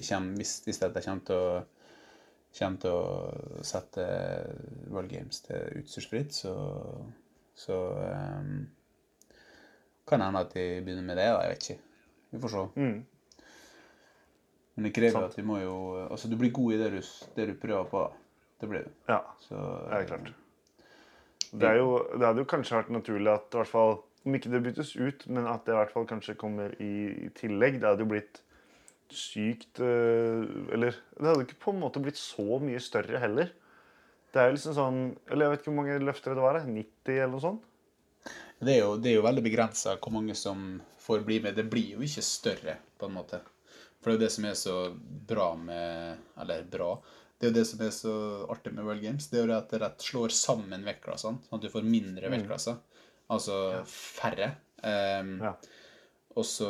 kommer, 0.09 0.37
hvis, 0.41 0.57
hvis 0.67 0.83
jeg 0.83 0.93
kommer 0.95 1.25
til 1.29 1.39
å 1.39 1.65
kommer 2.55 2.79
til 2.83 2.95
å 2.95 3.63
sette 3.67 4.05
World 4.93 5.11
Games 5.11 5.41
til 5.43 5.81
utstyrsfritt, 5.81 6.37
så, 6.37 6.53
så 7.59 7.79
um, 7.99 8.61
kan 10.07 10.23
det 10.23 10.29
hende 10.29 10.45
at 10.45 10.55
jeg 10.59 10.85
begynner 10.87 11.07
med 11.09 11.19
det. 11.19 11.27
da, 11.33 11.43
Jeg 11.43 11.55
vet 11.55 11.67
ikke. 11.67 11.81
Vi 12.31 12.43
får 12.43 12.55
se. 12.55 12.65
Mm. 12.79 13.03
Men 14.75 14.89
det 14.89 14.95
krever 14.95 15.17
Sant. 15.19 15.33
at 15.33 15.39
vi 15.39 15.47
må 15.47 15.61
jo 15.63 15.75
Altså, 16.09 16.29
du 16.31 16.35
blir 16.39 16.51
god 16.55 16.75
i 16.75 16.79
det 16.81 16.89
du, 16.97 17.01
det 17.37 17.51
du 17.51 17.55
prøver 17.59 17.91
på. 17.91 18.07
Det 18.61 18.71
blir 18.71 18.87
du. 18.87 18.97
Ja, 19.11 19.21
Så 19.43 19.55
det 19.91 20.01
er 20.01 20.09
klart. 20.09 20.33
Det, 21.55 21.69
er 21.69 21.79
jo, 21.79 21.91
det 22.15 22.27
hadde 22.27 22.43
jo 22.43 22.51
kanskje 22.51 22.81
vært 22.81 22.91
naturlig 22.95 23.31
at 23.31 23.55
i 23.55 23.61
hvert 23.61 23.71
fall, 23.71 23.97
om 24.25 24.37
ikke 24.37 24.51
det 24.53 24.63
byttes 24.65 24.95
ut, 24.97 25.27
men 25.29 25.47
at 25.51 25.67
det 25.67 25.75
i 25.75 25.79
hvert 25.79 25.93
fall 25.93 26.09
kanskje 26.09 26.37
kommer 26.41 26.73
i, 26.83 27.29
tillegg. 27.37 27.81
Det 27.81 27.91
hadde 27.91 28.05
jo 28.05 28.13
blitt 28.15 28.41
sykt 29.15 29.79
eh, 29.85 30.45
Eller 30.75 30.97
det 30.97 31.29
hadde 31.29 31.45
ikke 31.45 31.61
på 31.67 31.75
en 31.75 31.83
måte 31.83 32.01
blitt 32.03 32.19
så 32.19 32.59
mye 32.63 32.81
større 32.83 33.21
heller. 33.21 33.53
Det 34.33 34.41
er 34.41 34.49
jo 34.49 34.57
liksom 34.57 34.75
sånn 34.75 35.01
Eller 35.29 35.45
jeg 35.45 35.53
vet 35.53 35.63
ikke 35.63 35.71
hvor 35.71 35.81
mange 35.83 35.99
løfter 36.03 36.35
det 36.35 36.45
var. 36.47 36.61
90 36.65 37.19
eller 37.19 37.35
noe 37.37 37.45
sånt? 37.45 37.67
Det 38.65 38.73
er 38.73 38.81
jo, 38.81 38.95
det 38.97 39.11
er 39.11 39.19
jo 39.19 39.27
veldig 39.27 39.45
begrensa 39.45 39.99
hvor 40.01 40.15
mange 40.15 40.37
som 40.39 40.79
får 41.05 41.27
bli 41.27 41.43
med. 41.45 41.59
Det 41.59 41.67
blir 41.69 41.99
jo 41.99 42.07
ikke 42.07 42.25
større, 42.25 42.79
på 42.97 43.11
en 43.11 43.19
måte. 43.19 43.43
For 44.01 44.11
det 44.11 44.15
er 44.15 44.17
jo 44.17 44.25
det 44.25 44.33
som 44.33 44.49
er 44.49 44.57
så 44.57 44.79
bra 45.29 45.51
med 45.61 46.41
Eller 46.41 46.65
bra. 46.71 46.95
Det 47.37 47.49
er 47.49 47.53
jo 47.53 47.59
det 47.59 47.67
som 47.69 47.81
er 47.85 47.93
så 47.93 48.17
artig 48.49 48.73
med 48.73 48.87
World 48.87 49.05
Games. 49.05 49.29
Det 49.29 49.37
er 49.37 49.45
jo 49.45 49.51
det 49.51 49.61
at 49.61 49.73
det 49.75 50.07
slår 50.07 50.33
sammen 50.33 50.87
vektklassene, 50.87 51.43
sånn 51.45 51.59
at 51.59 51.67
du 51.67 51.73
får 51.73 51.85
mindre 51.85 52.31
vektklasser. 52.33 52.79
Altså 53.35 53.59
færre. 53.91 54.55
Um, 54.83 55.39
Ja. 55.43 55.57
Og 56.35 56.47
så 56.47 56.69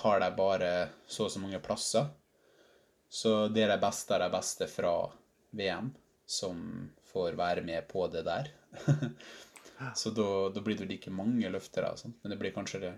har 0.00 0.20
de 0.20 0.28
bare 0.36 0.88
så 1.06 1.26
og 1.26 1.30
så 1.30 1.40
mange 1.42 1.58
plasser. 1.60 2.06
Så 3.08 3.48
det 3.52 3.64
er 3.64 3.74
de 3.74 3.82
beste 3.82 4.14
av 4.14 4.22
de 4.22 4.28
beste 4.32 4.68
fra 4.68 4.92
VM 5.56 5.90
som 6.28 6.90
får 7.12 7.36
være 7.36 7.64
med 7.64 7.84
på 7.88 8.06
det 8.12 8.24
der. 8.24 8.48
så 9.96 10.12
da, 10.16 10.28
da 10.52 10.64
blir 10.64 10.76
det 10.80 10.88
like 10.88 11.12
mange 11.12 11.52
løftere, 11.52 11.94
men 12.04 12.32
det 12.32 12.40
blir 12.40 12.56
kanskje 12.56 12.82
det 12.86 12.94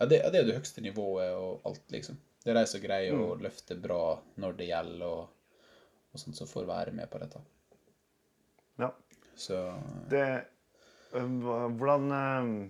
Ja, 0.00 0.06
det, 0.06 0.22
det 0.32 0.38
er 0.38 0.46
det 0.48 0.56
høyeste 0.56 0.80
nivået 0.80 1.34
og 1.36 1.66
alt, 1.68 1.84
liksom. 1.92 2.16
Det 2.40 2.54
er 2.54 2.56
de 2.56 2.66
som 2.70 2.80
greier 2.80 3.18
å 3.20 3.34
løfte 3.36 3.76
bra 3.76 4.16
når 4.40 4.54
det 4.56 4.70
gjelder, 4.70 5.06
og, 5.06 5.66
og 6.10 6.22
sånt, 6.22 6.38
som 6.38 6.48
får 6.48 6.64
være 6.70 6.94
med 6.96 7.10
på 7.12 7.20
dette. 7.20 7.42
Ja. 8.80 8.88
Så 9.36 9.58
Det 10.08 10.24
Hvordan 11.10 12.12
øh, 12.12 12.66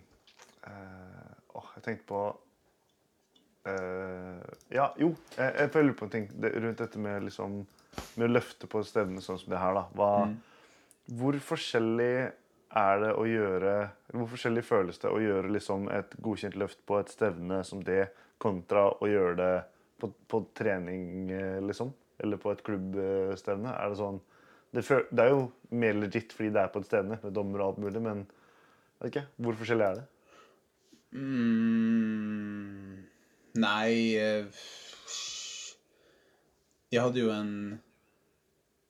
øh, 0.67 1.31
jeg 1.77 1.83
tenkte 1.85 2.07
på 2.07 2.41
øh, 3.67 4.41
Ja, 4.71 4.87
jo, 5.01 5.15
jeg, 5.37 5.55
jeg 5.75 5.85
lurer 5.85 5.97
på 5.99 6.05
en 6.05 6.11
ting 6.11 6.31
det, 6.43 6.55
rundt 6.57 6.79
dette 6.79 6.99
med 6.99 7.21
liksom 7.29 7.67
Med 8.17 8.29
å 8.29 8.33
løfte 8.33 8.69
på 8.71 8.83
stevne 8.87 9.21
sånn 9.21 9.41
som 9.41 9.53
det 9.53 9.61
her, 9.61 9.77
da. 9.77 9.85
Hva, 9.97 10.11
Hvor 11.21 11.41
forskjellig 11.51 12.15
er 12.81 13.03
det 13.03 13.13
å 13.19 13.27
gjøre 13.29 13.75
Hvor 14.15 14.31
forskjellig 14.33 14.65
føles 14.65 15.03
det 15.03 15.11
å 15.11 15.21
gjøre 15.21 15.53
liksom 15.53 15.91
et 15.93 16.17
godkjent 16.23 16.57
løft 16.61 16.81
på 16.87 17.01
et 17.01 17.13
stevne 17.13 17.61
som 17.67 17.85
det, 17.85 18.07
kontra 18.41 18.89
å 18.89 19.09
gjøre 19.11 19.37
det 19.37 19.55
på, 20.01 20.09
på 20.33 20.39
trening, 20.57 21.29
eh, 21.29 21.59
liksom? 21.61 21.91
Eller 22.17 22.41
på 22.41 22.55
et 22.55 22.63
klubbstevne? 22.65 23.75
Er 23.75 23.93
det 23.93 23.99
sånn 24.01 24.21
det, 24.75 24.85
det 25.11 25.25
er 25.25 25.33
jo 25.33 25.45
mer 25.71 25.99
legit 25.99 26.33
fordi 26.37 26.53
det 26.55 26.63
er 26.63 26.73
på 26.73 26.83
et 26.83 26.89
stevne 26.89 27.19
med 27.23 27.35
dommer 27.35 27.63
og 27.63 27.73
alt 27.73 27.83
mulig, 27.85 28.03
men 28.05 28.25
vet 29.01 29.11
ikke, 29.11 29.27
hvor 29.43 29.59
forskjellig 29.59 29.87
er 29.87 30.01
det? 30.01 30.07
Mm, 31.11 33.01
nei 33.59 33.91
eh, 34.15 34.61
Jeg 36.95 37.03
hadde 37.03 37.19
jo 37.25 37.33
en 37.35 37.81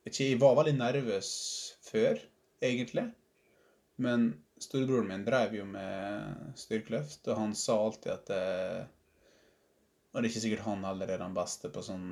Jeg 0.05 0.37
var 0.43 0.59
veldig 0.59 0.75
nervøs 0.77 1.31
før, 1.87 2.21
egentlig. 2.61 3.07
Men 4.01 4.31
storebroren 4.61 5.09
min 5.09 5.25
drev 5.25 5.57
jo 5.57 5.65
med 5.69 6.53
styrkeløft, 6.61 7.25
og 7.29 7.41
han 7.41 7.57
sa 7.57 7.79
alltid 7.81 8.13
at 8.13 8.29
det, 8.29 8.87
Og 10.13 10.21
det 10.21 10.27
er 10.27 10.31
ikke 10.31 10.45
sikkert 10.45 10.67
han 10.67 10.85
heller 10.85 11.09
er 11.15 11.25
den 11.25 11.37
beste 11.37 11.73
på 11.73 11.85
sånn 11.85 12.09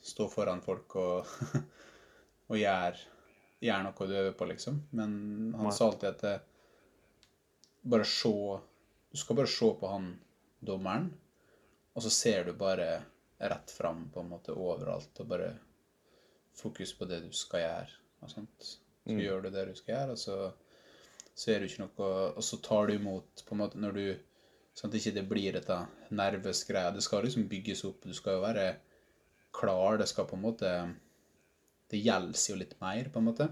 stå 0.00 0.28
foran 0.32 0.62
folk 0.64 0.96
og, 0.96 1.28
og 2.50 2.58
gjøre 2.58 3.08
gjør 3.60 3.84
noe 3.84 4.08
du 4.08 4.16
øver 4.16 4.36
på, 4.36 4.48
liksom. 4.50 4.80
Men 4.96 5.12
han 5.56 5.68
Nei. 5.68 5.74
sa 5.76 5.88
alltid 5.90 6.08
at 6.10 6.24
det, 6.24 6.36
bare 7.82 8.04
se 8.08 8.32
Du 9.10 9.18
skal 9.18 9.36
bare 9.36 9.50
se 9.50 9.66
på 9.80 9.88
han 9.90 10.12
dommeren, 10.62 11.08
og 11.96 12.02
så 12.04 12.10
ser 12.14 12.44
du 12.46 12.52
bare 12.54 13.00
rett 13.40 13.72
fram 13.74 14.04
på 14.14 14.22
en 14.22 14.28
måte 14.30 14.54
overalt, 14.54 15.10
og 15.18 15.26
bare 15.32 15.48
fokus 16.54 16.92
på 16.94 17.08
det 17.10 17.24
du 17.24 17.32
skal 17.34 17.64
gjøre. 17.64 17.96
og 18.22 18.30
sånt. 18.30 18.66
Så 19.02 19.16
gjør 19.16 19.42
du 19.42 19.50
det 19.50 19.64
du 19.66 19.74
skal 19.74 19.94
gjøre, 19.94 20.14
og 20.14 20.18
så 20.18 20.52
ser 21.34 21.58
du 21.58 21.66
ikke 21.66 21.86
noe 21.86 22.08
Og 22.36 22.44
så 22.44 22.58
tar 22.62 22.86
du 22.86 22.94
imot 22.94 23.42
på 23.46 23.54
en 23.54 23.62
måte 23.64 23.80
når 23.80 23.92
du 23.96 24.04
Sånn 24.74 24.92
at 24.92 25.00
ikke 25.00 25.16
det 25.16 25.28
blir 25.28 25.52
dette 25.52 25.76
nervøs 26.14 26.60
greia. 26.64 26.92
Det 26.94 27.02
skal 27.02 27.24
liksom 27.26 27.48
bygges 27.50 27.82
opp. 27.84 28.04
Du 28.06 28.14
skal 28.14 28.36
jo 28.36 28.44
være 28.44 28.76
klar. 29.52 29.98
Det 29.98 30.06
skal 30.08 30.28
på 30.30 30.36
en 30.38 30.44
måte 30.44 30.70
Det 31.90 32.00
gjelder 32.00 32.44
jo 32.52 32.58
litt 32.60 32.76
mer, 32.82 33.08
på 33.12 33.20
en 33.20 33.28
måte. 33.28 33.48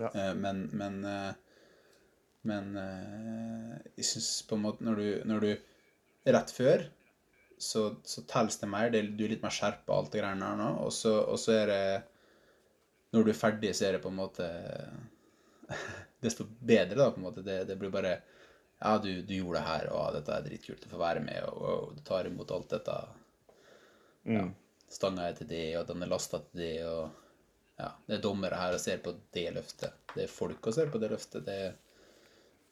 Ja. 0.00 0.10
Eh, 0.12 0.34
Men, 0.34 0.66
men 0.72 1.04
eh, 1.04 1.32
Men 2.48 2.76
eh, 2.80 3.74
jeg 3.98 4.06
syns 4.12 4.30
på 4.48 4.56
en 4.56 4.62
måte 4.62 4.84
når 4.86 5.00
du, 5.02 5.08
når 5.28 5.44
du 5.46 5.50
Rett 6.28 6.50
før 6.52 6.82
så, 7.58 7.94
så 8.04 8.22
telles 8.28 8.58
det 8.60 8.68
mer. 8.70 8.90
Det, 8.92 9.02
du 9.16 9.24
er 9.24 9.32
litt 9.32 9.42
mer 9.42 9.54
skjerpa, 9.54 9.94
alt 9.94 10.12
det 10.12 10.20
greiene 10.20 10.44
der 10.44 10.58
nå. 10.60 10.68
Og 10.84 10.92
så, 10.94 11.14
og 11.26 11.38
så 11.40 11.54
er 11.56 11.70
det 11.72 11.82
Når 13.16 13.24
du 13.24 13.30
er 13.32 13.38
ferdig, 13.38 13.72
så 13.74 13.88
er 13.88 13.96
det 13.96 14.02
på 14.04 14.12
en 14.12 14.18
måte 14.18 14.46
desto 16.24 16.44
bedre, 16.44 16.98
da, 16.98 17.10
på 17.10 17.20
en 17.22 17.26
måte. 17.28 17.44
Det, 17.46 17.62
det 17.68 17.78
blir 17.80 17.92
bare 17.94 18.18
Ja, 18.78 18.98
du, 19.02 19.10
du 19.22 19.32
gjorde 19.34 19.58
det 19.58 19.66
her, 19.66 19.88
og 19.90 20.12
dette 20.14 20.34
er 20.36 20.44
dritkult 20.44 20.84
å 20.86 20.90
få 20.92 21.00
være 21.00 21.22
med, 21.24 21.40
og, 21.48 21.62
og 21.66 21.96
du 21.96 22.02
tar 22.06 22.28
imot 22.30 22.52
alt 22.54 22.70
dette. 22.76 22.98
Ja. 24.28 24.44
Stanga 24.92 25.26
er 25.26 25.34
til 25.40 25.48
det, 25.50 25.64
og 25.80 25.88
den 25.88 26.04
er 26.04 26.12
lasta 26.12 26.38
til 26.44 26.62
det, 26.62 26.74
og 26.86 27.24
ja, 27.78 27.92
det 28.08 28.18
er 28.18 28.22
dommere 28.24 28.58
her 28.58 28.74
og 28.74 28.82
ser 28.82 28.98
på 29.02 29.14
det 29.34 29.46
løftet. 29.54 29.94
Det 30.14 30.24
er 30.24 30.32
folk 30.32 30.66
og 30.66 30.74
ser 30.74 30.90
på 30.90 31.00
det 31.02 31.12
løftet. 31.14 31.46
Det 31.46 31.58
er 31.68 31.72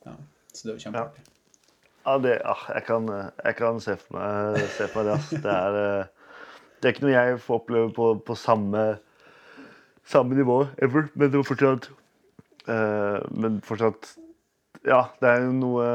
Ja. 0.07 0.15
Så 0.53 0.65
det 0.65 0.73
er 0.73 0.77
jo 0.77 0.85
kjempeartig. 0.87 1.23
Ja, 2.07 2.19
det, 2.23 2.37
ah, 2.47 2.61
jeg, 2.71 2.85
kan, 2.87 3.09
jeg 3.11 3.57
kan 3.59 3.81
se 3.83 3.97
for 3.99 4.17
meg, 4.17 4.61
se 4.77 4.87
for 4.89 5.03
meg 5.03 5.09
det. 5.11 5.41
Det 5.43 5.53
er, 5.53 5.79
eh, 5.81 6.27
det 6.79 6.89
er 6.89 6.95
ikke 6.95 7.07
noe 7.07 7.15
jeg 7.15 7.41
får 7.43 7.61
oppleve 7.61 7.89
på, 7.97 8.11
på 8.29 8.37
samme, 8.39 8.85
samme 10.07 10.39
nivå 10.39 10.61
ever, 10.83 11.09
men 11.15 11.33
det 11.33 11.41
var 11.41 11.49
fortsatt 11.49 11.89
uh, 12.69 13.19
Men 13.35 13.59
fortsatt 13.67 14.13
Ja, 14.87 15.09
det 15.19 15.33
er 15.33 15.47
jo 15.49 15.57
noe 15.57 15.87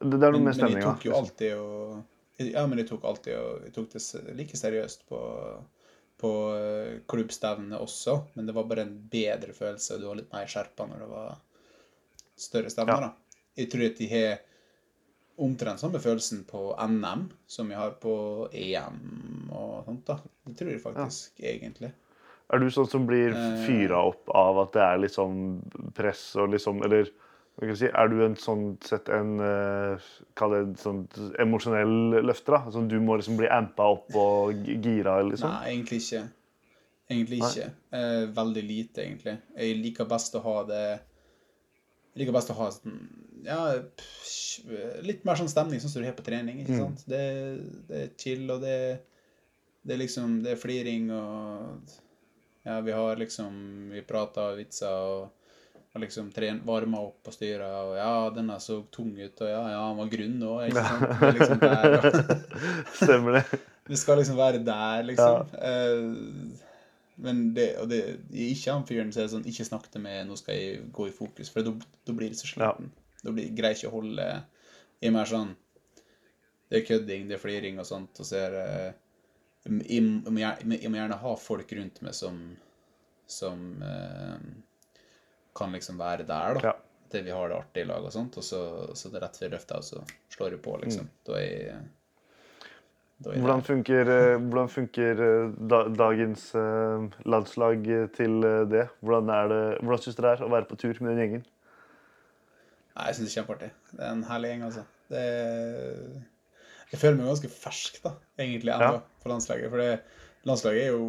Det, 0.00 0.16
det 0.16 0.26
er 0.26 0.34
noe 0.34 0.42
med 0.42 0.58
men 0.64 0.74
jeg 0.74 0.82
tok 0.82 1.06
jo 1.06 1.14
alltid 1.20 1.54
og 1.60 2.42
Ja, 2.42 2.64
men 2.66 2.82
jeg 2.82 2.88
tok 2.90 3.06
alltid 3.06 3.36
og 3.38 3.68
Jeg 3.68 3.74
tok 3.76 3.92
det 3.94 4.34
like 4.40 4.58
seriøst 4.58 5.06
på, 5.06 5.20
på 6.22 6.30
eh, 6.54 7.00
klubbstevnene 7.10 7.80
også, 7.82 8.14
men 8.38 8.46
det 8.48 8.54
var 8.56 8.68
bare 8.70 8.86
en 8.86 8.94
bedre 9.12 9.52
følelse. 9.56 9.98
Du 10.00 10.06
var 10.08 10.20
litt 10.20 10.32
mer 10.32 10.46
skjerpa 10.50 10.86
når 10.88 11.02
det 11.04 11.10
var 11.10 11.34
større 12.38 12.70
stevner, 12.72 13.08
Ja. 13.08 13.12
Jeg 13.58 13.68
tror 13.68 13.84
at 13.90 13.98
de 14.00 14.06
har 14.08 14.38
omtrent 15.42 15.80
samme 15.82 15.98
følelsen 16.00 16.44
på 16.48 16.70
NM 16.88 17.26
som 17.50 17.68
vi 17.68 17.74
har 17.76 17.90
på 18.00 18.14
EM 18.56 19.50
og 19.52 19.82
sånt, 19.84 20.06
da. 20.08 20.16
Det 20.46 20.54
tror 20.56 20.70
jeg 20.72 20.80
faktisk, 20.84 21.42
egentlig. 21.42 21.90
Er 22.52 22.60
du 22.60 22.66
sånn 22.72 22.88
som 22.88 23.04
blir 23.08 23.32
Eh. 23.36 23.66
fyra 23.66 24.00
opp 24.08 24.28
av 24.36 24.58
at 24.66 24.72
det 24.72 24.82
er 24.86 24.98
litt 25.04 25.14
sånn 25.14 25.60
press 25.96 26.34
og 26.36 26.50
liksom 26.52 26.82
Eller 26.84 27.08
si, 27.60 27.86
er 27.86 28.08
du 28.08 28.20
en 28.24 28.34
sånn 28.40 28.62
sett 28.84 29.08
en 29.12 29.36
eh, 29.44 30.06
Kall 30.38 30.54
det 30.56 30.80
sånn 30.80 31.02
emosjonell 31.42 32.22
løfter? 32.24 32.56
da? 32.56 32.72
Sånn 32.74 32.88
du 32.90 32.98
må 33.04 33.18
liksom 33.20 33.36
bli 33.38 33.50
ampa 33.52 33.90
opp 33.92 34.14
og 34.18 34.64
gira, 34.66 35.18
liksom? 35.26 35.52
Nei, 35.52 35.74
egentlig 35.74 36.00
ikke. 36.02 36.22
Egentlig 37.12 37.42
ikke. 37.42 37.66
Eh, 37.92 38.24
veldig 38.34 38.62
lite, 38.66 39.04
egentlig. 39.04 39.36
Jeg 39.58 39.80
liker 39.82 40.08
best 40.08 40.38
å 40.38 40.42
ha 40.46 40.56
det 40.68 40.84
Jeg 40.86 42.22
liker 42.22 42.36
best 42.36 42.52
å 42.52 42.58
ha 42.60 42.70
sånn 42.72 42.96
Ja, 43.44 43.58
litt 45.02 45.24
mer 45.26 45.38
sånn 45.40 45.50
stemning 45.50 45.82
sånn 45.82 45.92
som 45.92 46.02
du 46.02 46.08
har 46.08 46.16
på 46.18 46.24
trening, 46.26 46.62
ikke 46.62 46.80
Mm. 46.80 46.96
Det, 47.10 47.24
det 47.88 48.00
er 48.00 48.10
chill, 48.16 48.46
og 48.54 48.62
det, 48.64 48.78
det 49.82 49.96
er 49.96 50.02
liksom 50.04 50.40
Det 50.44 50.54
er 50.54 50.64
fliring, 50.64 51.10
og 51.12 51.94
Ja, 52.64 52.80
vi 52.80 52.96
har 52.96 53.20
liksom 53.20 53.90
Vi 53.92 54.02
prater 54.08 54.56
vitser 54.56 54.88
og 54.88 55.30
og 55.92 56.00
liksom 56.00 56.30
tren, 56.32 56.62
varma 56.64 57.02
opp 57.04 57.28
og 57.28 57.34
styra, 57.34 57.68
og 57.84 57.96
ja, 57.98 58.12
denne 58.32 58.56
så 58.64 58.78
tung 58.94 59.10
ut, 59.18 59.42
og 59.44 59.50
ja, 59.50 59.60
ja, 59.74 59.80
han 59.84 59.98
var 59.98 60.12
grunn 60.14 60.38
òg, 60.48 60.62
ikke 60.70 60.84
sant? 60.86 61.10
Det 61.20 61.32
liksom 61.36 61.60
der, 61.60 62.44
Stemmer 63.02 63.38
det? 63.38 63.60
det 63.90 63.98
skal 64.00 64.20
liksom 64.22 64.38
være 64.40 64.62
der, 64.64 65.02
liksom. 65.10 65.52
Eh, 65.68 66.70
men 67.22 67.42
det, 67.54 67.66
og 67.82 67.90
det, 67.92 68.00
ikke 68.32 68.72
han 68.72 68.86
fyren 68.88 69.12
som 69.12 69.22
er 69.22 69.28
sånn 69.30 69.44
Ikke 69.46 69.66
snakk 69.68 69.84
til 69.92 70.02
meg, 70.02 70.22
nå 70.26 70.34
skal 70.40 70.56
jeg 70.56 70.78
gå 70.96 71.06
i 71.10 71.12
fokus. 71.14 71.50
For 71.52 71.66
da 71.66 71.74
da 71.76 72.14
blir 72.16 72.32
det 72.32 72.38
så 72.40 72.48
sliten. 72.48 72.88
Da 73.22 73.34
blir, 73.34 73.52
greier 73.54 73.76
ikke 73.76 73.90
å 73.92 73.98
holde 73.98 74.24
Jeg 74.24 75.10
er 75.10 75.14
mer 75.14 75.28
sånn 75.28 75.52
Det 76.72 76.80
er 76.80 76.86
kødding, 76.88 77.28
det 77.28 77.36
er 77.36 77.42
fliring 77.42 77.78
og 77.78 77.86
sånt, 77.86 78.16
og 78.18 78.26
så 78.26 78.40
er 78.40 78.56
det 78.56 78.66
jeg, 79.62 80.02
jeg, 80.40 80.78
jeg 80.80 80.90
må 80.90 80.98
gjerne 80.98 81.20
ha 81.20 81.32
folk 81.38 81.76
rundt 81.78 82.00
meg 82.02 82.16
som 82.18 82.40
Som 83.30 83.84
eh, 83.86 84.40
kan 85.56 85.72
liksom 85.76 85.98
være 86.00 86.26
der, 86.28 86.58
da. 86.58 86.72
Ja. 86.72 86.74
Til 87.12 87.26
vi 87.26 87.32
har 87.36 87.50
det 87.50 87.56
artig 87.58 87.82
i 87.84 87.88
lag 87.88 88.04
og 88.08 88.12
sånt. 88.14 88.38
Og 88.40 88.44
så, 88.46 88.60
så 88.96 89.10
det 89.12 89.18
er 89.20 89.26
rett 89.26 89.40
før 89.40 89.50
løfta, 89.52 89.80
og 89.82 89.84
så 89.84 90.04
slår 90.32 90.54
du 90.54 90.62
på, 90.64 90.76
liksom. 90.80 91.10
Jeg 91.28 91.28
da 91.28 91.40
er 91.42 93.36
jeg 93.36 93.42
Hvordan 93.44 93.62
funker, 93.62 94.08
eh, 94.10 94.40
hvordan 94.40 94.70
funker 94.72 95.20
eh, 95.22 95.52
dagens 95.94 96.48
eh, 96.58 97.04
landslag 97.28 97.84
til 98.16 98.38
eh, 98.48 98.64
det? 98.66 98.88
Hvordan, 99.00 99.30
er 99.30 99.52
det, 99.52 99.60
hvordan 99.82 100.02
syns 100.02 100.18
dere 100.18 100.32
det 100.32 100.40
er 100.40 100.48
å 100.48 100.54
være 100.56 100.70
på 100.70 100.78
tur 100.80 100.96
med 100.98 101.12
den 101.12 101.20
gjengen? 101.22 101.44
Nei, 102.96 103.06
jeg 103.08 103.18
syns 103.18 103.28
det 103.28 103.30
er 103.30 103.36
kjempeartig. 103.36 103.70
Det 103.92 104.02
er 104.02 104.16
en 104.16 104.24
herlig 104.26 104.50
gjeng, 104.50 104.64
altså. 104.70 104.82
Det 105.12 105.22
er... 105.22 106.18
Jeg 106.92 107.00
føler 107.00 107.20
meg 107.20 107.30
ganske 107.30 107.52
fersk, 107.52 108.02
da, 108.04 108.16
egentlig, 108.40 108.72
ennå 108.74 108.90
Ja. 108.98 109.04
på 109.22 109.30
landslaget. 109.32 109.70
For 109.72 109.80
det, 109.80 109.92
landslaget 110.48 110.82
er 110.82 110.90
jo 110.92 111.06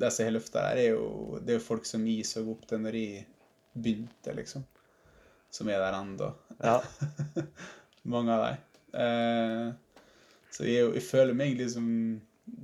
Det 0.00 0.08
jeg 0.10 0.16
ser 0.18 0.28
i 0.28 0.34
løfta 0.34 0.66
her, 0.66 0.80
er 0.82 0.90
jo 0.96 1.38
Det 1.38 1.54
er 1.54 1.60
jo 1.60 1.64
folk 1.64 1.86
som 1.88 2.04
jeg 2.10 2.26
så 2.28 2.42
opp 2.52 2.66
til 2.68 2.82
når 2.82 2.98
jeg 2.98 3.22
begynte, 3.72 4.34
liksom. 4.36 4.64
som 5.52 5.68
er 5.68 5.80
der 5.82 5.96
ennå. 5.98 6.32
Ja. 6.58 6.78
Mange 8.14 8.34
av 8.34 8.44
dem. 8.46 8.56
Eh, 9.02 9.66
så 10.52 10.66
jeg, 10.68 10.88
jeg 10.96 11.04
føler 11.06 11.36
meg 11.36 11.52
egentlig 11.52 11.70
som 11.74 11.86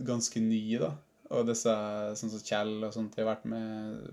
ganske 0.08 0.40
ny, 0.42 0.62
da. 0.80 0.92
Og 1.36 1.48
disse 1.48 1.74
sånn 2.16 2.32
som 2.32 2.44
Kjell 2.44 2.76
og 2.86 2.94
sånt, 2.94 3.16
jeg 3.16 3.26
har 3.26 3.34
vært 3.34 3.48
med 3.48 4.06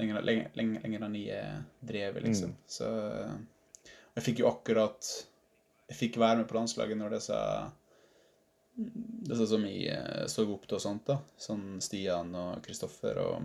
lenger, 0.00 0.24
lenger, 0.26 0.50
lenger, 0.58 0.82
lenger 0.82 1.06
enn 1.06 1.16
jeg 1.18 1.38
er 1.38 1.62
drevet, 1.86 2.26
liksom. 2.26 2.56
Så 2.66 2.90
jeg 4.14 4.26
fikk 4.28 4.42
jo 4.44 4.50
akkurat 4.50 5.08
Jeg 5.90 5.96
fikk 5.98 6.18
være 6.22 6.40
med 6.40 6.46
på 6.48 6.56
landslaget 6.56 6.96
når 6.96 7.16
disse 7.18 7.38
disse 8.74 9.46
som 9.46 9.62
jeg 9.68 9.90
eh, 9.92 10.24
så 10.30 10.42
opp 10.50 10.64
til 10.66 10.78
og 10.78 10.82
sånt, 10.82 11.04
da. 11.06 11.18
Sånn 11.38 11.78
Stian 11.84 12.32
og 12.34 12.64
Kristoffer 12.64 13.20
og 13.22 13.44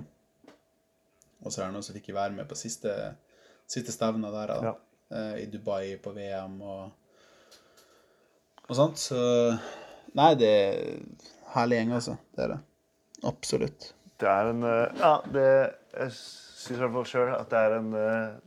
og 1.43 1.51
så 1.51 1.61
er 1.61 1.69
det 1.69 1.77
noen 1.77 1.85
som 1.85 1.97
fikk 1.97 2.11
være 2.15 2.35
med 2.35 2.47
på 2.49 2.57
siste, 2.59 2.93
siste 3.69 3.93
stevna 3.95 4.31
der, 4.33 4.53
da. 4.53 4.71
Ja. 4.71 4.73
Eh, 5.09 5.35
I 5.43 5.45
Dubai 5.51 5.95
på 6.03 6.13
VM 6.15 6.59
og, 6.61 6.89
og 8.67 8.75
sånt. 8.77 9.01
Så 9.01 9.19
Nei, 10.17 10.33
det 10.39 10.49
er 10.49 10.99
herlig 11.53 11.79
gjeng, 11.79 11.95
altså. 11.99 12.17
Det 12.35 12.45
er 12.45 12.53
det. 12.55 12.59
Absolutt. 13.29 13.91
Det 14.19 14.29
er 14.29 14.51
en 14.51 14.63
eh, 14.67 14.99
Ja, 14.99 15.15
det 15.31 15.47
Jeg 15.93 16.13
syns 16.13 16.77
i 16.77 16.79
hvert 16.81 16.95
fall 16.97 17.09
sjøl 17.09 17.33
at 17.35 17.49
det 17.51 17.59
er 17.65 17.75
en 17.77 17.91
eh, 17.97 18.37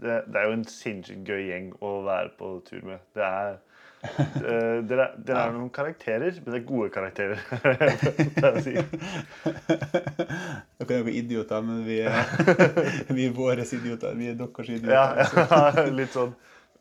det, 0.00 0.14
det 0.32 0.38
er 0.40 0.46
jo 0.48 0.56
en 0.56 0.68
sinnssykt 0.68 1.26
gøy 1.28 1.42
gjeng 1.50 1.72
å 1.84 1.90
være 2.06 2.30
på 2.38 2.54
tur 2.64 2.84
med. 2.86 3.02
Det 3.16 3.24
er 3.26 3.58
eh, 4.02 4.76
Dere 4.88 5.06
er, 5.06 5.16
dere 5.20 5.42
er 5.44 5.54
noen 5.54 5.70
karakterer, 5.74 6.38
men 6.40 6.54
det 6.54 6.60
er 6.60 6.66
gode 6.68 6.90
karakterer. 6.94 7.40
det 8.36 8.50
er 8.50 8.60
si. 8.64 8.76
Dere 10.80 11.00
er 11.00 11.02
noen 11.02 11.10
idioter, 11.14 11.66
men 11.66 11.82
vi 11.86 12.00
er, 12.04 12.20
vi 13.16 13.26
er 13.28 13.34
våre 13.36 13.66
idioter. 13.66 14.16
Vi 14.16 14.30
er 14.32 14.38
deres 14.40 14.70
idioter. 14.70 14.94
Ja, 14.94 15.04
altså. 15.24 15.44
ja, 15.80 15.88
litt 16.00 16.16
sånn. 16.16 16.32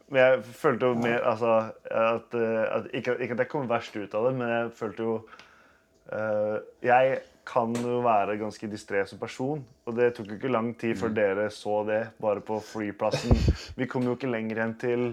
Men 0.10 0.24
jeg 0.24 0.56
følte 0.58 0.90
jo 0.90 0.98
mer 0.98 1.26
altså, 1.28 1.58
at, 1.86 2.34
eh, 2.34 2.64
at 2.66 2.88
ikke, 2.98 3.20
ikke 3.22 3.36
at 3.36 3.44
jeg 3.46 3.52
kom 3.52 3.68
verst 3.70 3.98
ut 4.00 4.16
av 4.18 4.30
det, 4.30 4.38
men 4.40 4.54
jeg 4.56 4.72
følte 4.80 5.06
jo 5.06 5.18
uh, 6.10 6.56
Jeg 6.82 7.20
kan 7.50 7.74
jo 7.78 8.00
være 8.06 8.38
ganske 8.42 8.70
distré 8.70 9.04
som 9.10 9.22
person, 9.22 9.62
og 9.86 9.96
det 9.98 10.12
tok 10.18 10.32
jo 10.32 10.38
ikke 10.38 10.52
lang 10.54 10.72
tid 10.78 10.98
før 10.98 11.14
dere 11.14 11.48
så 11.54 11.82
det 11.88 12.02
bare 12.22 12.42
på 12.46 12.60
flyplassen. 12.62 13.38
Vi 13.78 13.88
kom 13.90 14.06
jo 14.06 14.18
ikke 14.18 14.30
lenger 14.30 14.64
enn 14.66 14.76
til 14.82 15.06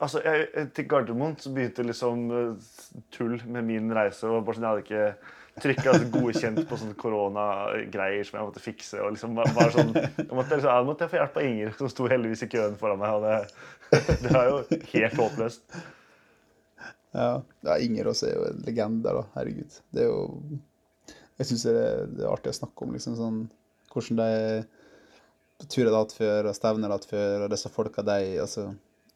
Altså, 0.00 0.20
jeg, 0.24 0.48
jeg- 0.54 0.72
til 0.76 0.88
Gardermoen 0.90 1.36
så 1.40 1.52
begynte 1.54 1.84
liksom 1.86 2.24
eh, 2.36 2.96
tull 3.14 3.36
med 3.46 3.64
min 3.64 3.92
reise. 3.96 4.26
og 4.28 4.44
bare 4.44 4.54
sånn, 4.58 4.66
Jeg 4.66 4.70
hadde 4.70 4.82
ikke 4.86 5.36
trykka 5.60 5.90
altså, 5.92 6.10
godkjent 6.14 6.60
på 6.68 6.76
sånne 6.80 6.96
koronagreier 7.00 8.24
som 8.28 8.38
jeg 8.38 8.46
måtte 8.48 8.60
fikse. 8.64 9.00
og 9.02 9.12
liksom 9.14 9.34
bare, 9.38 9.70
sånn, 9.74 9.94
jeg 9.94 10.28
måtte, 10.36 10.56
liksom, 10.58 10.70
jeg 10.74 10.86
måtte 10.90 11.08
få 11.10 11.16
hjelp 11.20 11.36
av 11.40 11.46
Inger, 11.48 11.72
som 11.78 11.88
sto 11.92 12.08
heldigvis 12.12 12.42
i 12.46 12.50
køen 12.52 12.76
foran 12.80 13.00
meg. 13.00 13.14
og 13.14 13.22
Det, 13.24 14.02
det 14.26 14.34
er 14.36 14.50
jo 14.50 14.60
helt 14.92 15.16
håpløst. 15.22 15.78
Ja. 17.14 17.30
ja, 17.66 17.78
Inger 17.82 18.06
også 18.12 18.28
er 18.28 18.36
jo 18.36 18.44
en 18.50 18.60
legende, 18.66 19.02
da. 19.16 19.24
Herregud. 19.34 19.80
Det 19.90 20.04
er 20.04 20.10
jo 20.12 20.60
Jeg 21.40 21.48
syns 21.48 21.64
det, 21.66 21.72
det 22.18 22.22
er 22.26 22.30
artig 22.34 22.52
å 22.52 22.58
snakke 22.60 22.84
om, 22.84 22.92
liksom 22.94 23.16
sånn 23.18 23.40
Hvordan 23.90 24.20
de 24.20 25.66
turer 25.72 25.90
de 25.90 25.96
hatt 25.98 26.12
før, 26.14 26.46
og 26.46 26.54
stevner 26.56 26.86
de 26.88 26.94
hatt 26.94 27.08
før, 27.10 27.42
og 27.46 27.50
disse 27.50 27.68
folka 27.72 28.04
de 28.06 28.36
Altså, 28.44 28.68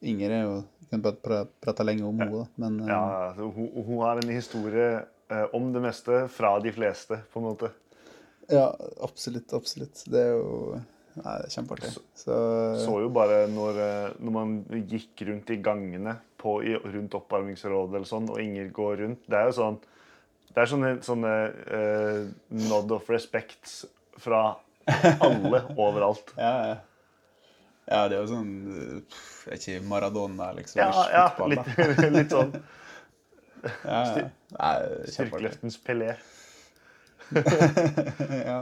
Inger 0.03 0.30
er 0.30 0.42
jo 0.45 0.55
kan 0.90 1.03
bare 1.03 1.16
pra- 1.22 1.47
prate 1.64 1.84
lenge 1.86 2.05
om 2.07 2.18
henne, 2.20 2.47
men 2.61 2.80
eh, 2.84 2.88
Ja, 2.92 3.01
altså, 3.30 3.49
hun, 3.55 3.70
hun 3.86 4.03
har 4.05 4.20
en 4.22 4.28
historie 4.34 4.88
eh, 5.30 5.47
om 5.57 5.72
det 5.74 5.82
meste 5.82 6.28
fra 6.30 6.59
de 6.62 6.72
fleste, 6.72 7.18
på 7.32 7.40
en 7.40 7.47
måte. 7.49 7.70
ja, 8.51 8.66
absolutt. 9.03 9.53
Absolutt. 9.57 10.05
Det 10.11 10.20
er 10.20 10.34
jo 10.36 10.80
Nei, 11.14 11.32
det 11.38 11.47
er 11.47 11.53
kjempeartig. 11.55 11.90
Så, 12.18 12.36
Så 12.84 12.95
jo 13.05 13.09
bare 13.14 13.45
når, 13.47 13.76
eh, 13.78 14.14
når 14.18 14.32
man 14.34 14.55
gikk 14.90 15.22
rundt 15.28 15.51
i 15.55 15.61
gangene 15.62 16.16
på, 16.42 16.57
i, 16.66 16.74
rundt 16.74 17.14
oppvarmingsrådet 17.14 17.95
eller 18.01 18.09
sånn, 18.11 18.26
og 18.34 18.40
Inger 18.42 18.72
går 18.74 18.97
rundt 19.05 19.20
Det 19.30 19.38
er 19.38 19.47
jo 19.47 19.55
sånn 19.61 19.76
Det 20.51 20.59
er 20.64 20.66
sånne, 20.72 20.90
sånne 21.07 21.30
uh, 21.70 22.26
nod 22.68 22.90
of 22.99 23.07
respect 23.11 23.84
fra 24.18 24.57
alle 25.22 25.62
overalt. 25.86 26.34
ja, 26.36 26.53
ja. 26.74 26.74
Ja, 27.85 28.01
det 28.09 28.16
er 28.16 28.20
jo 28.22 28.28
sånn 28.30 28.53
Er 29.51 29.59
ikke 29.59 29.80
Maradona, 29.89 30.53
liksom? 30.57 30.80
Ja, 30.80 31.05
ja 31.12 31.49
litt, 31.53 31.70
litt 32.18 32.32
sånn 32.32 32.55
Ja, 33.85 34.01
ja. 34.20 34.72
Styrkeløftens 35.09 35.78
Pelé. 35.85 36.14
ja. 38.51 38.59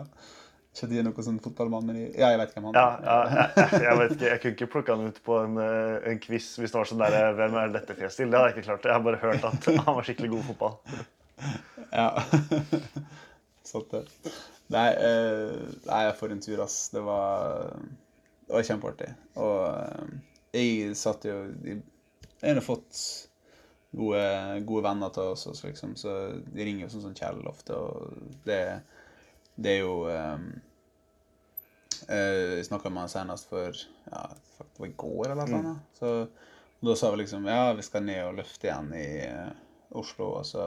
Ikke 0.73 0.87
at 0.87 0.93
de 0.93 1.01
er 1.01 1.05
noen 1.05 1.25
sånn 1.27 1.41
fotballmann, 1.45 1.85
men 1.85 1.99
ja, 2.01 2.31
jeg 2.33 2.39
vet 2.41 2.55
hvem 2.55 2.71
han 2.71 2.79
er. 2.81 3.03
ja 3.05 3.17
jeg, 3.59 3.81
jeg 3.83 3.97
vet 3.99 4.15
ikke, 4.15 4.29
jeg 4.29 4.41
kunne 4.43 4.57
ikke 4.57 4.69
plukka 4.73 4.95
han 4.97 5.11
ut 5.11 5.19
på 5.27 5.41
en, 5.43 5.59
eh, 5.61 5.97
en 6.09 6.23
quiz 6.23 6.47
hvis 6.57 6.73
det 6.73 6.79
var 6.79 6.89
sånn 6.89 7.03
der 7.03 7.17
eh, 7.19 7.33
Hvem 7.37 7.59
er 7.61 7.75
dette 7.75 7.97
fjeset 7.99 8.23
til? 8.23 8.31
Det 8.33 8.39
hadde 8.41 8.53
jeg 8.53 8.57
ikke 8.57 8.69
klart. 8.71 8.89
Jeg 8.89 8.97
har 8.97 9.05
bare 9.05 9.21
hørt 9.21 9.45
at 9.51 9.69
han 9.89 9.99
var 9.99 10.09
skikkelig 10.09 10.31
god 10.33 10.41
i 10.41 10.47
fotball. 10.49 10.79
Ja. 11.93 12.09
Satt 13.69 13.93
det. 13.93 14.03
Nei, 14.73 14.87
uh, 14.97 15.75
nei, 15.91 16.01
for 16.17 16.33
en 16.33 16.41
tur, 16.41 16.63
ass. 16.65 16.79
Det 16.95 17.03
var, 17.05 17.77
det 18.53 18.59
var 18.59 18.67
kjempeartig. 18.69 19.07
Og 19.41 19.61
eh, 19.73 20.17
jeg 20.53 20.97
satt 21.01 21.25
jo 21.25 21.37
Jeg 21.65 21.79
har 22.43 22.65
fått 22.65 22.99
gode, 23.97 24.25
gode 24.69 24.85
venner 24.85 25.13
til 25.15 25.33
oss, 25.33 25.47
også, 25.49 25.71
liksom, 25.71 25.95
så 25.97 26.17
de 26.37 26.67
ringer 26.67 26.85
jo 26.85 26.91
sånn 26.93 27.07
som 27.07 27.15
Kjell 27.17 27.41
ofte, 27.49 27.77
og 27.77 28.37
det, 28.45 28.59
det 29.57 29.77
er 29.77 29.81
jo 29.87 29.95
um, 30.09 30.47
Jeg 32.09 32.67
snakka 32.69 32.93
med 32.93 33.07
han 33.07 33.13
senest 33.13 33.49
for 33.49 33.73
ja, 34.11 34.23
i 34.85 34.93
går 35.01 35.33
eller 35.33 35.49
noe 35.49 35.63
sånt. 35.63 36.01
Så 36.01 36.13
da 36.83 36.97
sa 36.99 37.13
vi 37.15 37.23
liksom 37.23 37.49
ja, 37.49 37.73
vi 37.79 37.85
skal 37.87 38.05
ned 38.05 38.21
og 38.27 38.37
løfte 38.43 38.69
igjen 38.69 38.93
i 38.99 39.09
Oslo, 39.97 40.33
og 40.41 40.45
så 40.49 40.67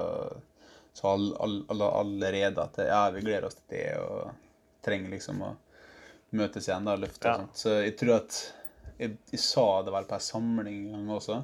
sa 0.96 1.12
all, 1.12 1.30
all, 1.44 1.60
all, 1.70 1.86
allerede 2.02 2.66
at 2.66 2.82
ja, 2.88 3.04
vi 3.14 3.26
gleder 3.26 3.50
oss 3.50 3.60
til 3.60 3.76
det 3.76 3.88
og 4.00 4.32
trenger 4.86 5.14
liksom 5.14 5.42
å 5.44 5.54
møtes 6.38 6.70
igjen 6.70 6.88
da, 6.88 6.96
løfte 7.00 7.32
og 7.32 7.44
sånt. 7.44 7.60
Så 7.60 7.76
jeg 7.82 7.96
tror 8.00 8.18
at 8.20 8.40
jeg, 9.00 9.18
jeg 9.32 9.42
sa 9.44 9.66
det 9.84 9.94
vel 9.96 10.08
på 10.10 10.18
en 10.18 10.26
samling 10.30 10.80
en 10.86 10.96
gang 10.96 11.14
også, 11.18 11.42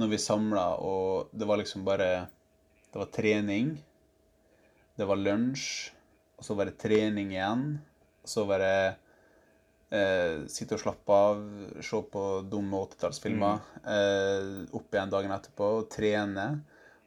når 0.00 0.12
vi 0.14 0.20
samla, 0.22 0.66
og 0.80 1.32
det 1.36 1.48
var 1.48 1.60
liksom 1.60 1.84
bare 1.84 2.28
Det 2.90 2.98
var 2.98 3.10
trening, 3.14 3.76
det 4.98 5.06
var 5.06 5.20
lunsj, 5.20 5.92
og 6.40 6.42
så 6.46 6.56
var 6.58 6.66
det 6.66 6.80
trening 6.82 7.30
igjen, 7.30 7.62
og 8.24 8.32
så 8.32 8.42
var 8.48 8.64
det 8.64 8.78
eh, 9.94 10.40
sitte 10.50 10.74
og 10.74 10.82
slappe 10.82 11.18
av, 11.28 11.44
se 11.86 12.00
på 12.14 12.24
dumme 12.50 12.80
80-tallsfilmer, 12.88 13.62
eh, 13.94 14.50
opp 14.74 14.96
igjen 14.96 15.14
dagen 15.14 15.36
etterpå 15.36 15.70
og 15.78 15.86
trene. 15.94 16.48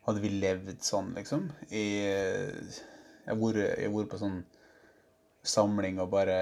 Hadde 0.08 0.24
vi 0.24 0.32
levd 0.40 0.80
sånn, 0.84 1.12
liksom? 1.18 1.50
I, 1.72 1.84
jeg 2.08 3.28
har 3.28 3.40
vært 3.44 4.12
på 4.12 4.20
sånn 4.24 4.40
samling 5.44 5.98
og 6.00 6.08
bare 6.14 6.36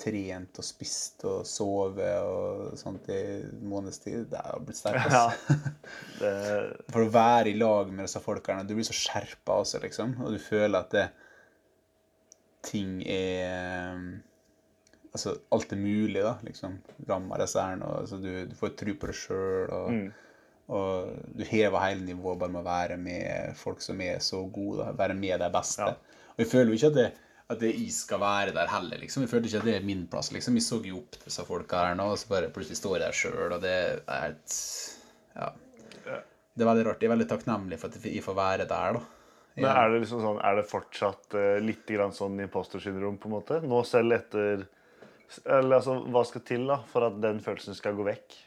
trent 0.00 0.58
og 0.58 0.66
spist 0.66 1.22
og 1.28 1.44
sovet 1.46 2.16
og 2.26 2.78
sånt 2.78 3.06
i 3.14 3.22
måneds 3.62 4.02
tid. 4.02 4.24
Det 4.32 4.40
har 4.42 4.62
blitt 4.64 4.80
sterkt. 4.80 5.06
Ja. 5.06 5.28
Altså. 5.28 5.76
Det, 6.20 6.32
For 6.92 7.06
å 7.06 7.12
være 7.14 7.52
i 7.52 7.58
lag 7.58 7.92
med 7.94 8.04
disse 8.04 8.20
folkene, 8.22 8.66
du 8.66 8.74
blir 8.76 8.86
så 8.86 8.96
skjerpa 8.96 9.60
også, 9.62 9.80
liksom. 9.84 10.18
Og 10.24 10.34
du 10.34 10.40
føler 10.42 10.76
at 10.82 10.90
det, 10.96 11.06
ting 12.66 12.98
er 13.08 14.02
Altså, 15.10 15.32
alt 15.50 15.72
er 15.74 15.78
mulig, 15.80 16.20
da, 16.22 16.36
liksom. 16.46 16.76
Rammer 17.08 17.40
disse 17.42 17.62
her. 17.64 17.80
Altså, 17.82 18.20
du, 18.22 18.28
du 18.46 18.52
får 18.54 18.76
tro 18.78 18.92
på 18.94 19.08
deg 19.10 19.16
sjøl, 19.18 19.72
og, 19.74 20.20
og 20.70 21.32
du 21.34 21.42
hever 21.48 21.82
hele 21.82 22.04
nivået 22.06 22.38
bare 22.38 22.54
med 22.54 22.60
å 22.60 22.68
være 22.68 22.98
med 23.00 23.58
folk 23.58 23.82
som 23.82 23.98
er 24.06 24.20
så 24.22 24.44
gode, 24.46 24.84
da. 24.84 24.92
Være 25.00 25.16
med 25.18 25.42
de 25.42 25.48
beste. 25.56 25.88
Ja. 25.88 26.28
Og 26.36 26.44
jeg 26.44 26.50
føler 26.52 26.70
jo 26.70 26.78
ikke 26.78 26.92
at 26.92 27.00
det 27.00 27.08
at 27.50 27.60
det 27.62 27.70
jeg 27.74 27.90
skal 27.94 28.20
være 28.22 28.54
der 28.54 28.70
heller, 28.70 29.00
liksom. 29.02 29.24
Jeg 29.24 29.32
følte 29.32 29.50
ikke 29.50 29.62
at 29.62 29.68
det 29.68 29.76
er 29.76 29.86
min 29.86 30.04
plass, 30.10 30.30
liksom. 30.34 30.58
Jeg 30.58 30.66
så 30.66 30.80
jo 30.86 31.00
opp 31.00 31.16
til 31.16 31.24
disse 31.26 31.46
folka 31.46 31.84
her 31.88 31.96
nå, 31.98 32.10
og 32.12 32.20
så 32.20 32.30
bare 32.30 32.50
plutselig 32.54 32.78
står 32.78 32.96
jeg 32.96 33.02
der 33.02 33.16
sjøl, 33.20 33.54
og 33.56 33.62
det 33.64 33.76
er 33.76 34.28
et 34.28 34.58
Ja. 35.36 35.48
Det 36.50 36.66
er 36.66 36.68
veldig 36.68 36.84
rart. 36.86 37.00
Jeg 37.02 37.08
er 37.08 37.14
veldig 37.14 37.30
takknemlig 37.30 37.78
for 37.80 37.88
at 37.88 38.04
jeg 38.04 38.22
får 38.26 38.36
være 38.36 38.66
der, 38.68 38.98
da. 38.98 39.00
men 39.56 39.68
er 39.70 39.90
det 39.90 40.00
liksom 40.02 40.20
sånn, 40.22 40.40
er 40.44 40.58
det 40.58 40.66
fortsatt 40.68 41.36
uh, 41.38 41.56
litt 41.62 41.86
grann 41.88 42.12
sånn 42.14 42.42
imposter-syndrom, 42.44 43.16
på 43.22 43.30
en 43.30 43.34
måte? 43.36 43.60
Nå 43.64 43.80
selv 43.88 44.18
etter 44.18 44.66
Eller 45.46 45.76
altså, 45.78 45.94
hva 46.10 46.24
skal 46.26 46.42
til 46.46 46.66
da 46.66 46.80
for 46.90 47.06
at 47.06 47.18
den 47.22 47.38
følelsen 47.42 47.78
skal 47.78 47.94
gå 47.98 48.06
vekk? 48.10 48.38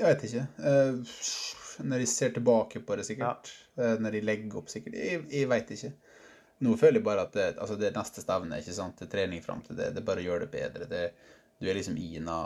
Jeg 0.00 0.04
vet 0.04 0.24
ikke. 0.28 0.46
Uh, 0.64 1.84
når 1.84 2.04
jeg 2.04 2.12
ser 2.12 2.32
tilbake 2.36 2.82
på 2.84 2.96
det, 2.98 3.06
sikkert. 3.08 3.52
Eh, 3.80 3.96
når 4.00 4.18
jeg 4.18 4.26
legger 4.26 4.60
opp, 4.60 4.70
sikkert. 4.72 4.96
Jeg, 4.98 5.22
jeg 5.32 5.48
veit 5.50 5.70
ikke. 5.76 5.92
Nå 6.60 6.74
føler 6.76 6.98
jeg 7.00 7.04
bare 7.04 7.22
at 7.24 7.32
det, 7.32 7.46
altså 7.58 7.76
det 7.80 7.94
neste 7.96 8.20
stevnet, 8.20 8.60
ikke 8.60 8.74
sant, 8.76 8.98
det 9.00 9.06
er 9.08 9.12
trening 9.14 9.40
fram 9.44 9.62
til 9.64 9.76
det. 9.78 9.94
Det 9.94 10.02
er 10.02 10.08
bare 10.10 10.24
gjør 10.24 10.40
det 10.44 10.50
bedre. 10.52 10.88
Det, 10.90 11.04
du 11.60 11.68
er 11.70 11.74
liksom 11.78 11.96
i 11.96 12.18
na 12.20 12.40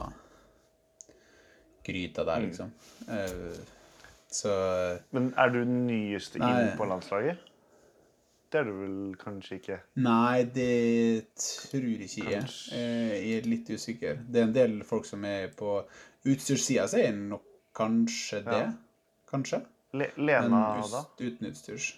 gryta 1.84 2.24
der, 2.24 2.40
liksom. 2.46 2.70
Eh, 3.08 3.56
så 4.34 4.52
Men 5.10 5.32
er 5.38 5.50
du 5.50 5.58
den 5.64 5.86
nyeste 5.86 6.38
Nei. 6.42 6.52
inn 6.70 6.78
på 6.78 6.86
landslaget? 6.88 7.38
det 8.54 8.60
er 8.60 8.68
du 8.68 8.74
vel 8.78 8.98
kanskje 9.18 9.56
ikke? 9.58 9.76
Nei, 9.98 10.44
det 10.54 11.24
tror 11.34 11.86
ikke 12.04 12.22
jeg. 12.22 12.42
Kanskje. 12.44 12.76
Eh, 12.78 13.14
Jeg 13.18 13.38
er 13.40 13.48
litt 13.50 13.70
usikker. 13.74 14.20
Det 14.30 14.40
er 14.40 14.44
en 14.46 14.52
del 14.54 14.76
folk 14.86 15.08
som 15.08 15.24
er 15.26 15.48
på 15.58 15.72
utstyrssida, 16.30 16.84
så 16.86 17.00
er 17.00 17.08
jeg 17.08 17.16
nok 17.32 17.42
kanskje 17.74 18.44
det. 18.46 18.60
Ja. 18.60 18.68
Kanskje. 19.32 19.58
Le 19.98 20.06
Men 20.16 20.26
Lena, 20.28 20.60
us- 20.84 20.92
da? 20.92 21.02
uten 21.18 21.50
utstyrs. 21.50 21.88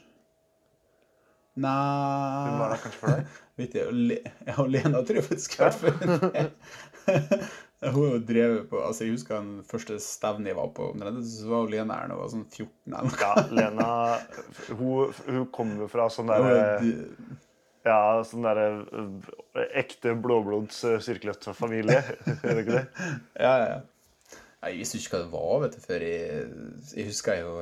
Hun 1.57 2.59
var 2.61 2.68
der 2.68 2.74
Nei 2.74 2.80
kanskje 2.82 3.00
for 3.00 3.12
deg? 3.14 3.36
Vet 3.61 3.76
jeg, 3.78 4.18
ja, 4.44 4.57
Lena 4.68 5.00
tror 5.00 5.16
jeg 5.16 5.24
faktisk 5.24 5.54
har 5.62 5.72
vært 5.80 5.94
før. 6.20 7.46
Hun 7.92 8.24
drev 8.28 8.59
på 8.70 8.80
Altså, 8.80 9.04
jeg 9.04 9.14
husker 9.14 9.38
den 9.40 9.64
første 9.68 9.96
stevnet 10.02 10.50
jeg 10.52 10.59
var 10.59 10.68
på, 10.76 10.90
så 10.96 11.48
var 11.48 11.64
jo 11.64 11.72
Lena 11.72 11.96
her 11.98 12.11
da 12.11 12.16
hun 12.16 12.22
var 12.22 12.30
sånn 12.32 12.46
14 12.48 12.68
eller 12.92 13.09
noe. 13.09 13.18
Ja, 13.22 13.32
Lena 13.59 13.88
Hun, 14.78 15.16
hun 15.28 15.48
kommer 15.54 15.90
fra 15.92 16.09
sånn 16.12 16.32
derre 16.32 16.54
er 16.61 16.86
Ja, 17.86 17.98
sånn 18.26 18.44
derre 18.44 18.68
øh, 18.82 19.66
ekte 19.78 20.16
blåblods 20.18 20.80
øh, 20.88 20.96
styrkeløftfamilie. 21.04 22.00
Er 22.42 22.57
det 22.59 22.64
ikke 22.64 22.80
det? 22.80 22.86
Ja, 23.38 23.52
ja, 23.52 23.66
ja. 23.76 24.40
Jeg 24.66 24.80
visste 24.80 24.98
ikke 24.98 25.12
hva 25.14 25.22
det 25.22 25.32
var, 25.36 25.59
vet 25.62 25.76
du, 25.76 25.82
før 25.84 26.02
jeg 26.02 26.46
Jeg 26.96 27.09
husker 27.12 27.40
jo 27.44 27.52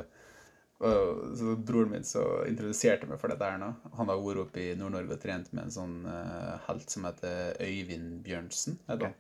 og 0.85 1.37
så 1.39 1.55
Broren 1.57 1.91
min 1.95 2.05
så 2.07 2.23
introduserte 2.49 3.09
meg 3.11 3.19
for 3.21 3.33
dette 3.33 3.47
her 3.49 3.59
nå. 3.61 3.71
Han 3.99 4.11
har 4.11 4.21
vært 4.21 4.43
oppe 4.45 4.61
i 4.63 4.75
Nord-Norge 4.79 5.17
og 5.17 5.23
trent 5.23 5.49
med 5.53 5.65
en 5.67 5.75
sånn 5.75 5.95
uh, 6.07 6.59
helt 6.69 6.91
som 6.93 7.07
heter 7.09 7.57
Øyvind 7.65 8.19
Bjørnsen. 8.27 8.79
Okay. 8.95 9.13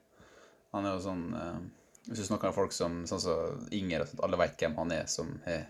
han. 0.74 0.86
Er 0.88 0.96
jo 0.98 1.04
sånn 1.06 1.24
uh, 1.34 1.58
Hvis 2.08 2.20
du 2.20 2.26
snakker 2.28 2.50
med 2.52 2.58
folk 2.58 2.74
som 2.76 3.00
sånn 3.08 3.22
som 3.24 3.66
Inger 3.72 4.04
og 4.04 4.10
sånt, 4.12 4.22
alle 4.26 4.40
vet 4.42 4.58
hvem 4.60 4.76
han 4.82 4.92
er, 4.92 5.06
som 5.08 5.30
har 5.46 5.64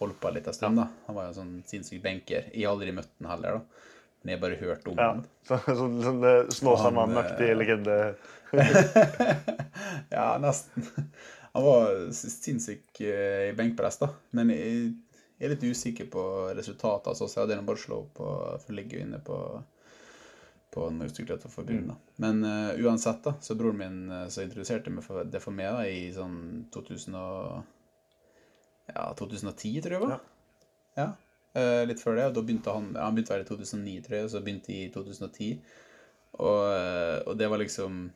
holdt 0.00 0.20
på 0.22 0.30
litt 0.32 0.46
av 0.48 0.54
stund. 0.56 0.78
da. 0.78 0.86
Han 1.08 1.16
var 1.18 1.28
jo 1.30 1.36
sånn 1.40 1.54
sinnssyk 1.66 2.00
benker. 2.04 2.48
Jeg 2.54 2.64
har 2.68 2.76
aldri 2.76 2.92
møtt 2.94 3.10
han 3.18 3.32
heller, 3.34 3.58
da. 3.58 3.94
Men 4.22 4.30
jeg 4.32 4.38
har 4.38 4.44
bare 4.48 4.60
hørt 4.62 4.86
om 4.90 4.98
Ja. 4.98 5.08
han. 5.12 5.24
Så, 5.48 5.58
sånn 5.78 5.98
sånn 6.02 6.24
Snåsamann-aktig 6.60 7.50
legende. 7.58 7.98
Ja, 10.10 10.38
nesten. 10.40 10.84
Han 11.52 11.64
var 11.64 11.92
sinnssyk 12.14 13.00
eh, 13.00 13.48
i 13.50 13.54
benkpress, 13.56 13.98
da. 14.00 14.08
Men 14.36 14.50
jeg 14.52 14.92
jeg 15.38 15.46
er 15.46 15.54
litt 15.54 15.66
usikker 15.70 16.08
på 16.10 16.22
resultatet. 16.58 17.12
Altså, 17.14 17.46
bare 17.46 17.80
slå 17.80 18.02
opp 18.02 18.14
på, 18.18 18.28
for 18.62 18.74
å 18.74 18.78
ligge 18.78 19.02
inne 19.02 19.20
på 19.24 19.40
på 20.68 20.90
Norges 20.92 21.14
Styrkeløftforbund. 21.14 21.86
Mm. 21.88 22.00
Men 22.20 22.42
uh, 22.44 22.74
uansett, 22.84 23.22
da, 23.24 23.32
så 23.40 23.54
broren 23.56 23.78
min 23.80 24.10
uh, 24.12 24.26
så 24.28 24.42
introduserte 24.44 24.92
meg 24.92 25.06
for, 25.06 25.24
det 25.24 25.40
for 25.40 25.56
meg 25.56 25.70
da, 25.72 25.86
i 25.88 26.10
sånn 26.12 26.66
2000 26.74 27.16
og, 27.16 27.62
ja, 28.90 29.06
2010, 29.16 29.80
tror 29.86 29.96
jeg 29.96 30.02
var. 30.04 30.20
Ja. 30.98 31.08
Eh, 31.56 31.82
litt 31.88 32.02
før 32.02 32.18
det. 32.18 32.28
Og 32.28 32.36
da 32.36 32.44
begynte 32.44 32.74
han 32.74 32.90
ja, 32.92 33.06
Han 33.06 33.16
begynte 33.16 33.32
å 33.32 33.36
være 33.36 33.46
i 33.46 33.50
2009, 33.50 33.98
tror 34.06 34.18
jeg, 34.18 34.26
og 34.26 34.32
så 34.32 34.42
begynte 34.44 34.74
i 34.74 34.88
2010. 34.94 35.50
Og, 36.38 36.62
eh, 36.74 37.18
og 37.24 37.38
det 37.40 37.50
var 37.50 37.62
liksom 37.62 38.08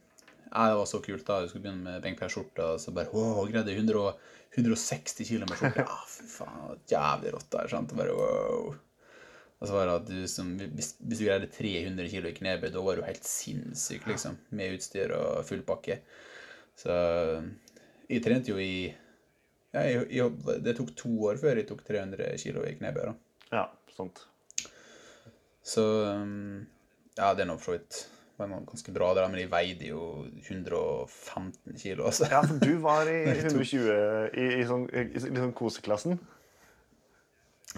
ja, 0.53 0.69
Det 0.69 0.79
var 0.79 0.87
så 0.87 1.01
kult 1.05 1.27
da. 1.27 1.41
Du 1.41 1.49
skulle 1.51 1.65
begynne 1.67 1.85
med 1.89 2.05
benkpress-skjorte, 2.05 2.69
og 2.75 2.81
så 2.81 2.95
bare 2.95 3.13
wow, 3.15 3.43
greide 3.49 3.75
100 3.75 4.15
160 4.53 5.29
kilo 5.29 5.47
med 5.49 5.59
skjorte. 5.59 5.85
Ja, 5.89 5.99
fy 6.09 6.27
faen, 6.29 6.81
jævlig 6.91 7.33
rått 7.35 7.51
der. 7.55 7.71
sant? 7.73 7.93
Og 7.95 8.03
bare 8.03 8.17
wow. 8.17 8.75
Og 9.63 9.69
så 9.71 9.77
var 9.77 9.87
det 9.87 9.95
at 10.01 10.09
du 10.11 10.27
som 10.29 10.49
Hvis, 10.59 10.97
hvis 10.99 11.21
du 11.21 11.27
greide 11.29 11.49
300 11.55 12.09
kilo 12.11 12.29
i 12.29 12.35
knebøy, 12.37 12.69
da 12.75 12.83
var 12.85 12.99
du 12.99 13.05
helt 13.07 13.29
sinnssyk, 13.29 14.09
liksom. 14.11 14.37
Med 14.51 14.77
utstyr 14.77 15.15
og 15.17 15.45
full 15.49 15.63
pakke. 15.67 16.01
Så 16.77 16.93
jeg 18.11 18.25
trente 18.25 18.53
jo 18.53 18.59
i 18.61 18.91
ja, 19.73 19.85
jeg, 19.87 20.09
jeg, 20.13 20.57
Det 20.65 20.75
tok 20.77 20.91
to 20.99 21.13
år 21.31 21.39
før 21.41 21.61
jeg 21.61 21.69
tok 21.71 21.85
300 21.87 22.35
kilo 22.43 22.65
i 22.69 22.75
knebøy. 22.77 23.07
da. 23.09 23.15
Ja, 23.53 23.65
sant. 23.97 24.27
Så 25.63 25.85
ja, 27.17 27.33
det 27.33 27.45
er 27.45 27.49
nå 27.49 27.57
for 27.61 27.73
så 27.73 27.79
vidt 27.79 28.03
var 28.51 28.65
ganske 28.67 28.93
bra, 28.95 29.13
der, 29.15 29.29
men 29.31 29.41
de 29.41 29.47
veide 29.53 29.89
jo 29.93 30.27
115 30.43 31.79
kilo. 31.79 32.09
Altså. 32.09 32.27
Ja, 32.31 32.43
for 32.43 32.59
du 32.63 32.75
var 32.83 33.11
i 33.11 33.21
120 33.39 33.89
i, 34.35 34.49
i, 34.59 34.67
sånn, 34.69 34.89
i, 34.91 35.07
sånn 35.23 35.55
koseklassen. 35.57 36.19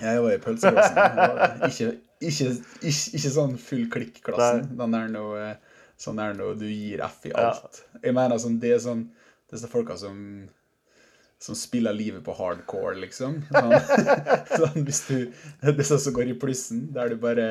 Jeg 0.00 0.24
var 0.24 0.34
i 0.34 0.40
pølseklassen. 0.42 1.68
Ikke, 1.68 1.92
ikke, 2.18 2.50
ikke, 2.80 2.98
ikke 3.20 3.34
sånn 3.36 3.54
full 3.62 3.86
klikk-klassen. 3.92 4.72
Den 4.80 4.98
er 4.98 5.12
noe 5.12 5.54
sånn 6.00 6.18
er 6.18 6.34
noe 6.34 6.56
du 6.58 6.66
gir 6.66 7.04
F 7.06 7.22
i 7.28 7.32
alt. 7.38 7.84
Jeg 8.02 8.16
mener 8.16 8.40
sånn, 8.42 8.58
det 8.62 8.74
er 8.74 8.82
sånn 8.82 9.06
er 9.54 9.70
folka 9.70 9.94
som 10.00 10.18
som 11.44 11.56
spiller 11.58 11.92
livet 11.92 12.24
på 12.24 12.32
hardcore, 12.32 12.94
liksom. 13.02 13.42
Sånn, 13.52 13.74
sånn 14.60 14.86
hvis 14.86 15.00
du 15.10 15.16
Det 15.60 15.74
er 15.74 15.88
sånn 15.88 16.00
som 16.06 16.14
går 16.16 16.30
i 16.32 16.36
plussen, 16.40 16.86
der 16.94 17.12
du 17.12 17.18
bare 17.20 17.48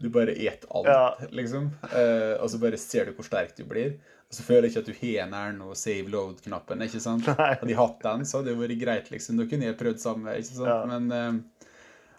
du 0.00 0.08
bare 0.14 0.34
et 0.36 0.64
alt, 0.70 0.86
Ja. 0.86 1.28
liksom. 1.34 1.70
Eh, 1.90 2.36
og 2.42 2.48
så 2.52 2.60
bare 2.62 2.78
ser 2.78 3.08
du 3.10 3.12
hvor 3.16 3.26
sterk 3.26 3.56
du 3.58 3.64
blir. 3.68 3.96
Og 4.28 4.36
så 4.36 4.44
føler 4.44 4.68
jeg 4.68 4.74
ikke 4.76 4.82
at 4.84 4.88
du 4.90 4.98
har 5.00 5.30
den 5.48 5.58
noe 5.62 5.74
save 5.78 6.10
load-knappen. 6.12 6.82
ikke 6.84 7.00
sant? 7.00 7.26
Nei. 7.38 7.52
Hadde 7.56 7.72
jeg 7.72 7.78
hatt 7.80 8.02
den, 8.04 8.26
så 8.28 8.38
hadde 8.42 8.52
det 8.52 8.58
vært 8.60 8.80
greit, 8.82 9.10
liksom. 9.14 9.38
Da 9.40 9.46
kunne 9.48 9.70
jeg 9.70 9.78
prøvd 9.80 10.02
samme, 10.02 10.34
ikke 10.36 10.54
sant? 10.58 10.68
Ja. 10.68 10.82
Men 10.90 11.12
eh, 11.12 11.64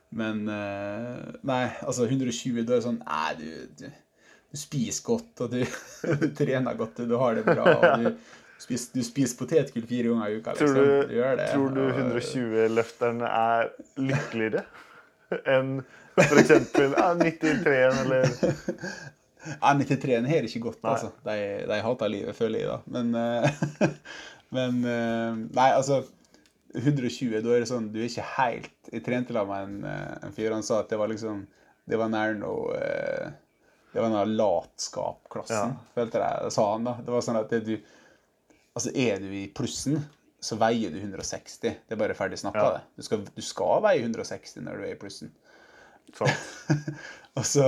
men 0.10 0.48
eh, 0.50 1.36
Nei, 1.46 1.64
altså 1.86 2.08
120, 2.10 2.64
da 2.66 2.74
er 2.74 2.80
det 2.80 2.86
sånn 2.88 3.02
Nei, 3.04 3.34
du, 3.38 3.50
du, 3.78 3.92
du 4.50 4.58
spiser 4.58 5.04
godt, 5.06 5.44
og 5.46 5.52
du, 5.54 5.60
du 6.24 6.28
trener 6.34 6.78
godt, 6.80 7.04
og 7.04 7.12
du 7.12 7.18
har 7.22 7.38
det 7.38 7.44
bra. 7.46 7.76
og 7.78 8.06
du 8.08 8.10
spiser, 8.60 8.90
du 8.98 9.04
spiser 9.06 9.38
potetgull 9.38 9.86
fire 9.88 10.10
ganger 10.10 10.34
i 10.34 10.40
uka. 10.42 10.56
Tror 10.58 10.74
du, 10.74 10.82
du, 11.14 11.14
det. 11.14 11.46
tror 11.54 11.76
du 11.78 11.84
120-løfterne 11.94 13.30
er 13.30 13.70
lykkeligere 14.02 14.66
enn 15.56 15.76
f.eks. 16.26 16.52
Ja, 16.98 17.14
93 17.18 17.76
eller 18.04 18.30
Ja, 19.62 19.72
93-en 19.74 20.26
har 20.28 20.44
ikke 20.46 20.60
gått, 20.66 20.82
altså. 20.84 21.14
De, 21.24 21.36
de 21.70 21.78
hater 21.82 22.10
livet, 22.12 22.36
føler 22.36 22.60
jeg, 22.60 22.68
da. 22.68 22.80
Men, 22.92 23.14
eh, 23.16 23.92
men 24.58 24.82
eh, 24.84 25.38
Nei, 25.56 25.70
altså 25.72 26.02
120, 26.76 27.40
da 27.42 27.54
er 27.56 27.64
det 27.64 27.70
sånn 27.72 27.88
Du 27.94 27.98
er 28.02 28.10
ikke 28.10 28.26
helt 28.36 28.92
Jeg 28.92 29.06
trente 29.08 29.34
sammen 29.34 29.56
med 29.56 29.88
en, 29.88 29.88
eh, 29.90 30.18
en 30.28 30.36
fyr, 30.36 30.52
han 30.54 30.66
sa 30.66 30.82
at 30.84 30.92
det 30.92 31.00
var 31.02 31.10
liksom 31.10 31.46
Det 31.90 31.98
var 31.98 32.12
nær 32.14 32.36
noe 32.38 32.76
Det 33.96 34.04
var 34.04 34.12
noe 34.14 34.28
latskap-klassen, 34.28 35.56
Ja. 35.74 35.94
følte 35.96 36.22
jeg. 36.22 36.52
Sa 36.54 36.68
han, 36.76 36.84
da. 36.86 36.98
Det 37.02 37.16
var 37.16 37.24
sånn 37.26 37.40
at 37.42 37.50
det 37.56 37.64
du 37.66 37.74
Altså, 38.78 38.92
er 38.94 39.18
du 39.20 39.32
i 39.34 39.48
plussen, 39.52 39.98
så 40.40 40.56
veier 40.62 40.92
du 40.94 41.00
160. 41.02 41.74
Det 41.90 41.96
er 41.96 41.98
bare 42.00 42.14
ferdig 42.16 42.38
snakka, 42.40 42.62
Ja. 42.62 42.76
det. 42.78 42.84
Du 43.02 43.04
skal, 43.08 43.24
du 43.36 43.42
skal 43.44 43.82
veie 43.84 44.04
160 44.06 44.62
når 44.64 44.78
du 44.78 44.84
er 44.86 44.94
i 44.94 45.00
plussen. 45.02 45.32
Sånn. 46.18 46.80
og, 47.38 47.44
så, 47.48 47.66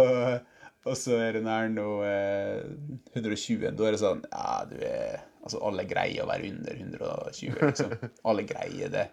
og 0.85 0.95
så 0.97 1.17
er 1.21 1.37
det 1.37 1.43
nær 1.45 1.69
noe 1.73 2.07
eh, 2.07 2.63
120. 3.13 3.71
Da 3.77 3.87
er 3.87 3.95
det 3.95 4.01
sånn 4.01 4.23
Ja, 4.29 4.61
du 4.69 4.77
er 4.79 5.27
Altså, 5.41 5.57
alle 5.65 5.87
greier 5.89 6.21
å 6.21 6.29
være 6.29 6.51
under 6.51 6.75
120, 6.77 7.55
liksom. 7.65 7.93
Alle 8.29 8.43
greier 8.45 8.91
det. 8.93 9.07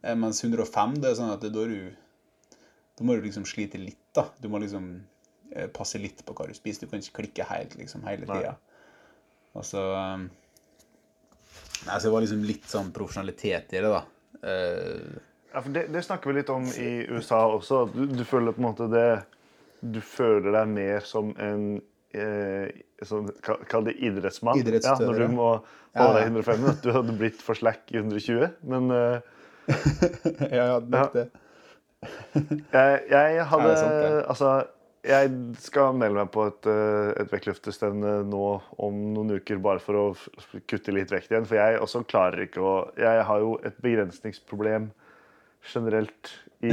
Eh, 0.00 0.16
Mens 0.16 0.40
105, 0.44 0.96
det 1.02 1.10
er 1.10 1.18
sånn 1.18 1.34
at 1.34 1.44
da 1.44 1.64
er 1.66 1.74
du 1.74 1.90
Da 2.96 3.04
må 3.04 3.16
du 3.16 3.26
liksom 3.26 3.44
slite 3.44 3.80
litt, 3.80 4.00
da. 4.16 4.24
Du 4.40 4.48
må 4.48 4.60
liksom 4.62 4.88
eh, 5.52 5.68
passe 5.68 6.00
litt 6.00 6.24
på 6.24 6.32
hva 6.32 6.48
du 6.48 6.56
spiser. 6.56 6.86
Du 6.86 6.92
kan 6.94 7.04
ikke 7.04 7.20
klikke 7.20 7.48
helt, 7.50 7.76
liksom, 7.76 8.06
hele 8.08 8.24
tida. 8.24 8.54
Og 9.56 9.64
så 9.68 9.84
um, 9.92 10.30
Nei, 11.86 11.98
så 11.98 12.08
det 12.08 12.14
var 12.14 12.24
liksom 12.24 12.44
litt 12.48 12.64
sånn 12.70 12.88
profesjonalitet 12.96 13.76
i 13.76 13.82
det, 13.84 13.92
da. 13.92 14.00
Eh, 14.48 15.18
Ja, 15.56 15.62
for 15.64 15.72
det, 15.72 15.86
det 15.88 16.02
snakker 16.04 16.28
vi 16.28 16.36
litt 16.36 16.50
om 16.52 16.66
i 16.68 17.06
USA 17.08 17.38
også. 17.48 17.86
Du, 17.88 18.02
du 18.12 18.24
føler 18.28 18.52
på 18.52 18.60
en 18.60 18.66
måte 18.66 18.90
det 18.92 19.06
Du 19.80 20.02
føler 20.04 20.52
deg 20.52 20.68
mer 20.68 21.06
som 21.08 21.30
en 21.40 21.62
eh, 22.12 22.68
som, 23.08 23.30
kall 23.40 23.86
det 23.86 23.94
idrettsmann. 24.04 24.60
Ja, 24.60 24.98
når 25.00 25.22
du 25.22 25.32
må 25.32 25.46
holde 25.96 26.18
deg 26.18 26.28
105. 26.28 26.66
At 26.74 26.84
du 26.84 26.90
hadde 26.92 27.14
blitt 27.16 27.40
for 27.40 27.56
slack 27.56 27.88
i 27.88 28.02
120. 28.02 28.50
Men 28.68 28.92
eh, 28.98 29.32
ja, 30.52 30.66
ja, 30.74 30.76
nok 30.84 31.16
det. 31.16 31.24
jeg, 32.76 33.00
jeg 33.14 33.48
hadde 33.48 33.70
det 33.70 33.78
sant, 33.80 33.96
ja? 33.96 34.20
Altså, 34.28 34.52
jeg 35.08 35.32
skal 35.62 35.96
melde 35.96 36.20
meg 36.20 36.34
på 36.36 36.50
et, 36.50 36.68
eh, 36.68 37.14
et 37.22 37.32
vektløftestevne 37.32 38.18
nå 38.28 38.44
om 38.82 39.00
noen 39.16 39.38
uker, 39.40 39.64
bare 39.64 39.80
for 39.80 40.02
å 40.02 40.06
kutte 40.68 40.92
litt 40.92 41.16
vekt 41.16 41.32
igjen. 41.32 41.48
For 41.48 41.56
jeg 41.62 41.80
også 41.80 42.04
klarer 42.04 42.44
ikke 42.44 42.60
å 42.60 42.76
Jeg 43.00 43.24
har 43.32 43.40
jo 43.48 43.56
et 43.64 43.80
begrensningsproblem 43.80 44.92
generelt 45.72 46.32
i 46.64 46.72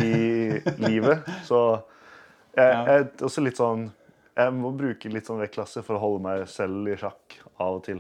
livet, 0.87 1.27
så 1.47 1.59
jeg, 2.53 2.71
jeg 2.87 3.07
også 3.25 3.41
litt 3.43 3.57
sånn 3.57 3.87
Jeg 4.37 4.53
må 4.55 4.69
bruke 4.77 5.09
litt 5.09 5.25
sånn 5.27 5.41
vektklasse 5.41 5.81
for 5.85 5.97
å 5.97 6.01
holde 6.03 6.21
meg 6.25 6.43
selv 6.49 6.87
i 6.89 6.95
sjakk 6.97 7.35
av 7.61 7.79
og 7.79 7.83
til. 7.85 7.99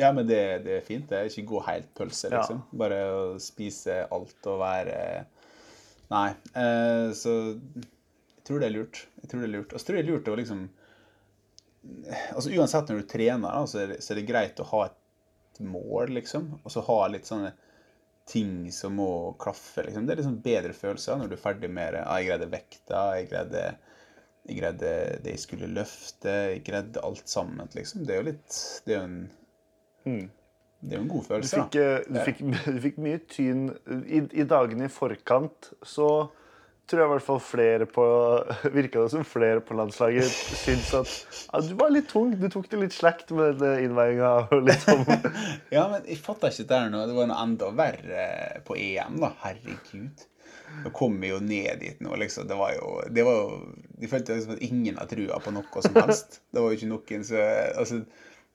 Ja, 0.00 0.08
men 0.16 0.26
det, 0.28 0.40
det 0.64 0.74
er 0.78 0.84
fint. 0.84 1.06
det 1.10 1.18
er 1.18 1.28
Ikke 1.30 1.44
gå 1.52 1.60
helt 1.66 1.88
pølse, 1.96 2.30
Ja. 2.32 2.40
liksom. 2.40 2.62
Bare 2.80 2.98
å 3.12 3.22
spise 3.40 4.02
alt 4.12 4.48
og 4.52 4.60
være 4.64 4.98
Nei. 6.12 6.28
Eh, 6.56 7.08
så 7.16 7.34
jeg 7.56 8.44
tror 8.44 8.60
det 8.60 8.68
er 8.68 8.74
lurt. 8.74 9.02
Jeg 9.22 9.30
tror 9.30 9.40
det 9.44 9.48
er 9.48 9.54
lurt. 9.54 9.72
Og 9.72 9.80
så 9.80 9.86
tror 9.88 9.96
jeg 9.98 10.04
det 10.04 10.10
er 10.10 10.16
lurt 10.16 10.28
å 10.32 10.38
liksom 10.40 10.64
Altså 12.36 12.52
Uansett 12.54 12.90
når 12.92 13.00
du 13.02 13.06
trener, 13.10 13.66
så 13.66 13.80
er, 13.82 13.92
det, 13.94 14.00
så 14.04 14.12
er 14.12 14.20
det 14.20 14.26
greit 14.28 14.60
å 14.62 14.66
ha 14.70 14.82
et 14.90 15.62
mål, 15.66 16.12
liksom. 16.18 16.50
Og 16.62 16.70
så 16.74 16.82
ha 16.86 16.98
litt 17.10 17.26
sånne 17.28 17.52
ting 18.28 18.72
som 18.72 18.94
må 19.00 19.32
klaffe. 19.40 19.82
liksom. 19.86 20.06
Det 20.06 20.14
er 20.14 20.20
liksom 20.22 20.40
bedre 20.44 20.74
følelser 20.76 21.18
når 21.18 21.30
du 21.30 21.36
er 21.36 21.42
ferdig 21.42 21.70
med 21.70 21.96
det. 21.96 22.04
Ah, 22.06 22.20
jeg 22.20 22.30
greide 22.30 22.50
vekta, 22.52 23.00
jeg 23.18 23.30
greide, 23.32 23.64
jeg 24.48 24.58
greide 24.60 24.92
det 25.24 25.34
jeg 25.36 25.42
skulle 25.44 25.70
løfte, 25.72 26.36
jeg 26.54 26.62
greide 26.66 27.02
alt 27.06 27.28
sammen, 27.30 27.66
liksom. 27.76 28.06
Det 28.06 28.14
er 28.14 28.22
jo 28.22 28.28
litt 28.30 28.60
Det 28.86 28.94
er 28.94 29.00
jo 29.00 29.08
en 29.08 29.18
Det 30.82 30.96
er 30.96 30.98
jo 30.98 31.02
en 31.04 31.10
god 31.12 31.22
Du 31.24 31.28
følelse, 31.30 31.56
fikk, 31.62 31.76
da. 31.78 31.98
du, 32.06 32.20
fikk, 32.26 32.44
du 32.76 32.80
fikk 32.86 33.02
mye 33.02 33.20
tyn 33.30 33.66
I, 34.06 34.22
I 34.42 34.46
dagene 34.50 34.88
i 34.88 34.92
forkant 34.92 35.72
så 35.86 36.08
tror 36.90 37.02
jeg 37.02 37.08
i 37.08 37.12
hvert 37.12 37.24
fall 37.26 37.40
flere 37.44 37.86
på 37.88 38.04
Virka 38.76 39.04
det 39.04 39.12
som 39.14 39.24
flere 39.26 39.62
på 39.64 39.76
landslaget 39.78 40.28
syntes 40.28 40.92
at 40.98 41.12
ja, 41.52 41.62
du 41.68 41.76
var 41.78 41.92
litt 41.94 42.10
tung. 42.10 42.34
Du 42.40 42.48
tok 42.52 42.68
det 42.72 42.80
litt 42.80 42.96
slakt 42.96 43.32
med 43.36 43.60
den 43.62 43.86
innveiinga 43.86 44.32
sånn. 44.84 45.06
Ja, 45.74 45.86
men 45.92 46.04
jeg 46.08 46.20
fatter 46.24 46.52
ikke 46.52 46.68
det 46.72 46.82
nå. 46.92 47.06
Det 47.08 47.16
var 47.16 47.30
noe 47.30 47.46
enda 47.46 47.70
verre 47.76 48.26
på 48.66 48.76
EM, 48.80 49.20
da. 49.22 49.32
Herregud. 49.44 50.26
Nå 50.82 50.90
kom 50.96 51.18
vi 51.20 51.28
jo 51.28 51.38
ned 51.44 51.82
dit 51.82 52.02
nå, 52.04 52.16
liksom. 52.20 52.48
Det 52.48 52.56
var 52.58 52.74
jo, 52.76 52.98
det 53.12 53.24
var 53.26 53.38
jo 53.38 53.62
De 54.00 54.08
følte 54.10 54.36
liksom 54.36 54.56
at 54.56 54.62
ingen 54.64 54.98
har 55.00 55.08
trua 55.10 55.40
på 55.42 55.52
noe 55.54 55.84
som 55.84 55.96
helst. 56.00 56.40
Det 56.50 56.60
var 56.62 56.72
jo 56.72 56.80
ikke 56.80 56.92
noen 56.92 57.26
som 57.28 57.48
altså, 57.78 58.02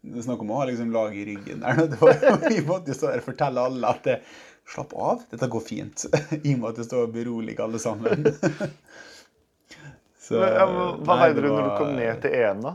det 0.07 0.23
Snakk 0.23 0.43
om 0.43 0.51
å 0.53 0.59
ha 0.61 0.67
liksom 0.69 0.91
lag 0.93 1.15
i 1.17 1.25
ryggen 1.28 1.63
der. 1.63 1.88
nå. 1.91 2.11
Vi 2.51 2.61
måtte 2.67 2.93
jo 2.93 2.97
stå 2.97 3.11
der 3.11 3.23
og 3.23 3.28
fortelle 3.32 3.63
alle 3.69 3.93
at 3.95 4.05
det, 4.07 4.19
slapp 4.68 4.93
av, 4.99 5.22
dette 5.32 5.47
går 5.51 5.63
fint. 5.63 6.05
I 6.43 6.53
og 6.55 6.59
med 6.63 6.70
at 6.74 6.82
det 6.82 6.86
står 6.89 7.05
og 7.07 7.13
beroliger 7.15 7.63
alle 7.68 7.80
sammen. 7.80 8.28
Så, 10.28 10.36
Men, 10.41 10.49
ja, 10.59 10.65
hva 10.68 11.13
nei, 11.15 11.20
veide 11.22 11.39
du 11.45 11.47
når 11.53 11.63
du 11.63 11.72
kom 11.80 11.93
ned 11.95 12.20
til 12.26 12.34
EM, 12.36 12.59
da? 12.65 12.74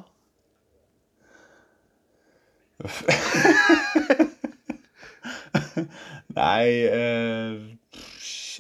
Nei 6.33 6.67
eh, 6.89 7.57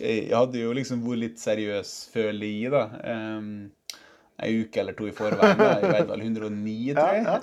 Jeg 0.03 0.33
hadde 0.35 0.61
jo 0.62 0.72
liksom 0.76 1.03
vært 1.07 1.22
litt 1.22 1.39
seriøs 1.43 1.93
før 2.12 2.30
li, 2.37 2.53
da. 2.72 2.83
Um, 3.07 3.49
Ei 4.43 4.53
uke 4.64 4.80
eller 4.83 4.97
to 4.99 5.07
i 5.07 5.12
forveien. 5.14 5.57
da. 5.61 5.72
Jeg 5.78 5.93
veide 5.93 6.09
vel 6.11 6.22
109, 6.26 6.95
tror 6.97 7.12
jeg. 7.14 7.24
Ja, 7.28 7.39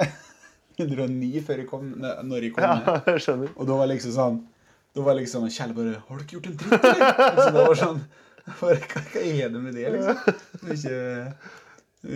109 0.80 1.42
før 1.48 1.62
jeg 1.62 1.68
kom, 1.70 1.84
når 2.00 2.46
jeg 2.46 2.54
kom 2.56 2.64
Ja, 2.66 2.74
ned. 2.80 3.08
jeg 3.14 3.24
skjønner. 3.26 3.50
Og 3.56 3.68
da 3.70 3.78
var 3.80 3.88
liksom 3.92 4.14
sånn 4.16 4.40
Da 4.96 5.06
var 5.06 5.16
liksom 5.20 5.46
Kjell 5.54 5.74
bare 5.78 6.02
'Har 6.02 6.18
du 6.18 6.24
ikke 6.24 6.38
gjort 6.40 6.48
en 6.50 6.58
dritt, 6.58 6.84
eller?' 6.84 7.44
Så 7.44 7.50
det 7.54 7.68
var 7.68 7.76
sånn 7.78 8.04
bare, 8.60 8.80
hva, 8.90 9.02
hva 9.14 9.22
er 9.22 9.50
det 9.54 9.62
med 9.62 9.76
det, 9.78 9.90
liksom? 9.94 10.18
Det 10.64 10.78
ikke, 10.78 10.98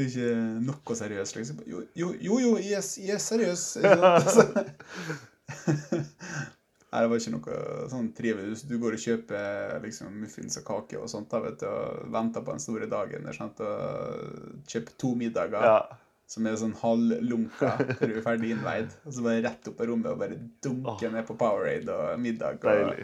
ikke 0.06 0.30
noe 0.64 0.96
seriøst, 0.98 1.38
liksom. 1.38 1.60
Jo, 1.70 1.84
jo, 2.00 2.14
jo, 2.22 2.40
jo 2.42 2.54
jeg, 2.58 2.84
jeg 3.04 3.16
er 3.18 3.22
seriøs. 3.22 3.66
Altså. 3.84 4.48
Nei, 6.94 7.02
det 7.02 7.10
var 7.10 7.18
ikke 7.18 7.34
noe 7.34 7.60
sånn 7.90 8.10
trivelig. 8.14 8.60
Du, 8.70 8.76
går 8.82 8.98
og 8.98 9.02
kjøper 9.02 9.80
liksom, 9.82 10.14
muffins 10.22 10.60
og 10.62 10.66
kake 10.68 11.00
og 11.02 11.10
sånt 11.10 11.32
da, 11.32 11.40
vet 11.42 11.58
du, 11.64 11.66
og 11.66 12.12
venter 12.14 12.46
på 12.46 12.54
den 12.54 12.62
store 12.62 12.90
dagen. 12.90 13.26
sant? 13.34 13.62
Og 13.66 14.68
kjøper 14.70 14.98
to 15.02 15.14
middager 15.18 15.70
Ja. 15.70 15.80
Som 16.34 16.48
er 16.50 16.56
sånn 16.58 16.74
halvlunka 16.82 17.72
du 18.02 18.08
er 18.10 18.22
ferdig 18.26 18.54
innveid. 18.56 18.94
Og 19.06 19.14
så 19.14 19.24
bare 19.26 19.44
rett 19.46 19.68
opp 19.70 19.76
på 19.78 19.88
rommet 19.90 20.10
og 20.14 20.22
bare 20.24 20.38
dunke 20.66 21.12
ned 21.14 21.28
på 21.30 21.36
Powerade 21.38 21.94
og 21.94 22.22
middag. 22.24 22.64
Og, 22.66 23.04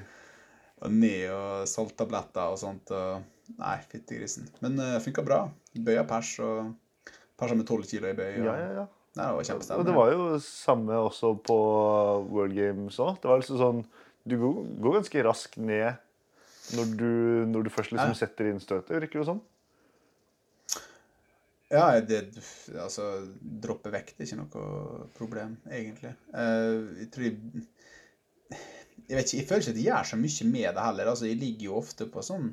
og 0.81 0.95
ned 0.95 1.25
og 1.35 1.67
salttabletter 1.69 2.53
og 2.55 2.57
sånt. 2.61 2.89
Og, 2.95 3.25
nei, 3.59 3.75
fytti 3.91 4.17
grisen. 4.21 4.49
Men 4.63 4.79
det 4.81 4.91
funka 5.05 5.25
bra. 5.27 5.43
Bøya 5.77 6.05
pers 6.09 6.35
og 6.45 6.71
persa 7.39 7.55
med 7.59 7.67
tolv 7.69 7.85
kilo 7.89 8.09
i 8.09 8.17
bøy. 8.17 8.31
Og, 8.39 8.47
Ja, 8.49 8.55
ja, 8.63 8.71
ja. 8.81 8.87
Nei, 9.17 9.25
det 9.41 9.65
var 9.65 9.79
Og 9.81 9.85
det 9.87 9.93
var 9.95 10.11
jo 10.13 10.25
samme 10.43 10.97
også 11.09 11.31
på 11.43 11.55
World 12.29 12.53
Games 12.55 12.99
òg. 13.01 13.17
Det 13.19 13.27
var 13.31 13.41
liksom 13.41 13.57
sånn 13.59 13.79
Du 14.29 14.35
går, 14.37 14.59
går 14.85 14.99
ganske 14.99 15.23
raskt 15.25 15.57
ned 15.57 15.97
når 16.77 16.91
du, 16.99 17.07
når 17.49 17.63
du 17.65 17.69
først 17.73 17.91
liksom 17.95 18.11
Ja. 18.13 18.17
setter 18.19 18.51
inn 18.51 18.59
støtet, 18.61 18.91
virker 18.93 19.23
det 19.23 19.25
som. 19.31 19.39
Ja, 21.69 21.99
det, 22.01 22.23
altså, 22.81 23.05
droppe 23.37 23.91
vekt 23.93 24.17
er 24.17 24.25
ikke 24.25 24.39
noe 24.39 25.09
problem, 25.17 25.57
egentlig. 25.69 26.15
Eh, 26.33 27.03
jeg 27.03 27.09
tror 27.13 27.27
jeg, 27.27 27.65
jeg 29.09 29.17
vet 29.17 29.27
ikke, 29.27 29.37
jeg 29.37 29.47
føler 29.49 29.61
ikke 29.63 29.73
at 29.75 29.77
jeg 29.77 29.85
gjør 29.85 30.09
så 30.09 30.19
mye 30.19 30.47
med 30.49 30.67
det 30.79 30.85
heller. 30.87 31.11
Altså, 31.11 31.27
jeg 31.29 31.37
ligger 31.43 31.67
jo 31.67 31.77
ofte 31.77 32.07
på 32.09 32.23
sånn 32.25 32.49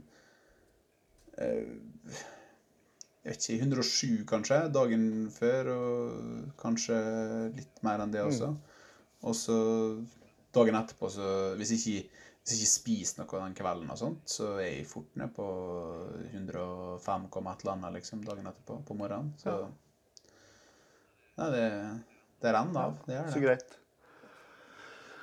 eh, 1.41 1.73
Jeg 3.25 3.33
vet 3.33 3.49
ikke, 3.49 3.59
107 3.65 4.27
kanskje, 4.29 4.61
dagen 4.77 5.09
før, 5.33 5.73
og 5.73 6.53
kanskje 6.61 7.01
litt 7.57 7.83
mer 7.89 8.05
enn 8.05 8.13
det 8.13 8.23
også. 8.27 8.53
Og 9.27 9.37
så 9.37 9.59
dagen 10.57 10.77
etterpå, 10.79 11.09
så 11.13 11.33
hvis 11.57 11.73
ikke 11.79 12.27
hvis 12.47 12.61
jeg 12.61 12.63
ikke 12.63 12.73
spiser 12.73 13.23
noe 13.23 13.41
den 13.43 13.57
kvelden, 13.59 13.89
og 13.91 13.99
sånt, 13.99 14.21
så 14.31 14.53
er 14.61 14.69
jeg 14.69 14.87
fort 14.87 15.09
ned 15.19 15.33
på 15.35 15.47
105, 16.31 17.27
komma 17.35 17.57
et 17.57 17.65
eller 17.65 17.75
annet 17.75 17.97
liksom, 17.99 18.23
dagen 18.23 18.47
etterpå, 18.47 18.79
på 18.87 18.97
morgenen. 18.99 19.33
Så 19.41 19.57
Nei, 21.37 21.49
det, 21.53 21.65
det 22.41 22.53
renner 22.55 22.87
av. 22.87 22.95
Det 23.05 23.17
gjør 23.17 23.33
Så 23.35 23.43
greit. 23.43 23.75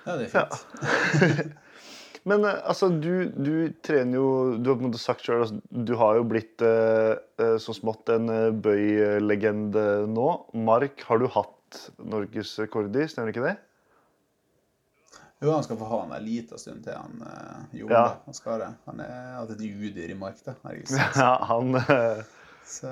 Ja, 0.03 0.17
det 0.19 0.27
er 0.27 0.33
fint. 0.35 1.53
Men 2.29 2.45
eh, 2.47 2.59
altså, 2.69 2.89
du, 2.91 3.31
du 3.35 3.55
trener 3.83 4.19
jo 4.19 4.27
Du 4.59 4.69
har 4.69 4.77
på 4.77 4.85
en 4.85 4.89
måte 4.91 5.01
sagt 5.01 5.25
sjøl 5.25 5.41
altså, 5.43 5.57
Du 5.71 5.93
har 5.99 6.19
jo 6.19 6.27
blitt 6.27 6.63
eh, 6.63 7.15
eh, 7.39 7.55
så 7.59 7.75
smått 7.75 8.11
en 8.13 8.31
eh, 8.31 8.51
bøylegende 8.53 9.87
nå. 10.11 10.27
Mark 10.55 11.03
har 11.07 11.23
du 11.23 11.27
hatt 11.31 11.81
norgesrekord 12.03 12.93
i, 12.95 13.07
stemmer 13.09 13.33
ikke 13.33 13.47
det? 13.47 13.57
Jo, 15.43 15.51
han 15.51 15.63
skal 15.65 15.77
få 15.79 15.87
ha 15.91 15.97
en 16.05 16.23
liten 16.23 16.57
stund 16.61 16.85
til, 16.85 16.95
han 16.95 17.19
uh, 17.25 17.65
jobber. 17.75 17.95
Ja. 17.97 18.05
Han 18.25 18.37
skal 18.37 18.61
det. 18.63 18.69
Han 18.87 19.01
er 19.03 19.17
hatt 19.41 19.51
et 19.57 19.65
udyr 19.65 20.13
i 20.13 20.15
marka. 20.15 20.55
Ja, 21.19 21.33
han, 21.49 21.75
eh, 21.81 22.23
Så 22.65 22.87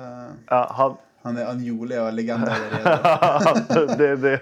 ja, 0.50 0.60
han 0.76 0.98
han 1.22 1.36
er 1.38 1.46
Anjole 1.52 2.00
og 2.02 2.16
legende 2.18 2.50
allerede. 2.54 3.94
det, 3.94 4.08
det 4.24 4.32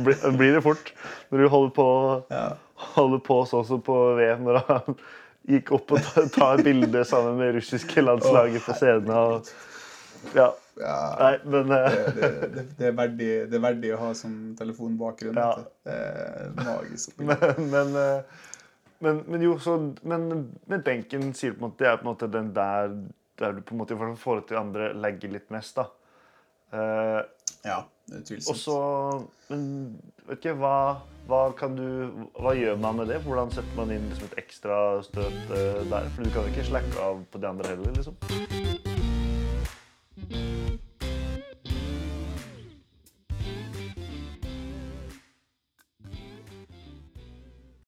blir, 0.00 0.22
blir 0.38 0.54
det 0.56 0.62
fort 0.64 0.92
når 1.28 1.42
du 1.42 1.48
holder 1.52 1.74
på, 1.76 1.88
Ja. 2.32 2.46
holder 2.96 3.20
på 3.26 3.36
sånn 3.50 3.66
som 3.68 3.82
på 3.84 3.96
VM, 4.16 4.46
når 4.48 4.62
han 4.70 4.96
gikk 5.52 5.74
opp 5.76 5.92
og 5.92 6.00
tar 6.06 6.30
ta 6.32 6.48
et 6.56 6.64
bilde 6.64 7.02
sammen 7.04 7.36
med 7.36 7.52
russiske 7.58 8.00
landslaget 8.04 8.64
på 8.64 8.76
scenen. 8.78 9.12
Og, 9.12 9.52
ja, 10.38 10.48
ja. 10.80 10.96
nei, 11.20 11.32
men 11.44 11.74
eh, 11.76 11.88
Det, 11.92 12.12
det, 12.16 12.30
det, 12.54 12.64
det, 12.78 12.86
er 12.88 12.94
verdig, 12.96 13.30
det 13.50 13.58
er 13.58 13.64
verdig 13.66 13.92
å 13.96 14.00
ha 14.00 14.12
som 14.16 14.36
telefonbakgrunn. 14.58 15.36
Ja. 15.36 15.50
Det 15.84 15.98
er 15.98 16.54
magisk. 16.56 17.18
men, 17.28 17.68
men, 17.72 17.96
eh, 18.00 18.46
men, 19.02 19.24
men 19.26 19.42
jo, 19.42 19.56
så 19.58 19.76
Men, 20.06 20.46
benken 20.84 21.32
sier 21.34 21.56
på 21.56 21.64
en 21.64 21.68
måte, 21.68 21.82
det 21.82 21.90
er 21.90 21.98
på 22.00 22.06
en 22.06 22.12
måte 22.12 22.30
den 22.32 22.54
der 22.56 22.94
der 23.42 23.52
du 23.56 23.60
på 23.60 23.74
en 23.74 23.78
måte 23.80 23.94
i 23.94 23.98
forhold 24.16 24.44
til 24.48 24.60
andre 24.60 24.92
legger 24.94 25.32
litt 25.32 25.50
mest, 25.50 25.78
da. 25.80 25.88
Uh, 26.72 27.22
Ja, 27.64 27.78
og 28.10 28.18
utvilsomt. 28.18 28.58
så 28.58 28.76
Men 29.48 29.64
vet 30.26 30.38
ikke, 30.38 30.54
hva, 30.58 31.02
hva 31.28 31.42
kan 31.58 31.76
du 31.76 32.26
Hva 32.38 32.54
gjør 32.56 32.80
man 32.80 32.96
med 32.96 33.12
det? 33.12 33.20
Hvordan 33.26 33.52
setter 33.52 33.76
man 33.76 33.92
inn 33.92 34.08
liksom 34.08 34.32
et 34.32 34.42
ekstra 34.46 34.80
støt 35.04 35.52
uh, 35.52 35.84
der? 35.90 36.10
For 36.14 36.24
du 36.24 36.30
kan 36.32 36.42
jo 36.42 36.54
ikke 36.54 36.68
slakke 36.72 37.08
av 37.10 37.24
på 37.30 37.42
de 37.42 37.54
andre 37.54 37.74
heller, 37.74 37.96
liksom. 37.98 38.61
thank 40.30 40.32
you 40.32 40.71